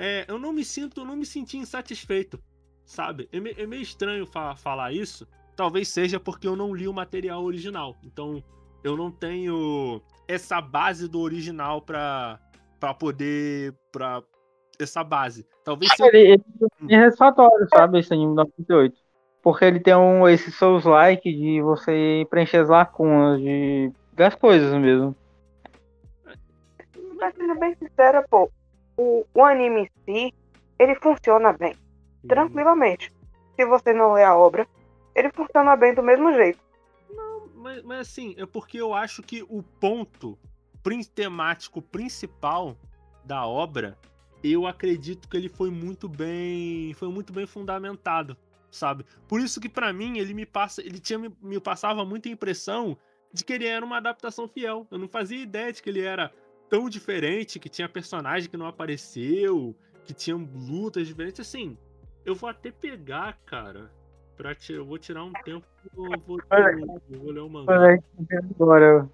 é, 0.00 0.24
eu 0.26 0.38
não 0.38 0.50
me 0.50 0.64
sinto, 0.64 1.04
não 1.04 1.14
me 1.14 1.26
senti 1.26 1.58
insatisfeito, 1.58 2.40
sabe? 2.86 3.28
É, 3.30 3.38
me, 3.38 3.50
é 3.50 3.66
meio 3.66 3.82
estranho 3.82 4.24
fa 4.24 4.56
falar 4.56 4.94
isso. 4.94 5.28
Talvez 5.54 5.88
seja 5.88 6.18
porque 6.18 6.48
eu 6.48 6.56
não 6.56 6.74
li 6.74 6.88
o 6.88 6.92
material 6.92 7.44
original. 7.44 7.94
Então, 8.02 8.42
eu 8.82 8.96
não 8.96 9.10
tenho 9.10 10.00
essa 10.26 10.58
base 10.58 11.06
do 11.06 11.20
original 11.20 11.82
pra, 11.82 12.40
pra 12.80 12.94
poder. 12.94 13.74
Pra, 13.92 14.22
essa 14.78 15.04
base. 15.04 15.46
Talvez 15.62 15.92
seja. 15.92 16.08
Ele, 16.16 16.42
ele 16.80 16.94
é 16.94 17.02
satisfatório, 17.02 17.68
sabe? 17.68 17.98
Esse 17.98 18.14
anime 18.14 18.34
98. 18.34 18.96
Porque 19.42 19.66
ele 19.66 19.80
tem 19.80 19.94
um, 19.94 20.26
esse 20.26 20.50
Souls-like 20.50 21.30
de 21.30 21.60
você 21.60 22.26
preencher 22.30 22.56
as 22.56 22.70
lacunas 22.70 23.38
de, 23.38 23.92
das 24.14 24.34
coisas 24.34 24.72
mesmo. 24.80 25.14
Mas 27.20 27.34
sendo 27.36 27.54
bem 27.58 27.76
sincera, 27.76 28.26
pô, 28.28 28.50
o, 28.96 29.26
o 29.34 29.44
anime 29.44 29.82
em 29.82 29.90
si, 30.04 30.34
ele 30.78 30.94
funciona 30.96 31.52
bem. 31.52 31.76
Tranquilamente. 32.26 33.12
Se 33.54 33.66
você 33.66 33.92
não 33.92 34.14
lê 34.14 34.24
a 34.24 34.34
obra, 34.34 34.66
ele 35.14 35.30
funciona 35.30 35.76
bem 35.76 35.94
do 35.94 36.02
mesmo 36.02 36.32
jeito. 36.32 36.58
mas, 37.54 37.82
mas 37.82 38.00
assim, 38.00 38.34
é 38.38 38.46
porque 38.46 38.80
eu 38.80 38.94
acho 38.94 39.22
que 39.22 39.42
o 39.42 39.62
ponto 39.62 40.38
temático 41.14 41.82
principal 41.82 42.76
da 43.22 43.46
obra, 43.46 43.98
eu 44.42 44.66
acredito 44.66 45.28
que 45.28 45.36
ele 45.36 45.48
foi 45.48 45.70
muito 45.70 46.08
bem, 46.08 46.94
foi 46.94 47.08
muito 47.08 47.32
bem 47.32 47.46
fundamentado, 47.46 48.34
sabe? 48.70 49.04
Por 49.28 49.40
isso 49.40 49.60
que 49.60 49.68
para 49.68 49.92
mim 49.92 50.18
ele 50.18 50.32
me 50.32 50.46
passa, 50.46 50.80
ele 50.80 50.98
tinha 50.98 51.18
me, 51.18 51.30
me 51.42 51.60
passava 51.60 52.04
muita 52.04 52.30
impressão 52.30 52.96
de 53.32 53.44
que 53.44 53.52
ele 53.52 53.66
era 53.66 53.84
uma 53.84 53.98
adaptação 53.98 54.48
fiel. 54.48 54.86
Eu 54.90 54.98
não 54.98 55.08
fazia 55.08 55.42
ideia 55.42 55.72
de 55.72 55.82
que 55.82 55.90
ele 55.90 56.00
era 56.00 56.32
tão 56.70 56.88
diferente, 56.88 57.58
que 57.58 57.68
tinha 57.68 57.88
personagem 57.88 58.48
que 58.48 58.56
não 58.56 58.66
apareceu, 58.66 59.74
que 60.06 60.14
tinha 60.14 60.36
lutas 60.36 61.06
diferentes. 61.06 61.40
Assim, 61.40 61.76
eu 62.24 62.34
vou 62.34 62.48
até 62.48 62.70
pegar, 62.70 63.36
cara. 63.44 63.90
Pra 64.36 64.54
te, 64.54 64.72
eu 64.72 64.86
vou 64.86 64.96
tirar 64.96 65.24
um 65.24 65.32
tempo. 65.44 65.66
Eu 65.94 66.18
vou, 66.26 66.38
eu 67.10 67.20
vou 67.20 67.32
ler 67.32 67.40
o 67.40 67.50
mangá. 67.50 67.98
Agora, 68.58 69.08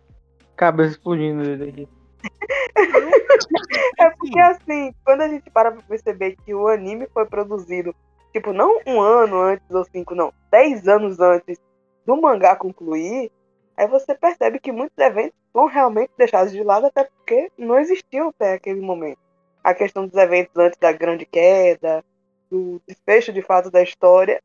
cabeça 0.55 0.91
explodindo 0.91 1.57
daqui. 1.57 1.89
é 3.99 4.11
porque 4.11 4.39
assim, 4.41 4.95
quando 5.05 5.23
a 5.23 5.29
gente 5.29 5.51
para 5.51 5.73
pra 5.73 5.83
perceber 5.83 6.37
que 6.45 6.55
o 6.55 6.69
anime 6.69 7.09
foi 7.13 7.27
produzido, 7.27 7.95
tipo, 8.33 8.53
não 8.53 8.81
um 8.87 9.01
ano 9.01 9.41
antes 9.41 9.69
ou 9.71 9.85
cinco, 9.85 10.15
não, 10.15 10.33
dez 10.51 10.87
anos 10.87 11.19
antes 11.21 11.59
do 12.05 12.21
mangá 12.21 12.55
concluir, 12.55 13.31
aí 13.77 13.87
você 13.87 14.15
percebe 14.15 14.59
que 14.59 14.73
muitos 14.73 14.97
eventos 14.99 15.37
foram 15.53 15.67
realmente 15.67 16.13
deixados 16.17 16.53
de 16.53 16.63
lado, 16.63 16.87
até 16.87 17.05
porque 17.05 17.51
não 17.59 17.79
existiam 17.79 18.29
até 18.29 18.55
aquele 18.55 18.81
momento. 18.81 19.19
A 19.63 19.75
questão 19.75 20.07
dos 20.07 20.17
eventos 20.17 20.57
antes 20.57 20.79
da 20.79 20.93
grande 20.93 21.27
queda, 21.27 22.05
do 22.51 22.81
desfecho 22.87 23.33
de 23.33 23.43
fato 23.43 23.71
da 23.71 23.83
história, 23.83 24.41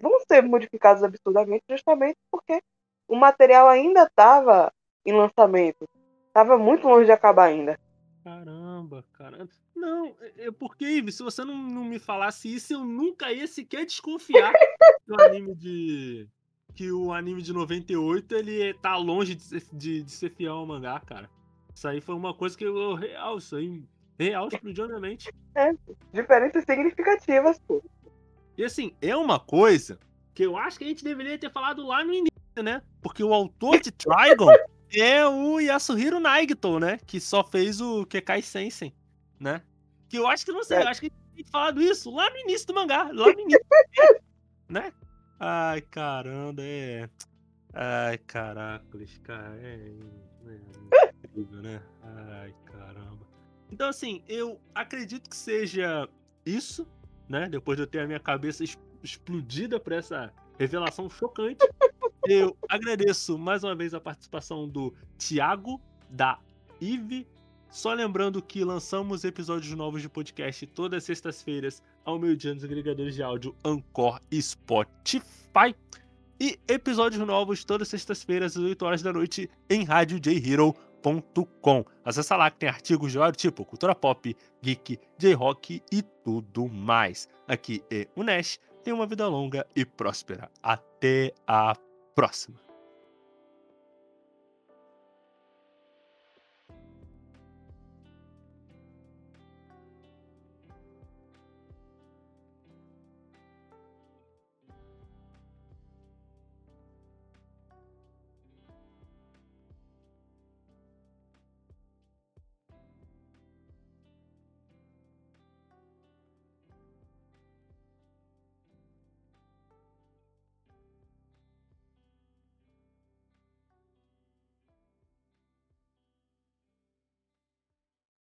vão 0.00 0.18
ser 0.26 0.42
modificados 0.42 1.02
absurdamente 1.02 1.64
justamente 1.68 2.16
porque 2.30 2.62
o 3.06 3.16
material 3.16 3.68
ainda 3.68 4.04
estava 4.04 4.72
em 5.04 5.12
lançamento. 5.12 5.86
Estava 6.28 6.56
muito 6.56 6.88
longe 6.88 7.04
de 7.04 7.12
acabar 7.12 7.44
ainda. 7.44 7.78
Caramba, 8.24 9.04
cara. 9.12 9.48
Não, 9.74 10.16
é, 10.20 10.46
é 10.46 10.50
porque, 10.50 10.84
Ives, 10.84 11.16
se 11.16 11.22
você 11.22 11.44
não, 11.44 11.56
não 11.56 11.84
me 11.84 11.98
falasse 11.98 12.52
isso, 12.54 12.72
eu 12.72 12.84
nunca 12.84 13.32
ia 13.32 13.46
sequer 13.46 13.84
desconfiar 13.84 14.52
do 15.06 15.20
anime 15.20 15.54
de. 15.54 16.28
Que 16.74 16.90
o 16.90 17.12
anime 17.12 17.42
de 17.42 17.52
98 17.52 18.34
ele 18.34 18.74
tá 18.74 18.96
longe 18.96 19.34
de 19.34 19.42
ser, 19.42 19.62
de, 19.72 20.02
de 20.02 20.10
ser 20.10 20.30
fiel 20.30 20.54
ao 20.54 20.66
mangá, 20.66 20.98
cara. 21.00 21.28
Isso 21.74 21.88
aí 21.88 22.00
foi 22.00 22.14
uma 22.14 22.34
coisa 22.34 22.56
que 22.56 22.64
eu. 22.64 22.94
Real, 22.94 23.38
isso 23.38 23.56
aí. 23.56 23.82
Real, 24.18 24.48
explodiu 24.48 24.88
na 24.88 25.00
mente. 25.00 25.32
É, 25.54 25.74
diferenças 26.12 26.64
significativas, 26.64 27.58
pô. 27.66 27.82
E 28.56 28.64
assim, 28.64 28.94
é 29.00 29.16
uma 29.16 29.40
coisa 29.40 29.98
que 30.34 30.44
eu 30.44 30.56
acho 30.56 30.78
que 30.78 30.84
a 30.84 30.88
gente 30.88 31.04
deveria 31.04 31.38
ter 31.38 31.50
falado 31.50 31.86
lá 31.86 32.04
no 32.04 32.12
início, 32.12 32.62
né? 32.62 32.82
Porque 33.00 33.22
o 33.24 33.32
autor 33.32 33.80
de 33.80 33.90
Trigon 33.90 34.52
é 34.94 35.26
o 35.26 35.58
Yasuhiro 35.58 36.20
Naigito, 36.20 36.78
né? 36.78 36.98
Que 37.06 37.20
só 37.20 37.42
fez 37.42 37.80
o 37.80 38.06
Kekai 38.06 38.42
Sensen, 38.42 38.94
né? 39.40 39.62
Que 40.08 40.18
eu 40.18 40.26
acho 40.26 40.44
que 40.44 40.52
não 40.52 40.62
sei, 40.62 40.78
é. 40.78 40.82
eu 40.82 40.88
acho 40.88 41.00
que 41.00 41.06
a 41.06 41.10
gente 41.10 41.34
tem 41.34 41.44
falado 41.50 41.82
isso 41.82 42.10
lá 42.14 42.28
no 42.30 42.36
início 42.38 42.66
do 42.66 42.74
mangá, 42.74 43.04
lá 43.12 43.32
no 43.32 43.40
início, 43.40 43.66
né? 44.68 44.92
Ai, 45.44 45.80
caramba, 45.80 46.62
é. 46.62 47.10
Ai, 47.74 48.16
caracoles, 48.16 49.18
cara, 49.24 49.58
é, 49.60 49.92
é 50.46 51.00
incrível, 51.24 51.60
né? 51.60 51.82
Ai, 52.00 52.54
caramba. 52.64 53.26
Então, 53.68 53.88
assim, 53.88 54.22
eu 54.28 54.60
acredito 54.72 55.28
que 55.28 55.36
seja 55.36 56.08
isso, 56.46 56.86
né? 57.28 57.48
Depois 57.48 57.76
de 57.76 57.82
eu 57.82 57.86
ter 57.88 57.98
a 57.98 58.06
minha 58.06 58.20
cabeça 58.20 58.62
explodida 59.02 59.80
por 59.80 59.92
essa 59.92 60.32
revelação 60.60 61.10
chocante. 61.10 61.68
Eu 62.24 62.56
agradeço 62.68 63.36
mais 63.36 63.64
uma 63.64 63.74
vez 63.74 63.94
a 63.94 64.00
participação 64.00 64.68
do 64.68 64.94
Thiago, 65.18 65.80
da 66.08 66.38
Ive. 66.80 67.26
Só 67.68 67.92
lembrando 67.92 68.40
que 68.40 68.62
lançamos 68.62 69.24
episódios 69.24 69.74
novos 69.74 70.02
de 70.02 70.08
podcast 70.08 70.68
todas 70.68 70.98
as 70.98 71.04
sextas-feiras 71.04 71.82
ao 72.04 72.18
meio-dia 72.18 72.54
nos 72.54 72.64
agregadores 72.64 73.14
de 73.14 73.22
áudio 73.22 73.54
Anchor 73.64 74.20
e 74.30 74.40
Spotify. 74.40 75.74
E 76.40 76.58
episódios 76.66 77.24
novos 77.26 77.64
todas 77.64 77.86
as 77.86 77.90
sextas-feiras 77.90 78.56
às 78.56 78.62
8 78.62 78.84
horas 78.84 79.02
da 79.02 79.12
noite 79.12 79.48
em 79.70 79.84
radiojhero.com. 79.84 81.84
Acesse 82.04 82.34
lá 82.34 82.50
que 82.50 82.58
tem 82.58 82.68
artigos 82.68 83.12
de 83.12 83.18
vários 83.18 83.40
tipo 83.40 83.64
cultura 83.64 83.94
pop, 83.94 84.36
geek, 84.60 84.98
J-rock 85.18 85.82
e 85.92 86.02
tudo 86.24 86.68
mais. 86.68 87.28
Aqui 87.46 87.82
é 87.90 88.08
o 88.16 88.22
Nash. 88.22 88.58
Tenha 88.82 88.96
uma 88.96 89.06
vida 89.06 89.28
longa 89.28 89.64
e 89.76 89.84
próspera. 89.84 90.50
Até 90.60 91.32
a 91.46 91.76
próxima. 92.14 92.71